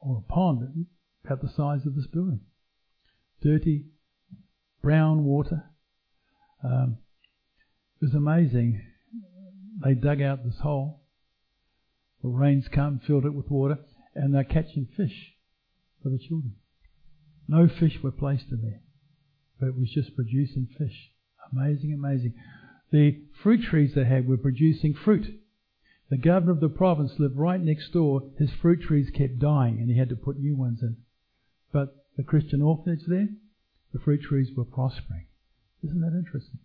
or 0.00 0.18
a 0.18 0.32
pond 0.32 0.86
about 1.24 1.42
the 1.42 1.48
size 1.48 1.86
of 1.86 1.94
this 1.94 2.06
building. 2.06 2.40
Dirty, 3.42 3.86
brown 4.82 5.24
water. 5.24 5.64
Um, 6.64 6.98
it 8.00 8.06
was 8.06 8.14
amazing. 8.14 8.82
They 9.84 9.94
dug 9.94 10.20
out 10.20 10.44
this 10.44 10.60
hole. 10.62 11.02
The 12.22 12.28
rains 12.28 12.66
come, 12.72 13.00
filled 13.04 13.26
it 13.26 13.34
with 13.34 13.50
water, 13.50 13.78
and 14.14 14.34
they're 14.34 14.44
catching 14.44 14.86
fish 14.96 15.32
for 16.02 16.08
the 16.08 16.18
children. 16.18 16.54
No 17.48 17.68
fish 17.68 17.98
were 18.02 18.12
placed 18.12 18.46
in 18.50 18.62
there, 18.62 18.80
but 19.58 19.66
it 19.66 19.78
was 19.78 19.90
just 19.90 20.14
producing 20.14 20.68
fish. 20.78 21.10
Amazing, 21.52 21.92
amazing. 21.92 22.34
The 22.92 23.22
fruit 23.42 23.62
trees 23.62 23.94
they 23.94 24.04
had 24.04 24.28
were 24.28 24.36
producing 24.36 24.92
fruit. 24.92 25.40
The 26.10 26.18
governor 26.18 26.52
of 26.52 26.60
the 26.60 26.68
province 26.68 27.18
lived 27.18 27.38
right 27.38 27.60
next 27.60 27.90
door. 27.92 28.30
His 28.38 28.50
fruit 28.50 28.82
trees 28.82 29.10
kept 29.10 29.38
dying, 29.38 29.78
and 29.78 29.88
he 29.88 29.96
had 29.96 30.10
to 30.10 30.16
put 30.16 30.38
new 30.38 30.54
ones 30.54 30.82
in. 30.82 30.98
But 31.72 32.04
the 32.18 32.22
Christian 32.22 32.60
orphanage 32.60 33.06
there, 33.06 33.28
the 33.94 33.98
fruit 33.98 34.20
trees 34.20 34.50
were 34.54 34.66
prospering. 34.66 35.24
Isn't 35.82 36.02
that 36.02 36.16
interesting? 36.16 36.58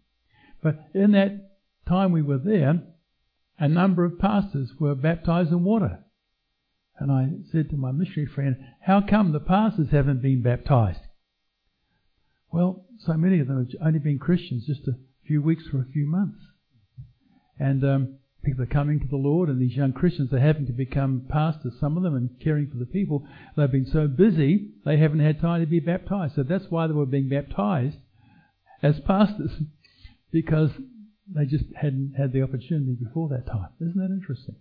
But 0.62 0.90
in 0.94 1.14
that 1.14 1.60
time 1.88 2.12
we 2.12 2.22
were 2.22 2.38
there, 2.38 2.84
a 3.58 3.70
number 3.70 4.04
of 4.04 4.20
pastors 4.20 4.74
were 4.80 4.96
baptized 4.96 5.52
in 5.52 5.64
water. 5.64 6.00
And 7.00 7.10
I 7.10 7.30
said 7.52 7.70
to 7.70 7.78
my 7.78 7.94
missionary 7.94 8.30
friend, 8.30 8.58
How 8.82 9.00
come 9.00 9.32
the 9.32 9.40
pastors 9.40 9.92
haven't 9.92 10.22
been 10.22 10.42
baptized? 10.42 11.00
Well, 12.52 12.86
so 13.00 13.14
many 13.14 13.40
of 13.40 13.48
them 13.48 13.66
have 13.66 13.88
only 13.88 14.00
been 14.00 14.20
Christians 14.20 14.66
just 14.66 14.88
a 14.88 14.98
few 15.28 15.42
weeks 15.42 15.64
or 15.74 15.82
a 15.82 15.92
few 15.92 16.06
months. 16.06 16.40
And 17.60 17.84
um, 17.84 18.18
people 18.44 18.64
are 18.64 18.68
coming 18.68 19.00
to 19.00 19.08
the 19.08 19.18
Lord, 19.18 19.50
and 19.50 19.62
these 19.62 19.76
young 19.76 19.94
Christians 19.94 20.32
are 20.32 20.40
having 20.40 20.66
to 20.68 20.72
become 20.72 21.26
pastors, 21.30 21.74
some 21.80 21.98
of 21.98 22.04
them, 22.04 22.16
and 22.16 22.30
caring 22.42 22.70
for 22.70 22.78
the 22.78 22.86
people. 22.86 23.28
They've 23.56 23.72
been 23.72 23.90
so 23.92 24.08
busy, 24.08 24.70
they 24.86 24.98
haven't 24.98 25.20
had 25.20 25.42
time 25.42 25.62
to 25.62 25.68
be 25.68 25.80
baptized. 25.80 26.36
So 26.36 26.44
that's 26.44 26.66
why 26.70 26.88
they 26.88 26.94
were 26.94 27.06
being 27.06 27.30
baptized 27.30 27.98
as 28.82 29.00
pastors, 29.06 29.52
because 30.32 30.72
they 31.34 31.46
just 31.46 31.66
hadn't 31.76 32.14
had 32.18 32.32
the 32.32 32.42
opportunity 32.42 32.96
before 33.02 33.30
that 33.30 33.48
time. 33.48 33.70
Isn't 33.82 33.98
that 33.98 34.14
interesting? 34.14 34.56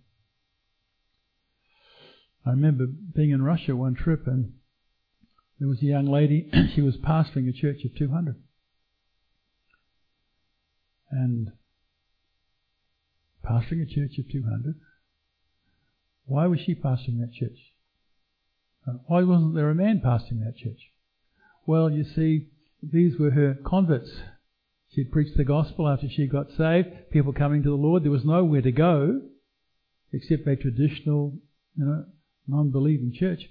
I 2.45 2.51
remember 2.51 2.87
being 2.87 3.31
in 3.31 3.41
Russia 3.41 3.75
one 3.75 3.95
trip 3.95 4.25
and 4.25 4.53
there 5.59 5.67
was 5.67 5.81
a 5.81 5.85
young 5.85 6.05
lady, 6.05 6.49
she 6.75 6.81
was 6.81 6.95
pastoring 6.97 7.49
a 7.49 7.53
church 7.53 7.83
of 7.83 7.95
200. 7.97 8.35
And 11.09 11.51
pastoring 13.45 13.81
a 13.81 13.85
church 13.85 14.17
of 14.17 14.29
200. 14.31 14.75
Why 16.25 16.47
was 16.47 16.59
she 16.59 16.75
pastoring 16.75 17.19
that 17.19 17.33
church? 17.33 17.57
Uh, 18.87 18.97
why 19.07 19.23
wasn't 19.23 19.55
there 19.55 19.69
a 19.69 19.75
man 19.75 20.01
pastoring 20.03 20.43
that 20.43 20.57
church? 20.57 20.91
Well, 21.65 21.89
you 21.89 22.03
see, 22.03 22.47
these 22.81 23.19
were 23.19 23.31
her 23.31 23.57
converts. 23.65 24.09
She'd 24.93 25.11
preached 25.11 25.37
the 25.37 25.43
gospel 25.43 25.87
after 25.87 26.07
she 26.09 26.27
got 26.27 26.47
saved, 26.57 26.89
people 27.11 27.33
coming 27.33 27.63
to 27.63 27.69
the 27.69 27.75
Lord. 27.75 28.03
There 28.03 28.11
was 28.11 28.25
nowhere 28.25 28.61
to 28.61 28.71
go 28.71 29.21
except 30.13 30.47
a 30.47 30.55
traditional, 30.55 31.37
you 31.75 31.85
know, 31.85 32.05
non-believing 32.47 33.13
church. 33.13 33.41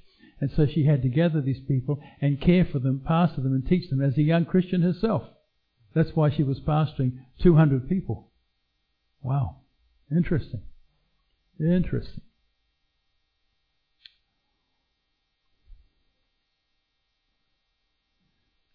And 0.41 0.51
so 0.55 0.67
she 0.67 0.85
had 0.85 1.03
to 1.03 1.09
gather 1.09 1.41
these 1.41 1.61
people 1.67 2.01
and 2.21 2.41
care 2.41 2.65
for 2.65 2.79
them, 2.79 3.03
pastor 3.05 3.41
them, 3.41 3.55
and 3.55 3.67
teach 3.67 3.89
them 3.91 4.03
as 4.03 4.17
a 4.19 4.23
young 4.23 4.45
Christian 4.45 4.83
herself. 4.83 5.23
That's 5.97 6.15
why 6.15 6.29
she 6.31 6.43
was 6.43 6.61
pastoring 6.61 7.13
200 7.43 7.89
people. 7.89 8.29
Wow. 9.23 9.57
Interesting. 10.15 10.61
Interesting. 11.59 12.21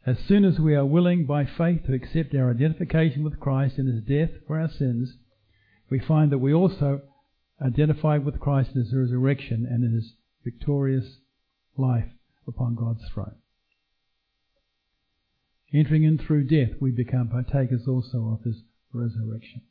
As 0.04 0.18
soon 0.28 0.44
as 0.44 0.58
we 0.58 0.74
are 0.74 0.84
willing 0.84 1.28
by 1.28 1.46
faith 1.46 1.86
to 1.86 1.94
accept 1.94 2.34
our 2.34 2.50
identification 2.50 3.24
with 3.24 3.40
Christ 3.40 3.78
in 3.78 3.86
his 3.86 4.02
death 4.02 4.32
for 4.48 4.60
our 4.60 4.68
sins, 4.68 5.14
we 5.92 6.00
find 6.00 6.32
that 6.32 6.40
we 6.40 6.52
also 6.52 7.02
identify 7.64 8.18
with 8.18 8.40
Christ 8.40 8.72
in 8.74 8.82
his 8.82 8.96
resurrection 8.96 9.68
and 9.70 9.84
in 9.84 9.94
his 9.94 10.16
victorious 10.44 11.18
life 11.78 12.10
upon 12.48 12.74
God's 12.74 13.08
throne. 13.14 13.41
Entering 15.74 16.04
in 16.04 16.18
through 16.18 16.46
death, 16.46 16.72
we 16.82 16.92
become 16.92 17.30
partakers 17.30 17.88
also 17.88 18.38
of 18.38 18.44
his 18.44 18.62
resurrection. 18.92 19.62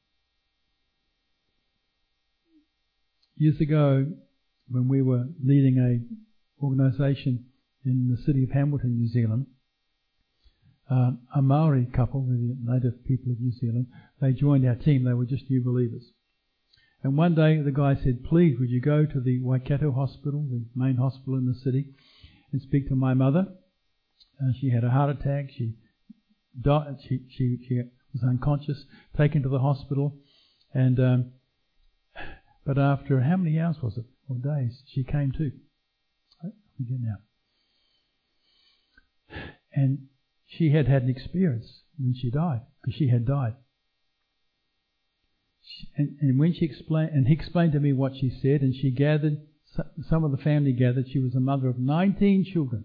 Years 3.37 3.61
ago, 3.61 4.07
when 4.71 4.89
we 4.89 5.03
were 5.03 5.25
leading 5.45 5.79
a 5.79 6.65
organisation 6.65 7.47
in 7.85 8.09
the 8.11 8.23
city 8.23 8.45
of 8.45 8.51
Hamilton, 8.51 8.97
New 8.97 9.09
Zealand, 9.09 9.47
uh, 10.91 11.13
a 11.35 11.43
Maori 11.43 11.87
couple, 11.95 12.23
the 12.23 12.57
native 12.65 13.05
people 13.05 13.33
of 13.33 13.41
New 13.41 13.53
Zealand, 13.53 13.87
they 14.21 14.33
joined 14.33 14.67
our 14.67 14.75
team. 14.75 15.05
They 15.05 15.13
were 15.13 15.25
just 15.25 15.49
new 15.51 15.63
believers. 15.63 16.05
And 17.03 17.17
one 17.17 17.35
day 17.35 17.61
the 17.61 17.71
guy 17.71 17.95
said, 17.95 18.25
Please, 18.25 18.59
would 18.59 18.71
you 18.71 18.81
go 18.81 19.07
to 19.07 19.21
the 19.21 19.41
Waikato 19.43 19.93
Hospital, 19.93 20.47
the 20.51 20.65
main 20.75 20.97
hospital 20.97 21.37
in 21.37 21.47
the 21.47 21.55
city, 21.55 21.87
and 22.53 22.61
speak 22.61 22.89
to 22.89 22.95
my 22.95 23.15
mother? 23.15 23.47
Uh, 24.43 24.53
she 24.61 24.71
had 24.71 24.85
a 24.85 24.91
heart 24.91 25.11
attack. 25.11 25.51
She 25.57 25.77
died. 26.59 26.97
She, 27.03 27.21
she, 27.29 27.59
she 27.67 27.83
was 28.13 28.23
unconscious, 28.23 28.85
taken 29.17 29.43
to 29.43 29.49
the 29.49 29.59
hospital. 29.59 30.17
And, 30.73 30.99
um, 31.01 31.33
but 32.65 32.79
after 32.79 33.21
how 33.21 33.37
many 33.37 33.59
hours 33.59 33.77
was 33.83 33.97
it? 33.99 34.05
Or 34.29 34.37
days? 34.37 34.83
She 34.87 35.05
came 35.05 35.33
to. 35.33 35.51
I 36.43 36.49
forget 36.77 36.99
now. 37.01 37.17
And 39.73 40.07
she 40.47 40.73
had 40.73 40.87
had 40.87 41.03
an 41.03 41.11
experience 41.11 41.83
when 41.99 42.15
she 42.15 42.31
died, 42.31 42.63
because 42.83 42.97
she 42.97 43.09
had 43.09 43.27
died 43.27 43.55
and, 45.97 46.17
and 46.21 46.39
when 46.39 46.53
she 46.53 46.65
explained, 46.65 47.11
and 47.13 47.27
he 47.27 47.35
explained 47.35 47.73
to 47.73 47.81
me 47.81 47.93
what 47.93 48.15
she 48.15 48.31
said, 48.31 48.63
and 48.63 48.75
she 48.75 48.91
gathered, 48.91 49.39
some 50.09 50.25
of 50.25 50.31
the 50.31 50.37
family 50.39 50.73
gathered, 50.73 51.07
she 51.09 51.19
was 51.19 51.35
a 51.35 51.41
mother 51.41 51.69
of 51.69 51.79
19 51.79 52.45
children. 52.45 52.85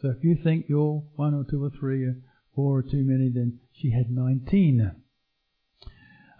So 0.00 0.08
if 0.10 0.24
you 0.24 0.36
think 0.42 0.66
you're 0.68 1.04
one 1.14 1.34
or 1.34 1.44
two 1.48 1.62
or 1.62 1.70
three 1.70 2.04
or 2.04 2.16
four 2.54 2.78
or 2.78 2.82
too 2.82 3.02
many, 3.04 3.28
then 3.28 3.60
she 3.72 3.90
had 3.90 4.10
19. 4.10 4.92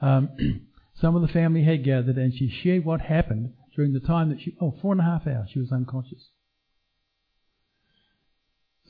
Um, 0.00 0.66
some 1.00 1.16
of 1.16 1.22
the 1.22 1.28
family 1.28 1.64
had 1.64 1.84
gathered, 1.84 2.16
and 2.16 2.34
she 2.34 2.48
shared 2.48 2.84
what 2.84 3.00
happened 3.00 3.54
during 3.74 3.92
the 3.92 4.00
time 4.00 4.28
that 4.30 4.40
she, 4.40 4.56
oh, 4.60 4.74
four 4.82 4.92
and 4.92 5.00
a 5.00 5.04
half 5.04 5.26
hours, 5.26 5.48
she 5.52 5.58
was 5.58 5.72
unconscious. 5.72 6.30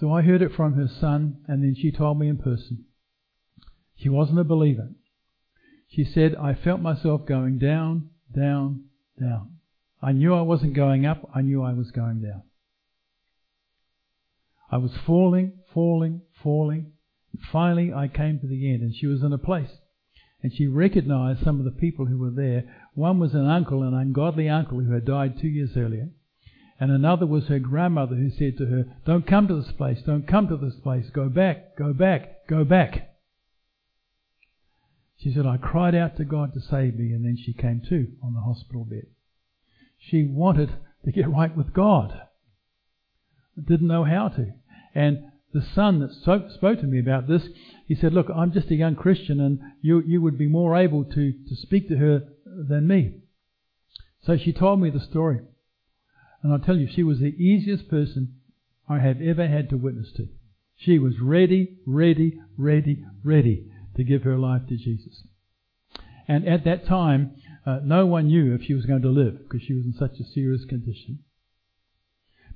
So 0.00 0.12
I 0.12 0.22
heard 0.22 0.42
it 0.42 0.52
from 0.56 0.74
her 0.74 0.88
son, 0.88 1.38
and 1.46 1.62
then 1.62 1.76
she 1.80 1.92
told 1.92 2.18
me 2.18 2.28
in 2.28 2.38
person. 2.38 2.86
She 3.94 4.08
wasn't 4.08 4.40
a 4.40 4.44
believer. 4.44 4.90
She 5.88 6.04
said, 6.04 6.34
I 6.34 6.54
felt 6.54 6.80
myself 6.80 7.26
going 7.26 7.58
down, 7.58 8.10
down, 8.34 8.86
down. 9.20 9.58
I 10.02 10.10
knew 10.10 10.34
I 10.34 10.40
wasn't 10.40 10.74
going 10.74 11.06
up, 11.06 11.30
I 11.32 11.42
knew 11.42 11.62
I 11.62 11.74
was 11.74 11.92
going 11.92 12.22
down. 12.22 12.42
I 14.70 14.78
was 14.78 14.90
falling, 15.06 15.52
falling, 15.72 16.22
falling. 16.42 16.92
Finally, 17.50 17.92
I 17.92 18.08
came 18.08 18.38
to 18.40 18.46
the 18.46 18.72
end, 18.72 18.82
and 18.82 18.94
she 18.94 19.06
was 19.06 19.22
in 19.22 19.32
a 19.32 19.38
place. 19.38 19.70
And 20.42 20.52
she 20.52 20.66
recognized 20.66 21.44
some 21.44 21.58
of 21.58 21.64
the 21.64 21.70
people 21.70 22.06
who 22.06 22.18
were 22.18 22.30
there. 22.30 22.64
One 22.94 23.18
was 23.18 23.34
an 23.34 23.46
uncle, 23.46 23.82
an 23.82 23.94
ungodly 23.94 24.48
uncle 24.48 24.80
who 24.80 24.92
had 24.92 25.04
died 25.04 25.38
two 25.38 25.48
years 25.48 25.76
earlier. 25.76 26.10
And 26.80 26.90
another 26.90 27.26
was 27.26 27.46
her 27.46 27.60
grandmother 27.60 28.16
who 28.16 28.30
said 28.30 28.58
to 28.58 28.66
her, 28.66 28.84
Don't 29.06 29.26
come 29.26 29.46
to 29.46 29.62
this 29.62 29.70
place, 29.72 30.02
don't 30.04 30.26
come 30.26 30.48
to 30.48 30.56
this 30.56 30.74
place, 30.82 31.10
go 31.10 31.28
back, 31.28 31.76
go 31.76 31.92
back, 31.92 32.48
go 32.48 32.64
back. 32.64 33.10
She 35.16 35.32
said, 35.32 35.46
I 35.46 35.58
cried 35.58 35.94
out 35.94 36.16
to 36.16 36.24
God 36.24 36.52
to 36.54 36.60
save 36.60 36.96
me, 36.96 37.12
and 37.12 37.24
then 37.24 37.36
she 37.36 37.52
came 37.52 37.80
to 37.88 38.08
on 38.20 38.34
the 38.34 38.40
hospital 38.40 38.84
bed. 38.84 39.06
She 39.96 40.24
wanted 40.24 40.70
to 41.04 41.12
get 41.12 41.30
right 41.30 41.56
with 41.56 41.72
God, 41.72 42.20
didn't 43.56 43.86
know 43.86 44.02
how 44.02 44.28
to. 44.28 44.52
And 44.94 45.30
the 45.52 45.64
son 45.74 46.00
that 46.00 46.12
spoke 46.12 46.80
to 46.80 46.86
me 46.86 46.98
about 46.98 47.28
this, 47.28 47.42
he 47.86 47.94
said, 47.94 48.12
Look, 48.12 48.28
I'm 48.34 48.52
just 48.52 48.70
a 48.70 48.74
young 48.74 48.96
Christian, 48.96 49.40
and 49.40 49.60
you, 49.82 50.02
you 50.06 50.22
would 50.22 50.38
be 50.38 50.48
more 50.48 50.76
able 50.76 51.04
to, 51.04 51.32
to 51.32 51.56
speak 51.56 51.88
to 51.88 51.96
her 51.96 52.22
than 52.46 52.86
me. 52.86 53.18
So 54.24 54.36
she 54.36 54.52
told 54.52 54.80
me 54.80 54.90
the 54.90 55.00
story. 55.00 55.40
And 56.42 56.52
I'll 56.52 56.58
tell 56.58 56.76
you, 56.76 56.88
she 56.92 57.02
was 57.02 57.18
the 57.18 57.36
easiest 57.36 57.88
person 57.88 58.36
I 58.88 58.98
have 58.98 59.20
ever 59.20 59.46
had 59.46 59.68
to 59.70 59.76
witness 59.76 60.12
to. 60.16 60.28
She 60.76 60.98
was 60.98 61.20
ready, 61.20 61.78
ready, 61.86 62.40
ready, 62.56 63.04
ready 63.22 63.70
to 63.96 64.04
give 64.04 64.22
her 64.22 64.38
life 64.38 64.62
to 64.68 64.76
Jesus. 64.76 65.24
And 66.26 66.48
at 66.48 66.64
that 66.64 66.86
time, 66.86 67.36
uh, 67.66 67.80
no 67.84 68.06
one 68.06 68.26
knew 68.26 68.54
if 68.54 68.62
she 68.62 68.74
was 68.74 68.86
going 68.86 69.02
to 69.02 69.08
live 69.08 69.38
because 69.38 69.62
she 69.62 69.74
was 69.74 69.84
in 69.84 69.94
such 69.98 70.18
a 70.18 70.24
serious 70.24 70.64
condition. 70.64 71.20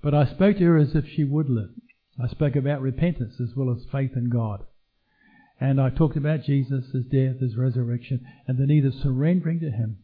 But 0.03 0.14
I 0.14 0.26
spoke 0.26 0.59
to 0.59 0.64
her 0.64 0.78
as 0.78 0.94
if 0.94 1.05
she 1.07 1.24
would 1.24 1.49
live. 1.49 1.70
I 2.23 2.29
spoke 2.29 2.57
about 2.57 2.81
repentance 2.81 3.35
as 3.41 3.55
well 3.55 3.71
as 3.71 3.85
faith 3.93 4.12
in 4.17 4.31
God. 4.31 4.64
And 5.61 5.81
I 5.81 5.91
talked 5.91 6.17
about 6.17 6.45
Jesus, 6.45 6.91
his 6.93 7.05
death, 7.07 7.41
his 7.41 7.57
resurrection, 7.57 8.27
and 8.47 8.59
the 8.59 8.67
need 8.67 8.85
of 8.85 8.95
surrendering 8.95 9.61
to 9.61 9.71
him. 9.71 9.99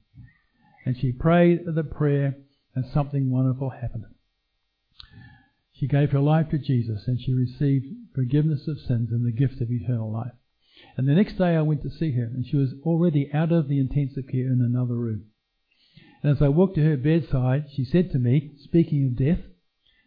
And 0.85 0.97
she 0.99 1.13
prayed 1.13 1.65
the 1.67 1.85
prayer, 1.85 2.37
and 2.75 2.85
something 2.93 3.31
wonderful 3.31 3.71
happened. 3.71 4.05
She 5.73 5.87
gave 5.87 6.11
her 6.11 6.21
life 6.21 6.49
to 6.51 6.59
Jesus, 6.59 7.07
and 7.07 7.21
she 7.21 7.33
received 7.33 7.87
forgiveness 8.15 8.69
of 8.69 8.79
sins 8.79 9.11
and 9.11 9.27
the 9.27 9.33
gift 9.33 9.61
of 9.61 9.71
eternal 9.71 10.13
life. 10.13 10.33
And 10.97 11.09
the 11.09 11.15
next 11.15 11.39
day 11.39 11.57
I 11.57 11.63
went 11.63 11.83
to 11.83 11.91
see 11.91 12.13
her, 12.13 12.25
and 12.25 12.47
she 12.47 12.57
was 12.57 12.75
already 12.85 13.31
out 13.33 13.53
of 13.53 13.69
the 13.69 13.79
intensive 13.79 14.27
care 14.31 14.47
in 14.47 14.61
another 14.61 14.95
room. 14.95 15.25
And 16.23 16.37
as 16.37 16.43
I 16.43 16.49
walked 16.49 16.77
to 16.77 16.85
her 16.85 16.97
bedside, 16.97 17.67
she 17.75 17.85
said 17.85 18.11
to 18.13 18.19
me, 18.19 18.53
speaking 18.63 19.07
of 19.07 19.17
death, 19.17 19.45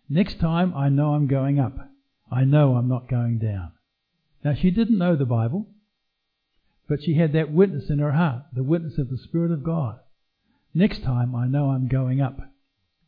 Next 0.09 0.39
time 0.39 0.73
I 0.75 0.89
know 0.89 1.15
I'm 1.15 1.27
going 1.27 1.59
up. 1.59 1.75
I 2.31 2.43
know 2.43 2.75
I'm 2.75 2.87
not 2.87 3.09
going 3.09 3.39
down. 3.39 3.71
Now 4.43 4.53
she 4.53 4.71
didn't 4.71 4.97
know 4.97 5.15
the 5.15 5.25
Bible, 5.25 5.67
but 6.87 7.03
she 7.03 7.15
had 7.15 7.33
that 7.33 7.51
witness 7.51 7.89
in 7.89 7.99
her 7.99 8.11
heart, 8.11 8.43
the 8.53 8.63
witness 8.63 8.97
of 8.97 9.09
the 9.09 9.17
Spirit 9.17 9.51
of 9.51 9.63
God. 9.63 9.99
Next 10.73 11.03
time 11.03 11.35
I 11.35 11.47
know 11.47 11.69
I'm 11.69 11.87
going 11.87 12.21
up. 12.21 12.37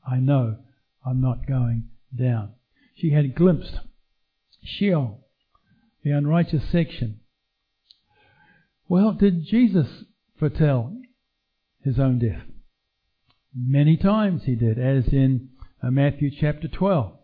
I 0.09 0.18
know 0.18 0.57
I'm 1.05 1.22
not 1.22 1.47
going 1.47 1.89
down. 2.18 2.53
She 2.95 3.11
had 3.11 3.36
glimpsed 3.36 3.80
Sheol, 4.63 5.26
the 6.03 6.11
unrighteous 6.11 6.63
section, 6.72 7.20
well, 8.89 9.11
did 9.11 9.45
Jesus 9.45 9.88
foretell 10.39 10.95
his 11.82 11.99
own 11.99 12.20
death? 12.20 12.43
Many 13.53 13.97
times 13.97 14.43
he 14.45 14.55
did, 14.55 14.80
as 14.80 15.07
in 15.11 15.49
uh, 15.84 15.91
Matthew 15.91 16.32
chapter 16.32 16.68
12. 16.68 17.16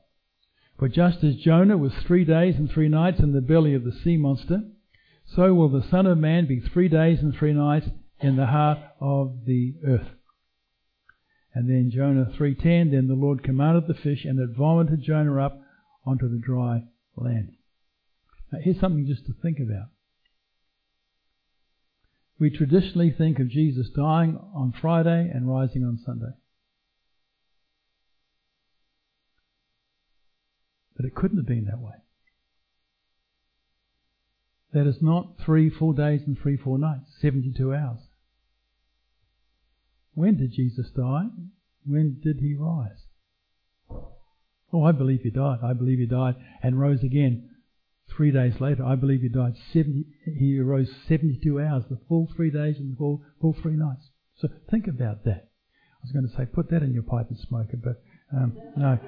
For 0.78 0.90
just 0.90 1.24
as 1.24 1.36
Jonah 1.36 1.78
was 1.78 1.94
three 1.94 2.26
days 2.26 2.56
and 2.56 2.70
three 2.70 2.90
nights 2.90 3.20
in 3.20 3.34
the 3.34 3.42
belly 3.42 3.74
of 3.74 3.84
the 3.84 3.92
sea 3.92 4.18
monster, 4.18 4.64
so 5.26 5.54
will 5.54 5.70
the 5.70 5.88
Son 5.90 6.06
of 6.06 6.18
Man 6.18 6.46
be 6.46 6.60
three 6.60 6.90
days 6.90 7.20
and 7.20 7.34
three 7.34 7.54
nights 7.54 7.88
in 8.20 8.36
the 8.36 8.48
heart 8.48 8.80
of 9.00 9.46
the 9.46 9.76
earth. 9.86 10.10
And 11.54 11.70
then 11.70 11.92
Jonah 11.94 12.26
3.10, 12.38 12.92
then 12.92 13.08
the 13.08 13.14
Lord 13.14 13.44
commanded 13.44 13.88
the 13.88 13.94
fish, 13.94 14.26
and 14.26 14.40
it 14.40 14.58
vomited 14.58 15.04
Jonah 15.04 15.46
up 15.46 15.60
onto 16.06 16.28
the 16.28 16.40
dry 16.40 16.84
land. 17.16 17.54
Now 18.52 18.60
here's 18.62 18.80
something 18.80 19.06
just 19.06 19.26
to 19.28 19.34
think 19.42 19.60
about. 19.60 19.88
We 22.40 22.50
traditionally 22.50 23.12
think 23.12 23.40
of 23.40 23.50
Jesus 23.50 23.90
dying 23.96 24.38
on 24.54 24.74
Friday 24.82 25.32
and 25.34 25.48
rising 25.48 25.84
on 25.84 26.00
Sunday. 26.04 26.34
But 31.04 31.10
it 31.10 31.16
couldn't 31.16 31.36
have 31.36 31.46
been 31.46 31.66
that 31.66 31.82
way. 31.82 31.96
That 34.72 34.88
is 34.88 35.02
not 35.02 35.34
three 35.44 35.70
full 35.70 35.92
days 35.92 36.22
and 36.26 36.40
three 36.40 36.56
full 36.56 36.78
nights, 36.78 37.12
72 37.20 37.74
hours. 37.74 38.00
When 40.14 40.38
did 40.38 40.54
Jesus 40.54 40.92
die? 40.96 41.26
When 41.86 42.22
did 42.24 42.40
he 42.40 42.56
rise? 42.56 43.04
Oh, 44.72 44.86
I 44.86 44.94
believe 44.94 45.24
he 45.24 45.30
died. 45.30 45.60
I 45.62 45.74
believe 45.74 46.00
he 46.00 46.06
died 46.06 46.36
and 46.62 46.80
rose 46.80 47.04
again 47.04 47.50
Three 48.16 48.32
days 48.32 48.60
later, 48.60 48.84
I 48.84 48.96
believe 48.96 49.22
he 49.22 49.30
died 49.30 49.56
70, 49.72 50.06
he 50.38 50.60
arose 50.60 50.90
72 51.08 51.60
hours, 51.60 51.84
the 51.90 51.98
full 52.08 52.30
three 52.36 52.52
days 52.52 52.78
and 52.78 52.94
the 52.94 52.96
full, 52.96 53.24
full 53.42 53.56
three 53.60 53.76
nights. 53.76 54.10
So 54.36 54.50
think 54.70 54.88
about 54.88 55.24
that. 55.26 55.50
I 55.50 56.00
was 56.04 56.12
going 56.12 56.28
to 56.28 56.36
say, 56.36 56.46
put 56.46 56.70
that 56.70 56.84
in 56.84 56.94
your 56.94 57.04
pipe 57.04 57.28
and 57.30 57.40
smoke 57.40 57.68
it, 57.72 57.82
but 57.84 58.04
um, 58.32 58.56
no, 58.78 59.00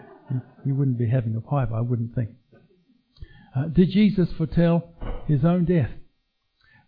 you, 0.66 0.76
wouldn't 0.76 0.98
be 0.98 1.10
having 1.10 1.36
a 1.36 1.42
pipe, 1.42 1.70
I 1.74 1.82
wouldn't 1.82 2.16
think. 2.16 2.30
Uh, 3.56 3.68
did 3.68 3.92
Jesus 3.92 4.30
foretell 4.38 4.90
his 5.28 5.46
own 5.46 5.66
death? 5.66 5.92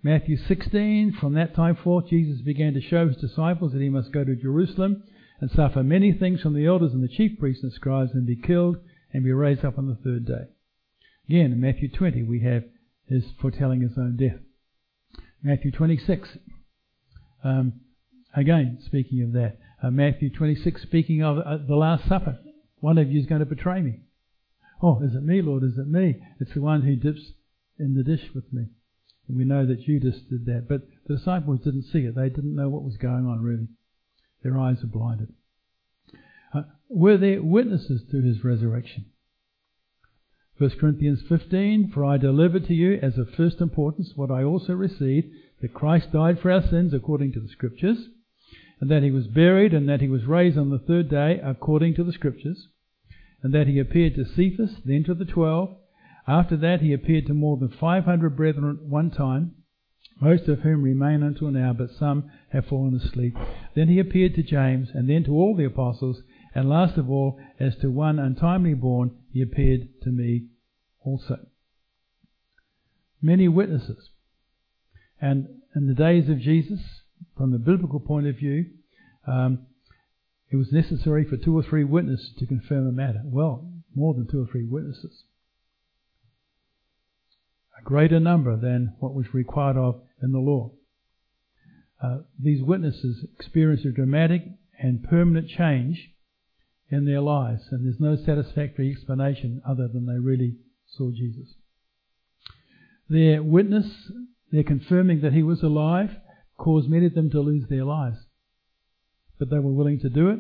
Matthew 0.04 0.38
16, 0.38 1.18
from 1.20 1.34
that 1.34 1.56
time 1.56 1.76
forth, 1.76 2.08
Jesus 2.10 2.42
began 2.42 2.74
to 2.74 2.82
show 2.82 3.08
his 3.08 3.18
disciples 3.18 3.74
that 3.74 3.82
he 3.82 3.90
must 3.90 4.14
go 4.14 4.24
to 4.24 4.36
Jerusalem 4.36 5.04
and 5.40 5.50
suffer 5.52 5.84
many 5.84 6.14
things 6.14 6.42
from 6.42 6.54
the 6.54 6.66
elders 6.66 6.94
and 6.94 7.04
the 7.04 7.08
chief 7.08 7.40
priests 7.40 7.64
and 7.64 7.74
scribes 7.74 8.12
and 8.14 8.26
be 8.26 8.36
killed 8.36 8.78
and 9.14 9.24
be 9.24 9.32
raised 9.32 9.66
up 9.66 9.78
on 9.78 9.88
the 9.88 9.96
third 9.96 10.26
day. 10.26 10.46
Again, 11.28 11.52
in 11.52 11.62
Matthew 11.62 11.90
20, 11.92 12.24
we 12.24 12.42
have 12.42 12.64
his 13.06 13.24
foretelling 13.42 13.82
his 13.82 13.98
own 13.98 14.18
death. 14.18 14.40
Matthew 15.44 15.72
26, 15.72 16.30
um, 17.44 17.74
again, 18.36 18.80
speaking 18.86 19.24
of 19.24 19.34
that. 19.34 19.58
Uh, 19.82 19.92
Matthew 19.92 20.30
26, 20.32 20.82
speaking 20.82 21.24
of 21.24 21.38
uh, 21.38 21.58
the 21.68 21.76
Last 21.76 22.08
Supper. 22.08 22.40
One 22.80 22.98
of 22.98 23.12
you 23.12 23.20
is 23.20 23.26
going 23.26 23.40
to 23.40 23.46
betray 23.46 23.82
me. 23.82 24.02
Oh, 24.82 25.02
is 25.02 25.16
it 25.16 25.24
me, 25.24 25.42
Lord? 25.42 25.64
Is 25.64 25.78
it 25.78 25.88
me? 25.88 26.22
It's 26.40 26.54
the 26.54 26.62
one 26.62 26.82
who 26.82 26.96
dips 26.96 27.32
in 27.80 27.96
the 27.96 28.04
dish 28.04 28.30
with 28.36 28.52
me. 28.54 28.68
And 29.28 29.38
we 29.38 29.44
know 29.44 29.66
that 29.66 29.84
Judas 29.86 30.20
did 30.30 30.46
that. 30.46 30.68
But 30.70 30.88
the 31.08 31.18
disciples 31.18 31.62
didn't 31.62 31.84
see 31.92 32.00
it. 32.00 32.16
They 32.16 32.30
didn't 32.30 32.56
know 32.56 32.70
what 32.70 32.84
was 32.84 32.98
going 32.98 33.26
on, 33.26 33.42
really. 33.42 33.68
Their 34.44 34.58
eyes 34.58 34.78
were 34.82 34.90
blinded. 34.90 35.34
Uh, 36.54 36.64
were 36.90 37.18
there 37.18 37.42
witnesses 37.42 38.04
to 38.12 38.22
his 38.22 38.44
resurrection? 38.44 39.06
1 40.58 40.72
Corinthians 40.80 41.22
15, 41.28 41.92
For 41.92 42.06
I 42.06 42.18
delivered 42.18 42.66
to 42.68 42.74
you 42.74 43.00
as 43.02 43.18
of 43.18 43.30
first 43.30 43.62
importance 43.62 44.14
what 44.16 44.32
I 44.32 44.44
also 44.44 44.74
received, 44.74 45.28
that 45.62 45.74
Christ 45.74 46.12
died 46.12 46.40
for 46.40 46.52
our 46.52 46.68
sins 46.68 46.94
according 46.94 47.34
to 47.34 47.40
the 47.40 47.50
Scriptures, 47.50 48.10
and 48.80 48.90
that 48.92 49.04
he 49.04 49.12
was 49.12 49.28
buried, 49.28 49.74
and 49.74 49.88
that 49.90 50.02
he 50.02 50.08
was 50.08 50.26
raised 50.26 50.58
on 50.58 50.70
the 50.70 50.80
third 50.80 51.10
day 51.10 51.40
according 51.44 51.96
to 51.96 52.04
the 52.04 52.14
Scriptures, 52.14 52.68
and 53.42 53.54
that 53.54 53.68
he 53.68 53.80
appeared 53.80 54.16
to 54.16 54.26
Cephas, 54.26 54.78
then 54.86 55.04
to 55.04 55.14
the 55.14 55.26
twelve. 55.26 55.76
After 56.28 56.58
that 56.58 56.82
he 56.82 56.94
appeared 56.94 57.28
to 57.28 57.34
more 57.34 57.58
than 57.58 57.70
five 57.70 58.06
hundred 58.06 58.36
brethren 58.36 58.78
at 58.80 58.86
one 58.86 59.12
time, 59.12 59.56
most 60.20 60.48
of 60.48 60.60
whom 60.60 60.82
remain 60.82 61.24
until 61.24 61.52
now, 61.52 61.74
but 61.74 61.92
some 61.92 62.32
have 62.50 62.66
fallen 62.66 62.96
asleep. 62.96 63.38
Then 63.76 63.88
he 63.88 64.00
appeared 64.00 64.36
to 64.36 64.44
James, 64.44 64.90
and 64.94 65.10
then 65.10 65.24
to 65.26 65.32
all 65.32 65.56
the 65.56 65.66
apostles, 65.66 66.22
and 66.56 66.68
last 66.68 66.98
of 66.98 67.10
all, 67.10 67.40
as 67.60 67.76
to 67.78 67.92
one 67.92 68.18
untimely 68.18 68.74
born, 68.74 69.12
he 69.32 69.42
appeared 69.42 69.88
to 70.04 70.10
me 70.10 70.48
also. 71.04 71.38
Many 73.22 73.48
witnesses. 73.48 74.10
And 75.22 75.48
in 75.76 75.88
the 75.88 75.94
days 75.94 76.30
of 76.30 76.40
Jesus, 76.40 76.97
from 77.38 77.52
the 77.52 77.60
biblical 77.60 78.00
point 78.00 78.28
of 78.28 78.36
view, 78.36 78.66
um, 79.28 79.68
it 80.50 80.56
was 80.56 80.72
necessary 80.72 81.26
for 81.26 81.38
two 81.38 81.58
or 81.58 81.64
three 81.64 81.84
witnesses 81.84 82.32
to 82.40 82.48
confirm 82.48 82.88
a 82.88 82.92
matter. 82.92 83.22
Well, 83.26 83.70
more 83.96 84.14
than 84.14 84.28
two 84.28 84.42
or 84.42 84.48
three 84.48 84.66
witnesses. 84.66 85.24
A 87.80 87.84
greater 87.84 88.20
number 88.20 88.56
than 88.58 88.96
what 89.00 89.14
was 89.14 89.34
required 89.34 89.78
of 89.78 90.02
in 90.22 90.32
the 90.32 90.40
law. 90.40 90.72
Uh, 92.02 92.20
these 92.40 92.64
witnesses 92.64 93.26
experienced 93.38 93.86
a 93.86 93.92
dramatic 93.92 94.44
and 94.80 95.04
permanent 95.04 95.50
change 95.50 96.12
in 96.90 97.06
their 97.06 97.22
lives, 97.22 97.64
and 97.72 97.86
there's 97.86 98.00
no 98.00 98.16
satisfactory 98.16 98.92
explanation 98.92 99.62
other 99.68 99.88
than 99.88 100.06
they 100.06 100.20
really 100.20 100.56
saw 100.88 101.12
Jesus. 101.12 101.56
Their 103.10 103.44
witness, 103.44 104.12
their 104.52 104.64
confirming 104.64 105.22
that 105.22 105.34
he 105.34 105.44
was 105.44 105.64
alive, 105.64 106.12
caused 106.58 106.90
many 106.90 107.06
of 107.06 107.14
them 107.14 107.30
to 107.32 107.40
lose 107.40 107.68
their 107.70 107.86
lives. 107.86 108.18
But 109.40 109.50
they 109.50 109.60
were 109.60 109.72
willing 109.72 110.00
to 110.00 110.10
do 110.10 110.30
it. 110.30 110.40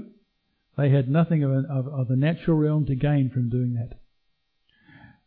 They 0.78 0.89
had 0.89 1.09
nothing 1.09 1.43
of, 1.43 1.51
of, 1.51 1.88
of 1.88 2.07
the 2.07 2.15
natural 2.15 2.57
realm 2.57 2.86
to 2.88 2.95
gain 2.95 3.30
from 3.30 3.49
doing 3.49 3.74
that. 3.76 3.97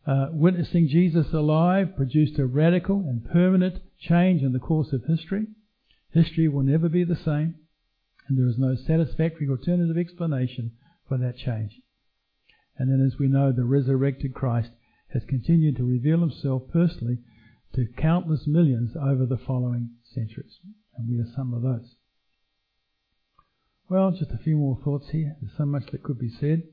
Uh, 0.05 0.29
witnessing 0.31 0.87
Jesus 0.87 1.31
alive 1.31 1.95
produced 1.95 2.39
a 2.39 2.45
radical 2.45 3.01
and 3.01 3.29
permanent 3.29 3.81
change 3.99 4.41
in 4.41 4.51
the 4.51 4.59
course 4.59 4.91
of 4.93 5.03
history. 5.05 5.45
History 6.11 6.47
will 6.47 6.63
never 6.63 6.89
be 6.89 7.03
the 7.03 7.15
same, 7.15 7.55
and 8.27 8.37
there 8.37 8.47
is 8.47 8.57
no 8.57 8.75
satisfactory 8.75 9.47
alternative 9.47 9.97
explanation 9.97 10.71
for 11.07 11.17
that 11.17 11.37
change. 11.37 11.79
And 12.77 12.89
then, 12.89 13.05
as 13.05 13.19
we 13.19 13.27
know, 13.27 13.51
the 13.51 13.63
resurrected 13.63 14.33
Christ 14.33 14.71
has 15.13 15.23
continued 15.27 15.77
to 15.77 15.83
reveal 15.83 16.19
himself 16.19 16.63
personally 16.71 17.19
to 17.75 17.87
countless 17.97 18.47
millions 18.47 18.95
over 18.95 19.25
the 19.25 19.37
following 19.37 19.91
centuries. 20.13 20.59
And 20.97 21.09
we 21.09 21.19
are 21.19 21.35
some 21.35 21.53
of 21.53 21.61
those. 21.61 21.95
Well, 23.89 24.11
just 24.11 24.31
a 24.31 24.43
few 24.43 24.57
more 24.57 24.77
thoughts 24.83 25.09
here. 25.11 25.35
There's 25.41 25.57
so 25.57 25.65
much 25.65 25.83
that 25.91 26.03
could 26.03 26.19
be 26.19 26.29
said. 26.29 26.63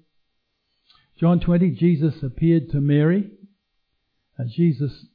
John 1.18 1.40
20, 1.40 1.70
Jesus 1.72 2.22
appeared 2.22 2.70
to 2.70 2.80
Mary. 2.80 3.30
Uh, 4.38 4.44
Jesus 4.48 5.06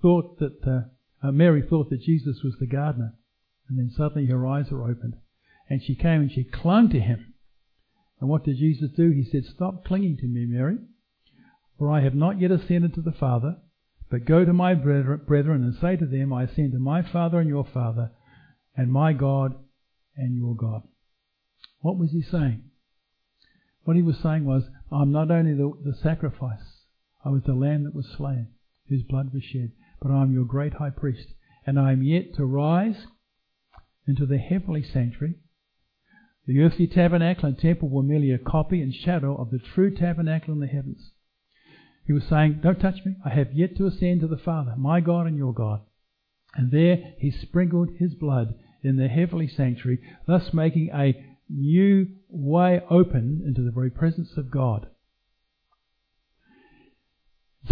thought 0.00 0.38
that, 0.38 0.58
uh, 0.66 1.26
uh, 1.26 1.32
Mary 1.32 1.62
thought 1.62 1.90
that 1.90 2.00
Jesus 2.00 2.42
was 2.42 2.54
the 2.58 2.66
gardener. 2.66 3.14
And 3.68 3.78
then 3.78 3.90
suddenly 3.94 4.26
her 4.26 4.46
eyes 4.46 4.70
were 4.70 4.90
opened. 4.90 5.16
And 5.68 5.82
she 5.82 5.94
came 5.94 6.22
and 6.22 6.32
she 6.32 6.44
clung 6.44 6.90
to 6.90 7.00
him. 7.00 7.34
And 8.20 8.28
what 8.30 8.44
did 8.44 8.56
Jesus 8.56 8.90
do? 8.96 9.10
He 9.10 9.28
said, 9.30 9.44
Stop 9.44 9.84
clinging 9.84 10.16
to 10.18 10.26
me, 10.26 10.46
Mary, 10.46 10.78
for 11.78 11.90
I 11.90 12.00
have 12.00 12.14
not 12.14 12.40
yet 12.40 12.50
ascended 12.50 12.94
to 12.94 13.02
the 13.02 13.12
Father, 13.12 13.56
but 14.14 14.26
go 14.26 14.44
to 14.44 14.52
my 14.52 14.74
brethren 14.74 15.64
and 15.64 15.74
say 15.80 15.96
to 15.96 16.06
them, 16.06 16.32
I 16.32 16.44
ascend 16.44 16.70
to 16.70 16.78
my 16.78 17.02
Father 17.02 17.40
and 17.40 17.48
your 17.48 17.66
Father, 17.74 18.12
and 18.76 18.92
my 18.92 19.12
God 19.12 19.56
and 20.16 20.36
your 20.36 20.54
God. 20.54 20.82
What 21.80 21.98
was 21.98 22.12
he 22.12 22.22
saying? 22.22 22.62
What 23.82 23.96
he 23.96 24.04
was 24.04 24.16
saying 24.22 24.44
was, 24.44 24.62
I'm 24.92 25.10
not 25.10 25.32
only 25.32 25.54
the, 25.54 25.72
the 25.84 25.96
sacrifice, 26.00 26.84
I 27.24 27.30
was 27.30 27.42
the 27.44 27.54
lamb 27.54 27.82
that 27.82 27.94
was 27.96 28.06
slain, 28.16 28.50
whose 28.88 29.02
blood 29.02 29.34
was 29.34 29.42
shed, 29.42 29.72
but 30.00 30.12
I 30.12 30.22
am 30.22 30.32
your 30.32 30.44
great 30.44 30.74
high 30.74 30.90
priest, 30.90 31.34
and 31.66 31.76
I 31.76 31.90
am 31.90 32.04
yet 32.04 32.34
to 32.36 32.44
rise 32.44 33.08
into 34.06 34.26
the 34.26 34.38
heavenly 34.38 34.84
sanctuary. 34.84 35.40
The 36.46 36.60
earthly 36.60 36.86
tabernacle 36.86 37.48
and 37.48 37.58
temple 37.58 37.88
were 37.88 38.04
merely 38.04 38.30
a 38.30 38.38
copy 38.38 38.80
and 38.80 38.94
shadow 38.94 39.34
of 39.34 39.50
the 39.50 39.58
true 39.58 39.92
tabernacle 39.92 40.54
in 40.54 40.60
the 40.60 40.68
heavens. 40.68 41.10
He 42.06 42.12
was 42.12 42.24
saying, 42.28 42.60
Don't 42.62 42.80
touch 42.80 43.04
me. 43.04 43.16
I 43.24 43.30
have 43.30 43.52
yet 43.52 43.76
to 43.76 43.86
ascend 43.86 44.20
to 44.20 44.26
the 44.26 44.36
Father, 44.36 44.74
my 44.76 45.00
God 45.00 45.26
and 45.26 45.36
your 45.36 45.54
God. 45.54 45.80
And 46.54 46.70
there 46.70 47.14
he 47.18 47.30
sprinkled 47.30 47.90
his 47.98 48.14
blood 48.14 48.54
in 48.82 48.96
the 48.96 49.08
heavenly 49.08 49.48
sanctuary, 49.48 50.00
thus 50.26 50.52
making 50.52 50.90
a 50.92 51.14
new 51.48 52.06
way 52.28 52.80
open 52.90 53.42
into 53.46 53.62
the 53.62 53.70
very 53.70 53.90
presence 53.90 54.36
of 54.36 54.50
God. 54.50 54.88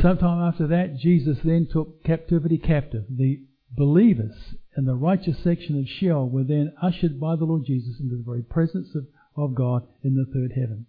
Sometime 0.01 0.41
after 0.41 0.66
that, 0.68 0.97
Jesus 0.97 1.39
then 1.45 1.68
took 1.70 2.03
captivity 2.03 2.57
captive. 2.57 3.05
The 3.11 3.43
believers 3.70 4.35
in 4.76 4.87
the 4.87 4.95
righteous 4.95 5.37
section 5.45 5.78
of 5.78 5.87
Sheol 5.87 6.28
were 6.28 6.45
then 6.45 6.72
ushered 6.80 7.20
by 7.20 7.37
the 7.37 7.45
Lord 7.45 7.64
Jesus 7.66 8.01
into 8.01 8.16
the 8.16 8.24
very 8.24 8.43
presence 8.43 8.95
of, 8.95 9.07
of 9.37 9.55
God 9.55 9.87
in 10.03 10.14
the 10.14 10.24
third 10.24 10.53
heaven. 10.53 10.87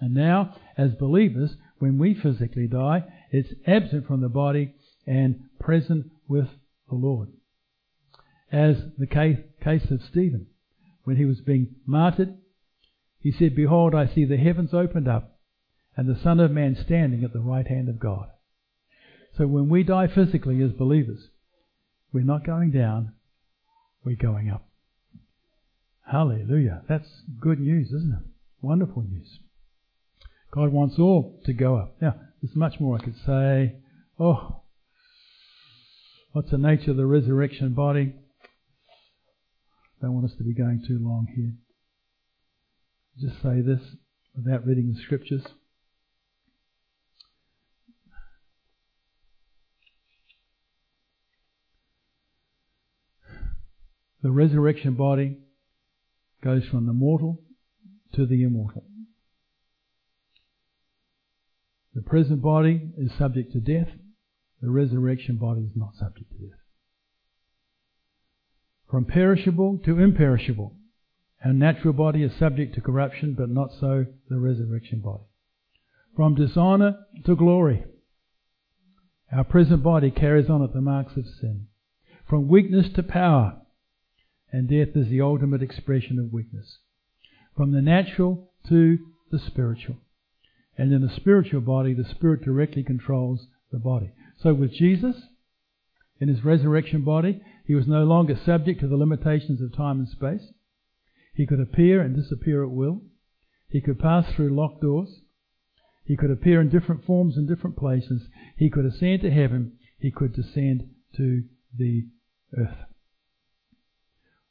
And 0.00 0.14
now, 0.14 0.54
as 0.76 0.92
believers, 0.92 1.56
when 1.78 1.98
we 1.98 2.14
physically 2.14 2.66
die, 2.66 3.04
it's 3.30 3.52
absent 3.66 4.06
from 4.06 4.20
the 4.20 4.28
body 4.28 4.74
and 5.06 5.44
present 5.60 6.10
with 6.28 6.48
the 6.88 6.94
Lord. 6.94 7.28
As 8.52 8.76
the 8.98 9.06
case, 9.06 9.38
of 9.90 10.00
Stephen, 10.08 10.46
when 11.04 11.16
he 11.16 11.24
was 11.24 11.40
being 11.40 11.74
martyred, 11.84 12.36
he 13.18 13.32
said, 13.32 13.56
Behold, 13.56 13.94
I 13.94 14.06
see 14.06 14.24
the 14.24 14.36
heavens 14.36 14.72
opened 14.72 15.08
up, 15.08 15.38
and 15.96 16.08
the 16.08 16.20
Son 16.22 16.38
of 16.38 16.50
Man 16.50 16.76
standing 16.76 17.24
at 17.24 17.32
the 17.32 17.40
right 17.40 17.66
hand 17.66 17.88
of 17.88 17.98
God. 17.98 18.28
So 19.36 19.46
when 19.46 19.68
we 19.68 19.82
die 19.82 20.06
physically 20.06 20.62
as 20.62 20.72
believers, 20.72 21.28
we're 22.12 22.24
not 22.24 22.46
going 22.46 22.70
down, 22.70 23.12
we're 24.04 24.16
going 24.16 24.48
up. 24.48 24.66
Hallelujah. 26.10 26.82
That's 26.88 27.22
good 27.40 27.58
news, 27.58 27.88
isn't 27.88 28.12
it? 28.12 28.30
Wonderful 28.62 29.02
news. 29.02 29.40
God 30.56 30.72
wants 30.72 30.98
all 30.98 31.38
to 31.44 31.52
go 31.52 31.76
up. 31.76 31.96
Now, 32.00 32.14
there's 32.40 32.56
much 32.56 32.80
more 32.80 32.96
I 32.96 33.04
could 33.04 33.16
say. 33.26 33.76
Oh, 34.18 34.62
what's 36.32 36.50
the 36.50 36.56
nature 36.56 36.92
of 36.92 36.96
the 36.96 37.04
resurrection 37.04 37.74
body? 37.74 38.14
Don't 40.00 40.14
want 40.14 40.24
us 40.24 40.36
to 40.38 40.44
be 40.44 40.54
going 40.54 40.82
too 40.88 40.98
long 40.98 41.26
here. 41.36 41.52
Just 43.20 43.42
say 43.42 43.60
this 43.60 43.80
without 44.34 44.66
reading 44.66 44.94
the 44.94 45.02
scriptures. 45.02 45.44
The 54.22 54.30
resurrection 54.30 54.94
body 54.94 55.36
goes 56.42 56.64
from 56.70 56.86
the 56.86 56.94
mortal 56.94 57.42
to 58.14 58.24
the 58.24 58.42
immortal. 58.42 58.84
The 61.96 62.02
present 62.02 62.42
body 62.42 62.90
is 62.98 63.10
subject 63.18 63.52
to 63.54 63.58
death. 63.58 63.88
The 64.60 64.68
resurrection 64.68 65.36
body 65.36 65.62
is 65.62 65.74
not 65.74 65.94
subject 65.98 66.30
to 66.30 66.46
death. 66.46 66.58
From 68.90 69.06
perishable 69.06 69.78
to 69.86 69.98
imperishable. 69.98 70.74
Our 71.42 71.54
natural 71.54 71.94
body 71.94 72.22
is 72.22 72.32
subject 72.38 72.74
to 72.74 72.82
corruption, 72.82 73.32
but 73.32 73.48
not 73.48 73.70
so 73.80 74.04
the 74.28 74.38
resurrection 74.38 75.00
body. 75.00 75.24
From 76.14 76.34
dishonour 76.34 76.98
to 77.24 77.34
glory. 77.34 77.84
Our 79.32 79.44
present 79.44 79.82
body 79.82 80.10
carries 80.10 80.50
on 80.50 80.60
it 80.60 80.74
the 80.74 80.82
marks 80.82 81.16
of 81.16 81.24
sin. 81.40 81.68
From 82.28 82.46
weakness 82.46 82.92
to 82.96 83.02
power 83.02 83.56
and 84.52 84.68
death 84.68 84.94
is 84.94 85.08
the 85.08 85.22
ultimate 85.22 85.62
expression 85.62 86.18
of 86.18 86.30
weakness. 86.30 86.76
From 87.56 87.72
the 87.72 87.80
natural 87.80 88.50
to 88.68 88.98
the 89.30 89.38
spiritual. 89.38 89.96
And 90.78 90.92
in 90.92 91.00
the 91.00 91.14
spiritual 91.14 91.62
body, 91.62 91.94
the 91.94 92.08
spirit 92.08 92.42
directly 92.42 92.82
controls 92.82 93.46
the 93.72 93.78
body. 93.78 94.12
So 94.42 94.52
with 94.52 94.72
Jesus, 94.72 95.16
in 96.20 96.28
his 96.28 96.44
resurrection 96.44 97.02
body, 97.02 97.40
he 97.66 97.74
was 97.74 97.86
no 97.86 98.04
longer 98.04 98.38
subject 98.44 98.80
to 98.80 98.88
the 98.88 98.96
limitations 98.96 99.60
of 99.60 99.76
time 99.76 99.98
and 99.98 100.08
space. 100.08 100.52
He 101.34 101.46
could 101.46 101.60
appear 101.60 102.00
and 102.00 102.14
disappear 102.14 102.62
at 102.62 102.70
will. 102.70 103.02
He 103.68 103.80
could 103.80 103.98
pass 103.98 104.24
through 104.34 104.54
locked 104.54 104.82
doors. 104.82 105.20
He 106.04 106.16
could 106.16 106.30
appear 106.30 106.60
in 106.60 106.68
different 106.68 107.04
forms 107.04 107.36
in 107.36 107.46
different 107.46 107.76
places. 107.76 108.28
He 108.56 108.70
could 108.70 108.86
ascend 108.86 109.22
to 109.22 109.30
heaven. 109.30 109.72
He 109.98 110.10
could 110.10 110.34
descend 110.34 110.88
to 111.16 111.42
the 111.76 112.06
earth. 112.56 112.76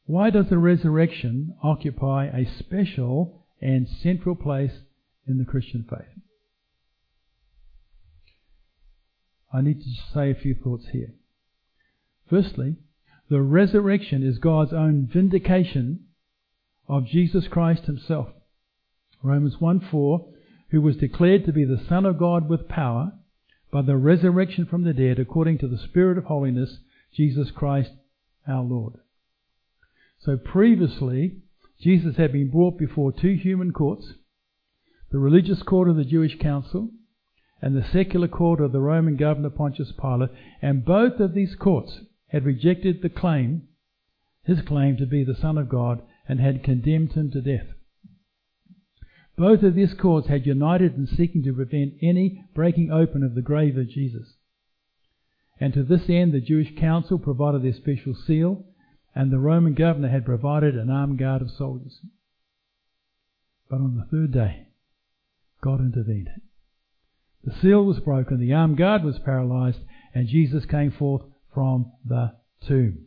Why 0.06 0.30
does 0.30 0.50
the 0.50 0.58
resurrection 0.58 1.56
occupy 1.64 2.26
a 2.26 2.46
special 2.60 3.46
and 3.62 3.88
central 3.88 4.36
place 4.36 4.74
in 5.28 5.38
the 5.38 5.46
Christian 5.46 5.86
faith? 5.90 6.14
I 9.56 9.62
need 9.62 9.82
to 9.82 9.89
say 10.14 10.32
a 10.32 10.36
few 10.36 10.53
thoughts 10.53 10.88
here. 10.91 11.14
Firstly, 12.30 12.76
the 13.30 13.41
resurrection 13.41 14.22
is 14.22 14.38
God's 14.38 14.74
own 14.74 15.08
vindication 15.12 16.08
of 16.89 17.06
Jesus 17.06 17.47
Christ 17.47 17.84
himself. 17.84 18.28
Romans 19.24 19.56
1 19.60 19.88
4, 19.89 20.28
who 20.72 20.82
was 20.82 20.97
declared 20.97 21.45
to 21.45 21.53
be 21.53 21.64
the 21.64 21.84
Son 21.88 22.06
of 22.06 22.20
God 22.20 22.49
with 22.49 22.68
power 22.68 23.14
by 23.72 23.82
the 23.82 23.95
resurrection 23.95 24.66
from 24.66 24.84
the 24.84 24.93
dead 24.93 25.20
according 25.20 25.60
to 25.60 25.70
the 25.70 25.78
Spirit 25.78 26.18
of 26.18 26.26
holiness, 26.26 26.80
Jesus 27.16 27.49
Christ 27.51 27.91
our 28.45 28.64
Lord. 28.64 28.95
So 30.20 30.36
previously, 30.36 31.38
Jesus 31.80 32.18
had 32.18 32.34
been 32.34 32.51
brought 32.51 32.78
before 32.78 33.14
two 33.14 33.36
human 33.36 33.72
courts 33.72 34.14
the 35.12 35.20
religious 35.20 35.64
court 35.64 35.88
of 35.88 35.95
the 35.95 36.03
Jewish 36.03 36.38
council 36.39 36.89
and 37.66 37.76
the 37.76 37.91
secular 37.91 38.28
court 38.28 38.61
of 38.61 38.72
the 38.72 38.80
Roman 38.80 39.18
governor 39.18 39.49
Pontius 39.49 39.91
Pilate, 39.91 40.30
and 40.61 40.86
both 40.86 41.20
of 41.20 41.34
these 41.34 41.55
courts 41.55 42.01
had 42.28 42.45
rejected 42.45 43.01
the 43.01 43.09
claim, 43.09 43.63
his 44.43 44.61
claim 44.61 44.97
to 44.97 45.07
be 45.07 45.24
the 45.24 45.34
Son 45.34 45.57
of 45.57 45.68
God, 45.68 46.03
and 46.28 46.39
had 46.39 46.63
condemned 46.63 47.13
him 47.13 47.32
to 47.32 47.41
death. 47.41 47.66
Both 49.36 49.63
of 49.63 49.74
these 49.74 49.95
courts 49.95 50.28
had 50.28 50.45
united 50.45 50.95
in 50.95 51.07
seeking 51.07 51.41
to 51.41 51.53
prevent 51.53 51.95
any 52.03 52.45
breaking 52.53 52.91
open 52.91 53.24
of 53.24 53.34
the 53.34 53.41
grave 53.41 53.78
of 53.78 53.89
Jesus. 53.89 54.36
And 55.59 55.74
to 55.74 55.82
this 55.82 56.07
end, 56.07 56.36
the 56.36 56.41
Jewish 56.41 56.76
council 56.78 57.18
provided 57.18 57.63
their 57.63 57.74
special 57.74 58.13
seal 58.13 58.63
and 59.16 59.32
the 59.32 59.39
Roman 59.39 59.74
governor 59.74 60.09
had 60.09 60.24
provided 60.24 60.76
an 60.76 60.91
armed 60.91 61.18
guard 61.18 61.41
of 61.41 61.49
soldiers. 61.49 61.99
But 63.70 63.78
on 63.78 63.95
the 63.95 64.05
third 64.05 64.34
day, 64.34 64.68
God 65.61 65.80
intervened. 65.80 66.30
The 67.46 67.54
seal 67.62 67.86
was 67.86 68.00
broken, 68.00 68.39
the 68.39 68.54
armed 68.54 68.78
guard 68.78 69.04
was 69.04 69.20
paralyzed, 69.20 69.80
and 70.14 70.28
Jesus 70.28 70.66
came 70.66 70.91
forth 70.91 71.22
from 71.54 71.91
the 72.04 72.34
tomb. 72.66 73.06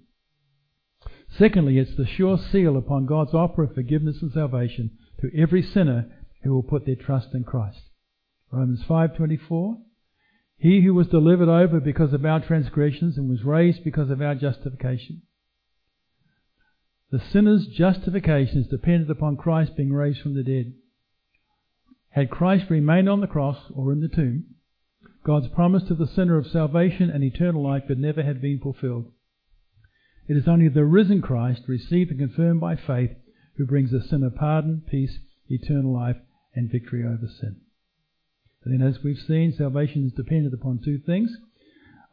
Secondly, 1.28 1.78
it's 1.78 1.96
the 1.96 2.06
sure 2.06 2.38
seal 2.38 2.76
upon 2.76 3.06
God's 3.06 3.34
offer 3.34 3.64
of 3.64 3.74
forgiveness 3.74 4.22
and 4.22 4.32
salvation 4.32 4.92
to 5.20 5.30
every 5.36 5.62
sinner 5.62 6.10
who 6.42 6.54
will 6.54 6.62
put 6.62 6.86
their 6.86 6.94
trust 6.94 7.34
in 7.34 7.44
Christ. 7.44 7.82
Romans 8.50 8.82
5:24 8.84 9.82
He 10.56 10.82
who 10.82 10.94
was 10.94 11.08
delivered 11.08 11.48
over 11.48 11.80
because 11.80 12.12
of 12.12 12.24
our 12.24 12.40
transgressions 12.40 13.18
and 13.18 13.28
was 13.28 13.44
raised 13.44 13.84
because 13.84 14.08
of 14.08 14.22
our 14.22 14.34
justification 14.34 15.22
the 17.10 17.20
sinner's 17.32 17.66
justification 17.66 18.60
is 18.60 18.66
dependent 18.66 19.10
upon 19.10 19.36
Christ 19.36 19.76
being 19.76 19.92
raised 19.92 20.20
from 20.20 20.34
the 20.34 20.42
dead. 20.42 20.74
Had 22.10 22.30
Christ 22.30 22.70
remained 22.70 23.08
on 23.08 23.20
the 23.20 23.26
cross 23.26 23.58
or 23.74 23.92
in 23.92 24.00
the 24.00 24.08
tomb, 24.08 24.54
God's 25.24 25.48
promise 25.48 25.82
to 25.88 25.94
the 25.94 26.06
sinner 26.06 26.38
of 26.38 26.46
salvation 26.46 27.10
and 27.10 27.22
eternal 27.22 27.62
life 27.62 27.84
could 27.86 27.98
never 27.98 28.22
have 28.22 28.40
been 28.40 28.60
fulfilled. 28.60 29.12
It 30.26 30.36
is 30.36 30.48
only 30.48 30.68
the 30.68 30.84
risen 30.84 31.22
Christ, 31.22 31.62
received 31.68 32.10
and 32.10 32.18
confirmed 32.18 32.60
by 32.60 32.76
faith, 32.76 33.10
who 33.56 33.66
brings 33.66 33.90
the 33.90 34.00
sinner 34.02 34.30
pardon, 34.30 34.82
peace, 34.90 35.18
eternal 35.48 35.92
life, 35.92 36.16
and 36.54 36.70
victory 36.70 37.04
over 37.04 37.26
sin. 37.40 37.60
And 38.64 38.80
then, 38.80 38.86
as 38.86 39.02
we've 39.02 39.18
seen, 39.18 39.52
salvation 39.56 40.06
is 40.06 40.12
dependent 40.12 40.54
upon 40.54 40.80
two 40.84 40.98
things 40.98 41.30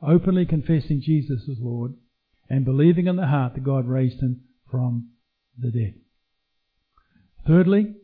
openly 0.01 0.45
confessing 0.45 1.01
Jesus 1.01 1.47
as 1.49 1.57
Lord 1.59 1.93
and 2.49 2.65
believing 2.65 3.07
in 3.07 3.15
the 3.15 3.27
heart 3.27 3.53
that 3.55 3.63
God 3.63 3.87
raised 3.87 4.21
him 4.21 4.41
from 4.69 5.09
the 5.57 5.71
dead. 5.71 5.95
Thirdly, 7.47 7.95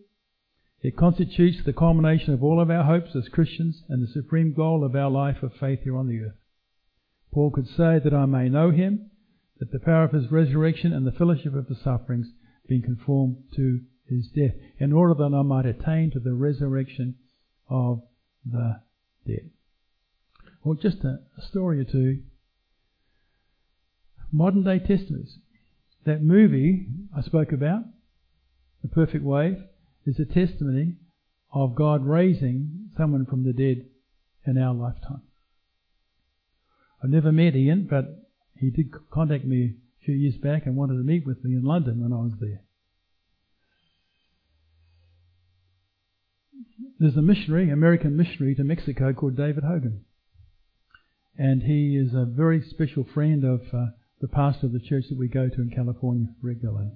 it 0.81 0.97
constitutes 0.97 1.63
the 1.63 1.73
culmination 1.73 2.33
of 2.33 2.43
all 2.43 2.59
of 2.59 2.71
our 2.71 2.83
hopes 2.83 3.15
as 3.15 3.29
Christians 3.29 3.83
and 3.87 4.01
the 4.01 4.11
supreme 4.11 4.53
goal 4.53 4.83
of 4.83 4.95
our 4.95 5.11
life 5.11 5.43
of 5.43 5.53
faith 5.59 5.81
here 5.83 5.95
on 5.95 6.07
the 6.07 6.19
earth. 6.19 6.37
Paul 7.31 7.51
could 7.51 7.67
say 7.67 7.99
that 8.03 8.13
I 8.13 8.25
may 8.25 8.49
know 8.49 8.71
him, 8.71 9.11
that 9.59 9.71
the 9.71 9.79
power 9.79 10.03
of 10.03 10.11
his 10.11 10.31
resurrection 10.31 10.91
and 10.91 11.05
the 11.05 11.11
fellowship 11.11 11.53
of 11.53 11.67
his 11.67 11.81
sufferings 11.83 12.27
being 12.67 12.81
conformed 12.81 13.37
to 13.55 13.81
his 14.07 14.27
death, 14.35 14.55
in 14.79 14.91
order 14.91 15.13
that 15.13 15.35
I 15.35 15.41
might 15.43 15.65
attain 15.65 16.11
to 16.11 16.19
the 16.19 16.33
resurrection 16.33 17.15
of 17.69 18.01
the 18.43 18.81
dead. 19.25 19.51
Well, 20.63 20.75
just 20.75 21.03
a, 21.03 21.19
story 21.49 21.79
or 21.79 21.83
two. 21.85 22.23
Modern 24.31 24.63
day 24.63 24.79
testimonies. 24.79 25.37
That 26.05 26.21
movie 26.21 26.87
I 27.15 27.21
spoke 27.21 27.51
about, 27.51 27.83
The 28.81 28.89
Perfect 28.89 29.23
Wave, 29.23 29.57
is 30.05 30.19
a 30.19 30.25
testimony 30.25 30.95
of 31.53 31.75
God 31.75 32.05
raising 32.05 32.89
someone 32.97 33.25
from 33.25 33.43
the 33.43 33.53
dead 33.53 33.85
in 34.45 34.57
our 34.57 34.73
lifetime. 34.73 35.21
I've 37.03 37.09
never 37.09 37.31
met 37.31 37.55
Ian, 37.55 37.87
but 37.89 38.05
he 38.55 38.69
did 38.69 38.91
contact 39.11 39.45
me 39.45 39.75
a 40.01 40.05
few 40.05 40.15
years 40.15 40.37
back 40.37 40.65
and 40.65 40.75
wanted 40.75 40.93
to 40.93 41.03
meet 41.03 41.25
with 41.25 41.43
me 41.43 41.55
in 41.55 41.63
London 41.63 42.01
when 42.01 42.13
I 42.13 42.23
was 42.23 42.33
there. 42.39 42.61
There's 46.99 47.17
a 47.17 47.21
missionary, 47.21 47.71
American 47.71 48.15
missionary 48.15 48.53
to 48.55 48.63
Mexico 48.63 49.13
called 49.13 49.35
David 49.35 49.63
Hogan. 49.63 50.05
And 51.37 51.63
he 51.63 51.97
is 51.97 52.13
a 52.13 52.25
very 52.25 52.61
special 52.69 53.03
friend 53.03 53.43
of 53.43 53.61
uh, 53.73 53.87
the 54.19 54.27
pastor 54.27 54.67
of 54.67 54.73
the 54.73 54.79
church 54.79 55.05
that 55.09 55.17
we 55.17 55.27
go 55.27 55.49
to 55.49 55.61
in 55.61 55.71
California 55.71 56.27
regularly. 56.43 56.91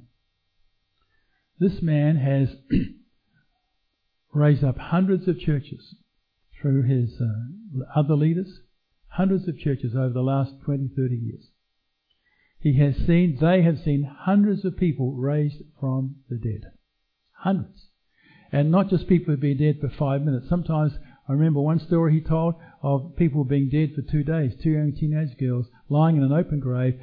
This 1.58 1.82
man 1.82 2.18
has 2.18 2.50
raised 4.34 4.64
up 4.64 4.78
hundreds 4.78 5.28
of 5.28 5.40
churches 5.40 5.96
through 6.62 6.84
his 6.84 7.22
uh, 7.22 7.84
other 7.96 8.16
leaders, 8.16 8.60
hundreds 9.08 9.48
of 9.48 9.58
churches 9.58 9.96
over 9.96 10.10
the 10.10 10.22
last 10.22 10.52
20, 10.66 10.90
30 10.96 11.16
years. 11.16 11.50
He 12.60 12.78
has 12.80 12.98
seen, 12.98 13.38
they 13.40 13.62
have 13.62 13.80
seen 13.80 14.04
hundreds 14.04 14.66
of 14.66 14.76
people 14.76 15.14
raised 15.14 15.62
from 15.80 16.16
the 16.30 16.36
dead. 16.36 16.72
Hundreds. 17.32 17.88
And 18.52 18.70
not 18.72 18.90
just 18.90 19.08
people 19.08 19.32
who've 19.32 19.40
been 19.40 19.58
dead 19.58 19.80
for 19.80 19.90
five 19.90 20.24
minutes. 20.24 20.50
Sometimes 20.50 20.94
I 21.30 21.34
remember 21.34 21.62
one 21.62 21.80
story 21.80 22.14
he 22.14 22.22
told 22.22 22.56
of 22.82 23.16
people 23.16 23.46
being 23.46 23.70
dead 23.70 23.94
for 23.96 24.02
two 24.02 24.24
days, 24.24 24.54
two 24.62 24.72
young 24.72 24.94
teenage 24.94 25.38
girls 25.38 25.68
lying 25.90 26.18
in 26.18 26.24
an 26.24 26.34
open 26.34 26.60
grave. 26.60 27.00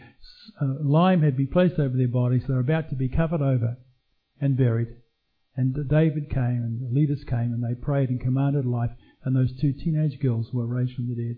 Uh, 0.61 0.75
lime 0.81 1.23
had 1.23 1.37
been 1.37 1.49
placed 1.49 1.79
over 1.79 1.97
their 1.97 2.09
bodies. 2.09 2.43
They 2.47 2.55
were 2.55 2.61
about 2.61 2.91
to 2.91 2.97
be 2.97 3.09
covered 3.09 3.41
over 3.41 3.79
and 4.43 4.57
buried. 4.57 4.89
And 5.57 5.75
David 5.89 6.29
came 6.29 6.63
and 6.63 6.83
the 6.83 6.95
leaders 6.95 7.25
came 7.25 7.53
and 7.55 7.63
they 7.63 7.75
prayed 7.75 8.11
and 8.11 8.21
commanded 8.21 8.67
life. 8.67 8.91
And 9.25 9.37
those 9.37 9.53
two 9.59 9.73
teenage 9.73 10.21
girls 10.21 10.49
were 10.53 10.67
raised 10.67 10.95
from 10.95 11.09
the 11.09 11.15
dead. 11.15 11.37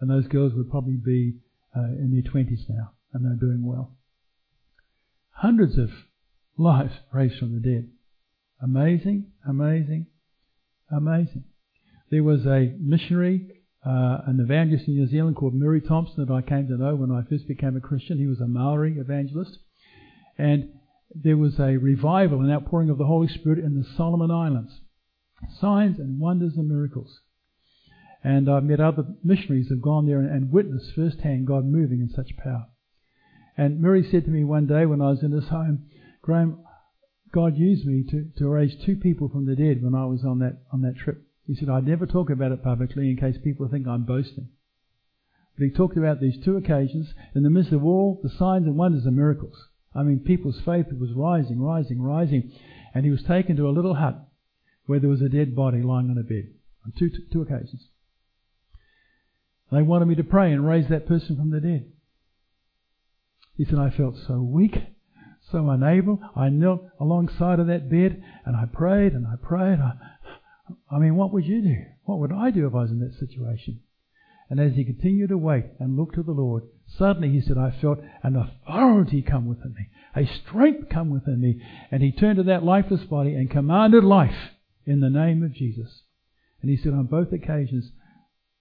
And 0.00 0.10
those 0.10 0.26
girls 0.26 0.54
would 0.54 0.70
probably 0.70 0.96
be 0.96 1.34
uh, 1.76 1.82
in 1.82 2.10
their 2.12 2.32
20s 2.32 2.68
now 2.68 2.92
and 3.12 3.24
they're 3.24 3.48
doing 3.48 3.64
well. 3.64 3.94
Hundreds 5.30 5.76
of 5.78 5.90
lives 6.56 6.92
raised 7.12 7.38
from 7.38 7.54
the 7.54 7.60
dead. 7.60 7.90
Amazing, 8.62 9.26
amazing, 9.46 10.06
amazing. 10.90 11.44
There 12.10 12.24
was 12.24 12.46
a 12.46 12.74
missionary, 12.80 13.62
uh, 13.84 14.18
an 14.26 14.40
evangelist 14.40 14.88
in 14.88 14.94
New 14.94 15.06
Zealand 15.06 15.36
called 15.36 15.54
Muri 15.54 15.80
Thompson 15.80 16.24
that 16.24 16.32
I 16.32 16.42
came 16.42 16.66
to 16.68 16.76
know 16.76 16.96
when 16.96 17.10
I 17.10 17.22
first 17.28 17.46
became 17.46 17.76
a 17.76 17.80
Christian. 17.80 18.18
He 18.18 18.26
was 18.26 18.40
a 18.40 18.46
Maori 18.46 18.98
evangelist. 18.98 19.58
And 20.38 20.77
there 21.14 21.36
was 21.36 21.58
a 21.58 21.76
revival 21.76 22.40
and 22.40 22.50
outpouring 22.50 22.90
of 22.90 22.98
the 22.98 23.06
Holy 23.06 23.28
Spirit 23.28 23.58
in 23.58 23.74
the 23.74 23.88
Solomon 23.96 24.30
Islands. 24.30 24.80
Signs 25.60 25.98
and 25.98 26.18
wonders 26.18 26.54
and 26.56 26.68
miracles. 26.68 27.20
And 28.24 28.50
I've 28.50 28.64
met 28.64 28.80
other 28.80 29.04
missionaries 29.22 29.68
who 29.68 29.76
have 29.76 29.82
gone 29.82 30.06
there 30.06 30.18
and, 30.18 30.30
and 30.30 30.52
witnessed 30.52 30.92
firsthand 30.94 31.46
God 31.46 31.64
moving 31.64 32.00
in 32.00 32.10
such 32.10 32.36
power. 32.36 32.66
And 33.56 33.80
Muri 33.80 34.08
said 34.08 34.24
to 34.24 34.30
me 34.30 34.44
one 34.44 34.66
day 34.66 34.86
when 34.86 35.00
I 35.00 35.10
was 35.10 35.22
in 35.22 35.32
his 35.32 35.48
home, 35.48 35.86
Graham, 36.22 36.64
God 37.32 37.56
used 37.56 37.86
me 37.86 38.04
to, 38.10 38.30
to 38.38 38.48
raise 38.48 38.74
two 38.84 38.96
people 38.96 39.28
from 39.28 39.46
the 39.46 39.56
dead 39.56 39.82
when 39.82 39.94
I 39.94 40.06
was 40.06 40.24
on 40.24 40.38
that 40.40 40.62
on 40.72 40.82
that 40.82 40.96
trip. 40.96 41.22
He 41.46 41.54
said, 41.54 41.68
I'd 41.68 41.86
never 41.86 42.06
talk 42.06 42.30
about 42.30 42.52
it 42.52 42.62
publicly 42.62 43.10
in 43.10 43.16
case 43.16 43.36
people 43.42 43.68
think 43.68 43.86
I'm 43.86 44.04
boasting. 44.04 44.48
But 45.56 45.64
he 45.64 45.70
talked 45.70 45.96
about 45.96 46.20
these 46.20 46.38
two 46.44 46.56
occasions 46.56 47.14
in 47.34 47.42
the 47.42 47.50
midst 47.50 47.72
of 47.72 47.84
all 47.84 48.20
the 48.22 48.28
signs 48.28 48.66
and 48.66 48.76
wonders 48.76 49.06
and 49.06 49.16
miracles. 49.16 49.68
I 49.98 50.04
mean, 50.04 50.20
people's 50.20 50.60
faith 50.64 50.86
was 50.92 51.10
rising, 51.12 51.60
rising, 51.60 52.00
rising. 52.00 52.52
And 52.94 53.04
he 53.04 53.10
was 53.10 53.24
taken 53.24 53.56
to 53.56 53.68
a 53.68 53.74
little 53.74 53.94
hut 53.94 54.28
where 54.86 55.00
there 55.00 55.10
was 55.10 55.20
a 55.20 55.28
dead 55.28 55.56
body 55.56 55.82
lying 55.82 56.08
on 56.08 56.16
a 56.18 56.22
bed 56.22 56.54
on 56.84 56.92
two, 56.96 57.10
two 57.32 57.42
occasions. 57.42 57.88
They 59.72 59.82
wanted 59.82 60.06
me 60.06 60.14
to 60.14 60.24
pray 60.24 60.52
and 60.52 60.66
raise 60.66 60.88
that 60.88 61.08
person 61.08 61.36
from 61.36 61.50
the 61.50 61.60
dead. 61.60 61.90
He 63.56 63.64
said, 63.64 63.80
I 63.80 63.90
felt 63.90 64.14
so 64.16 64.40
weak, 64.40 64.76
so 65.50 65.68
unable. 65.68 66.20
I 66.36 66.48
knelt 66.48 66.82
alongside 67.00 67.58
of 67.58 67.66
that 67.66 67.90
bed 67.90 68.22
and 68.46 68.56
I 68.56 68.66
prayed 68.66 69.14
and 69.14 69.26
I 69.26 69.34
prayed. 69.42 69.80
I, 69.80 69.94
I 70.88 71.00
mean, 71.00 71.16
what 71.16 71.32
would 71.32 71.44
you 71.44 71.60
do? 71.60 71.76
What 72.04 72.20
would 72.20 72.32
I 72.32 72.52
do 72.52 72.68
if 72.68 72.74
I 72.74 72.82
was 72.82 72.90
in 72.90 73.00
that 73.00 73.18
situation? 73.18 73.80
And 74.48 74.60
as 74.60 74.74
he 74.74 74.84
continued 74.84 75.30
to 75.30 75.38
wait 75.38 75.64
and 75.80 75.96
look 75.96 76.14
to 76.14 76.22
the 76.22 76.32
Lord, 76.32 76.62
suddenly 76.96 77.30
he 77.30 77.40
said, 77.40 77.58
I 77.58 77.70
felt 77.80 78.00
an 78.22 78.36
authority 78.36 79.22
come 79.22 79.46
within 79.46 79.74
me, 79.74 79.88
a 80.16 80.26
strength 80.26 80.88
come 80.88 81.10
within 81.10 81.40
me. 81.40 81.60
And 81.90 82.02
he 82.02 82.12
turned 82.12 82.36
to 82.36 82.42
that 82.44 82.64
lifeless 82.64 83.04
body 83.04 83.34
and 83.34 83.50
commanded 83.50 84.04
life 84.04 84.52
in 84.86 85.00
the 85.00 85.10
name 85.10 85.42
of 85.42 85.52
Jesus. 85.52 86.02
And 86.60 86.70
he 86.70 86.76
said, 86.76 86.92
on 86.92 87.06
both 87.06 87.32
occasions, 87.32 87.92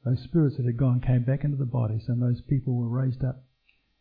those 0.05 0.23
spirits 0.23 0.57
that 0.57 0.65
had 0.65 0.77
gone 0.77 1.01
came 1.01 1.23
back 1.23 1.43
into 1.43 1.57
the 1.57 1.65
bodies 1.65 2.05
and 2.07 2.21
those 2.21 2.41
people 2.41 2.75
were 2.75 2.87
raised 2.87 3.23
up 3.23 3.43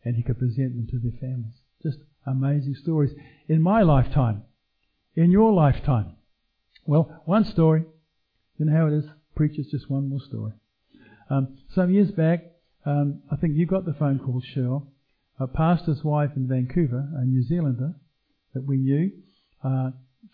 and 0.03 0.15
he 0.15 0.23
could 0.23 0.39
present 0.39 0.75
them 0.75 0.87
to 0.89 0.99
their 0.99 1.19
families. 1.19 1.55
Just 1.83 1.97
amazing 2.25 2.75
stories. 2.75 3.11
In 3.47 3.61
my 3.61 3.81
lifetime, 3.81 4.43
in 5.15 5.31
your 5.31 5.51
lifetime. 5.51 6.15
Well, 6.85 7.21
one 7.25 7.43
story. 7.43 7.83
You 8.57 8.65
know 8.65 8.77
how 8.77 8.87
it 8.87 8.93
is? 8.93 9.05
Preacher's 9.35 9.67
just 9.67 9.89
one 9.89 10.09
more 10.09 10.21
story. 10.21 10.53
Um, 11.29 11.57
some 11.73 11.91
years 11.91 12.11
back, 12.11 12.45
um, 12.87 13.21
I 13.29 13.35
think 13.35 13.57
you 13.57 13.65
got 13.65 13.85
the 13.85 13.93
phone 13.93 14.17
call, 14.17 14.41
Shirley. 14.53 14.79
A 15.39 15.45
pastor's 15.45 16.03
wife 16.03 16.31
in 16.37 16.47
Vancouver, 16.47 17.05
a 17.15 17.25
New 17.25 17.43
Zealander 17.43 17.93
that 18.53 18.65
we 18.65 18.77
knew, 18.77 19.11
uh, 19.63 19.91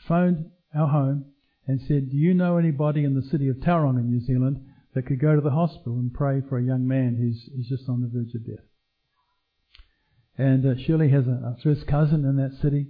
phoned 0.07 0.51
our 0.75 0.87
home 0.87 1.25
and 1.65 1.81
said, 1.81 2.11
Do 2.11 2.15
you 2.15 2.35
know 2.35 2.57
anybody 2.57 3.03
in 3.03 3.15
the 3.15 3.27
city 3.29 3.49
of 3.49 3.57
Tauranga, 3.57 4.03
New 4.03 4.21
Zealand, 4.21 4.63
that 4.93 5.07
could 5.07 5.19
go 5.19 5.35
to 5.35 5.41
the 5.41 5.49
hospital 5.49 5.95
and 5.95 6.13
pray 6.13 6.41
for 6.47 6.59
a 6.59 6.63
young 6.63 6.87
man 6.87 7.15
who's, 7.19 7.49
who's 7.55 7.67
just 7.67 7.89
on 7.89 8.01
the 8.01 8.07
verge 8.07 8.35
of 8.35 8.45
death? 8.45 8.65
And 10.37 10.65
uh, 10.65 10.81
Shirley 10.85 11.09
has 11.09 11.25
a, 11.25 11.57
a, 11.57 11.57
first 11.63 11.87
cousin 11.87 12.23
in 12.23 12.37
that 12.37 12.59
city, 12.61 12.87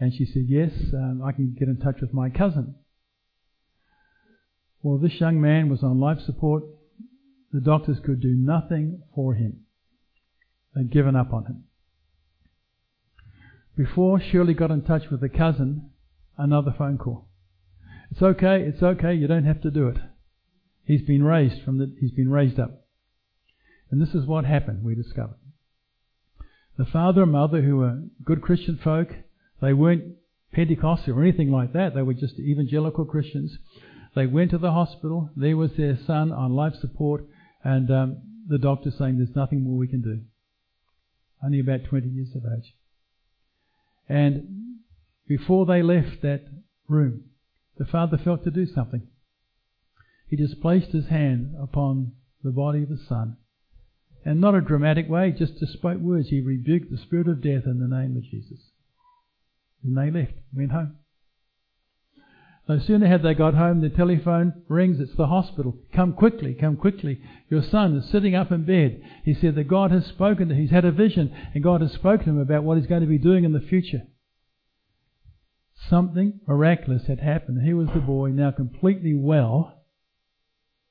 and 0.00 0.12
she 0.12 0.26
said, 0.26 0.44
Yes, 0.48 0.72
um, 0.92 1.22
I 1.24 1.30
can 1.30 1.54
get 1.56 1.68
in 1.68 1.78
touch 1.78 2.00
with 2.00 2.12
my 2.12 2.30
cousin. 2.30 2.74
Well, 4.82 4.98
this 4.98 5.20
young 5.20 5.40
man 5.40 5.70
was 5.70 5.84
on 5.84 6.00
life 6.00 6.18
support 6.26 6.64
the 7.54 7.60
doctors 7.60 7.98
could 8.04 8.20
do 8.20 8.34
nothing 8.34 9.00
for 9.14 9.34
him. 9.34 9.60
They'd 10.74 10.90
given 10.90 11.14
up 11.14 11.32
on 11.32 11.44
him. 11.46 11.64
Before 13.76 14.20
Shirley 14.20 14.54
got 14.54 14.72
in 14.72 14.82
touch 14.82 15.04
with 15.08 15.20
the 15.20 15.28
cousin, 15.28 15.90
another 16.36 16.74
phone 16.76 16.98
call. 16.98 17.28
It's 18.10 18.20
okay, 18.20 18.62
it's 18.62 18.82
okay, 18.82 19.14
you 19.14 19.28
don't 19.28 19.44
have 19.44 19.62
to 19.62 19.70
do 19.70 19.86
it. 19.86 19.98
He's 20.84 21.02
been 21.02 21.22
raised 21.22 21.62
from 21.62 21.78
the, 21.78 21.94
he's 22.00 22.10
been 22.10 22.28
raised 22.28 22.58
up. 22.58 22.86
And 23.88 24.02
this 24.02 24.16
is 24.16 24.26
what 24.26 24.44
happened, 24.44 24.82
we 24.82 24.96
discovered. 24.96 25.38
The 26.76 26.84
father 26.84 27.22
and 27.22 27.32
mother, 27.32 27.62
who 27.62 27.76
were 27.76 28.02
good 28.24 28.42
Christian 28.42 28.80
folk, 28.82 29.10
they 29.62 29.72
weren't 29.72 30.16
Pentecostal 30.52 31.16
or 31.16 31.22
anything 31.22 31.52
like 31.52 31.72
that, 31.72 31.94
they 31.94 32.02
were 32.02 32.14
just 32.14 32.34
evangelical 32.40 33.04
Christians. 33.04 33.56
They 34.16 34.26
went 34.26 34.50
to 34.50 34.58
the 34.58 34.72
hospital, 34.72 35.30
there 35.36 35.56
was 35.56 35.70
their 35.76 35.96
son 36.04 36.32
on 36.32 36.52
life 36.52 36.74
support, 36.80 37.24
and 37.64 37.90
um, 37.90 38.18
the 38.46 38.58
doctor's 38.58 38.96
saying 38.98 39.16
there's 39.16 39.34
nothing 39.34 39.64
more 39.64 39.78
we 39.78 39.88
can 39.88 40.02
do. 40.02 40.20
Only 41.42 41.60
about 41.60 41.84
20 41.88 42.06
years 42.08 42.28
of 42.34 42.42
age. 42.44 42.74
And 44.08 44.76
before 45.26 45.64
they 45.64 45.82
left 45.82 46.20
that 46.22 46.42
room, 46.88 47.24
the 47.78 47.86
Father 47.86 48.18
felt 48.18 48.44
to 48.44 48.50
do 48.50 48.66
something. 48.66 49.08
He 50.28 50.36
just 50.36 50.60
placed 50.60 50.92
his 50.92 51.06
hand 51.06 51.54
upon 51.60 52.12
the 52.42 52.50
body 52.50 52.82
of 52.82 52.90
his 52.90 53.06
Son. 53.08 53.38
And 54.24 54.40
not 54.40 54.54
a 54.54 54.60
dramatic 54.60 55.08
way, 55.08 55.34
just, 55.36 55.58
just 55.58 55.72
spoke 55.72 55.98
words. 55.98 56.28
He 56.28 56.40
rebuked 56.40 56.90
the 56.90 56.98
spirit 56.98 57.28
of 57.28 57.42
death 57.42 57.64
in 57.66 57.78
the 57.78 57.94
name 57.94 58.16
of 58.16 58.24
Jesus. 58.24 58.70
And 59.82 59.96
they 59.96 60.10
left, 60.10 60.32
went 60.52 60.72
home. 60.72 60.96
No 62.66 62.78
sooner 62.78 63.06
had 63.06 63.22
they 63.22 63.34
got 63.34 63.54
home, 63.54 63.82
the 63.82 63.90
telephone 63.90 64.62
rings, 64.68 64.98
it's 64.98 65.14
the 65.16 65.26
hospital. 65.26 65.76
Come 65.92 66.14
quickly, 66.14 66.54
come 66.54 66.76
quickly. 66.76 67.20
Your 67.50 67.62
son 67.62 67.94
is 67.96 68.10
sitting 68.10 68.34
up 68.34 68.50
in 68.50 68.64
bed. 68.64 69.02
He 69.22 69.34
said 69.34 69.54
that 69.56 69.68
God 69.68 69.90
has 69.90 70.06
spoken 70.06 70.48
to 70.48 70.54
him. 70.54 70.62
He's 70.62 70.70
had 70.70 70.86
a 70.86 70.90
vision, 70.90 71.34
and 71.54 71.62
God 71.62 71.82
has 71.82 71.92
spoken 71.92 72.24
to 72.24 72.30
him 72.30 72.38
about 72.38 72.64
what 72.64 72.78
he's 72.78 72.86
going 72.86 73.02
to 73.02 73.06
be 73.06 73.18
doing 73.18 73.44
in 73.44 73.52
the 73.52 73.60
future. 73.60 74.02
Something 75.90 76.40
miraculous 76.46 77.06
had 77.06 77.20
happened. 77.20 77.66
He 77.66 77.74
was 77.74 77.88
the 77.92 78.00
boy, 78.00 78.30
now 78.30 78.50
completely 78.50 79.14
well, 79.14 79.82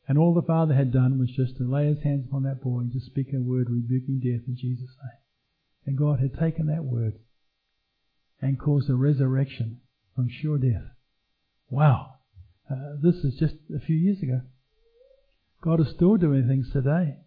and 0.07 0.19
all 0.19 0.35
the 0.35 0.43
father 0.43 0.75
had 0.75 0.93
done 0.93 1.17
was 1.17 1.31
just 1.31 1.57
to 1.57 1.63
lay 1.63 1.87
his 1.87 2.03
hands 2.03 2.25
upon 2.27 2.43
that 2.43 2.61
boy 2.61 2.81
and 2.81 2.91
to 2.91 2.99
speak 2.99 3.33
a 3.33 3.41
word 3.41 3.69
rebuking 3.71 4.19
death 4.19 4.47
in 4.47 4.55
Jesus' 4.55 4.95
name. 5.01 5.19
And 5.87 5.97
God 5.97 6.19
had 6.19 6.37
taken 6.37 6.67
that 6.67 6.83
word 6.83 7.13
and 8.41 8.59
caused 8.59 8.91
a 8.91 8.95
resurrection 8.95 9.79
from 10.15 10.29
sure 10.29 10.59
death. 10.59 10.92
Wow. 11.69 12.15
Uh, 12.69 12.95
this 13.01 13.15
is 13.15 13.35
just 13.39 13.55
a 13.75 13.79
few 13.79 13.95
years 13.95 14.21
ago. 14.21 14.41
God 15.61 15.79
is 15.79 15.89
still 15.93 16.17
doing 16.17 16.47
things 16.47 16.71
today. 16.71 17.17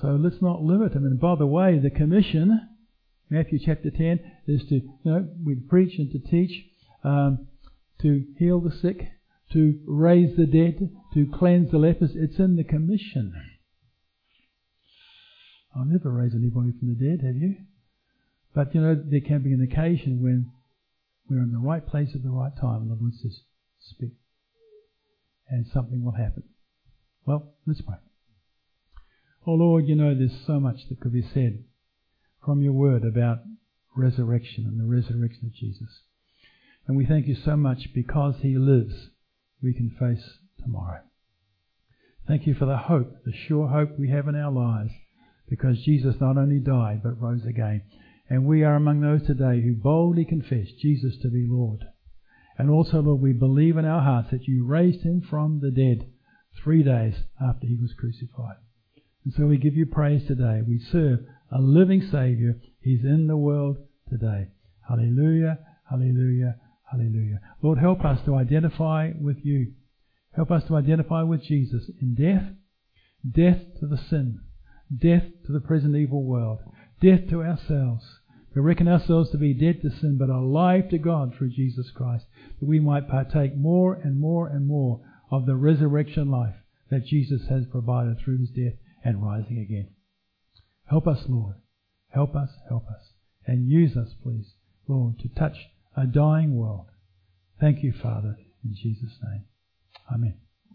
So 0.00 0.08
let's 0.08 0.40
not 0.40 0.62
limit 0.62 0.92
him. 0.92 1.04
And 1.04 1.20
by 1.20 1.34
the 1.34 1.46
way, 1.46 1.78
the 1.78 1.90
commission, 1.90 2.68
Matthew 3.30 3.58
chapter 3.64 3.90
10, 3.90 4.20
is 4.46 4.62
to, 4.68 4.74
you 4.74 4.92
know, 5.04 5.28
we 5.44 5.56
preach 5.56 5.98
and 5.98 6.10
to 6.12 6.18
teach, 6.30 6.66
um, 7.02 7.48
to 8.02 8.24
heal 8.38 8.60
the 8.60 8.70
sick, 8.70 9.08
to 9.52 9.80
raise 9.86 10.36
the 10.36 10.46
dead, 10.46 10.90
to 11.14 11.26
cleanse 11.38 11.70
the 11.72 11.78
lepers. 11.78 12.12
It's 12.14 12.38
in 12.38 12.56
the 12.56 12.64
commission. 12.64 13.34
I've 15.76 15.86
never 15.86 16.10
raised 16.10 16.34
anybody 16.34 16.72
from 16.78 16.88
the 16.88 16.94
dead, 16.94 17.26
have 17.26 17.36
you? 17.36 17.56
But 18.54 18.74
you 18.74 18.80
know, 18.80 18.94
there 18.94 19.20
can 19.20 19.42
be 19.42 19.52
an 19.52 19.62
occasion 19.62 20.22
when 20.22 20.52
we're 21.28 21.42
in 21.42 21.52
the 21.52 21.58
right 21.58 21.86
place 21.86 22.10
at 22.14 22.22
the 22.22 22.30
right 22.30 22.52
time, 22.60 22.82
and 22.82 22.90
the 22.90 22.98
Lord 23.00 23.14
says, 23.14 23.40
Speak. 23.80 24.12
And 25.48 25.66
something 25.72 26.04
will 26.04 26.12
happen. 26.12 26.44
Well, 27.24 27.54
let's 27.66 27.80
pray. 27.80 27.96
Oh 29.46 29.52
Lord, 29.52 29.86
you 29.86 29.96
know 29.96 30.14
there's 30.14 30.44
so 30.46 30.60
much 30.60 30.88
that 30.88 31.00
could 31.00 31.12
be 31.12 31.26
said 31.32 31.64
from 32.44 32.62
your 32.62 32.72
word 32.72 33.04
about 33.04 33.38
resurrection 33.96 34.64
and 34.66 34.78
the 34.78 34.84
resurrection 34.84 35.46
of 35.46 35.54
Jesus. 35.54 36.02
And 36.86 36.96
we 36.96 37.06
thank 37.06 37.26
you 37.26 37.36
so 37.44 37.56
much 37.56 37.88
because 37.94 38.36
he 38.40 38.56
lives, 38.56 39.10
we 39.62 39.74
can 39.74 39.90
face 39.98 40.24
tomorrow. 40.62 41.00
Thank 42.26 42.46
you 42.46 42.54
for 42.54 42.66
the 42.66 42.76
hope, 42.76 43.24
the 43.24 43.32
sure 43.32 43.68
hope 43.68 43.98
we 43.98 44.10
have 44.10 44.28
in 44.28 44.34
our 44.34 44.52
lives, 44.52 44.90
because 45.48 45.82
Jesus 45.84 46.16
not 46.20 46.36
only 46.36 46.58
died 46.58 47.02
but 47.02 47.20
rose 47.20 47.44
again. 47.46 47.82
And 48.30 48.44
we 48.44 48.62
are 48.62 48.74
among 48.74 49.00
those 49.00 49.26
today 49.26 49.62
who 49.62 49.74
boldly 49.74 50.24
confess 50.24 50.66
Jesus 50.80 51.16
to 51.22 51.28
be 51.28 51.46
Lord. 51.48 51.84
And 52.58 52.70
also, 52.70 53.00
Lord, 53.00 53.20
we 53.20 53.32
believe 53.32 53.76
in 53.76 53.84
our 53.84 54.02
hearts 54.02 54.30
that 54.32 54.46
you 54.46 54.66
raised 54.66 55.02
him 55.02 55.22
from 55.22 55.60
the 55.60 55.70
dead 55.70 56.10
three 56.62 56.82
days 56.82 57.14
after 57.40 57.66
he 57.66 57.76
was 57.80 57.94
crucified. 57.98 58.56
And 59.24 59.32
so 59.34 59.46
we 59.46 59.56
give 59.56 59.74
you 59.74 59.86
praise 59.86 60.26
today. 60.26 60.60
We 60.66 60.78
serve 60.78 61.20
a 61.50 61.60
living 61.60 62.02
Saviour. 62.10 62.56
He's 62.80 63.04
in 63.04 63.26
the 63.28 63.36
world 63.36 63.78
today. 64.10 64.48
Hallelujah, 64.88 65.58
hallelujah, 65.88 66.56
hallelujah. 66.90 67.40
Lord, 67.62 67.78
help 67.78 68.04
us 68.04 68.18
to 68.24 68.34
identify 68.34 69.12
with 69.18 69.38
you. 69.44 69.72
Help 70.34 70.50
us 70.50 70.64
to 70.68 70.76
identify 70.76 71.22
with 71.22 71.42
Jesus 71.42 71.90
in 72.00 72.14
death, 72.14 72.44
death 73.30 73.60
to 73.80 73.86
the 73.86 73.98
sin, 74.08 74.40
death 74.94 75.24
to 75.46 75.52
the 75.52 75.60
present 75.60 75.94
evil 75.96 76.24
world, 76.24 76.60
death 77.00 77.28
to 77.30 77.42
ourselves. 77.42 78.17
We 78.58 78.64
reckon 78.64 78.88
ourselves 78.88 79.30
to 79.30 79.38
be 79.38 79.54
dead 79.54 79.82
to 79.82 79.90
sin, 80.00 80.16
but 80.18 80.30
alive 80.30 80.88
to 80.88 80.98
God 80.98 81.32
through 81.32 81.50
Jesus 81.50 81.92
Christ, 81.92 82.24
that 82.58 82.66
we 82.66 82.80
might 82.80 83.08
partake 83.08 83.56
more 83.56 83.94
and 83.94 84.18
more 84.18 84.48
and 84.48 84.66
more 84.66 85.00
of 85.30 85.46
the 85.46 85.54
resurrection 85.54 86.28
life 86.28 86.56
that 86.90 87.06
Jesus 87.06 87.42
has 87.48 87.66
provided 87.70 88.18
through 88.18 88.38
his 88.38 88.50
death 88.50 88.76
and 89.04 89.22
rising 89.22 89.60
again. 89.60 89.90
Help 90.86 91.06
us, 91.06 91.20
Lord. 91.28 91.54
Help 92.08 92.34
us, 92.34 92.50
help 92.68 92.88
us. 92.88 93.12
And 93.46 93.68
use 93.68 93.96
us, 93.96 94.16
please, 94.24 94.54
Lord, 94.88 95.20
to 95.20 95.28
touch 95.28 95.56
a 95.96 96.06
dying 96.06 96.56
world. 96.56 96.86
Thank 97.60 97.84
you, 97.84 97.92
Father, 97.92 98.38
in 98.64 98.74
Jesus' 98.74 99.20
name. 99.22 99.44
Amen. 100.12 100.47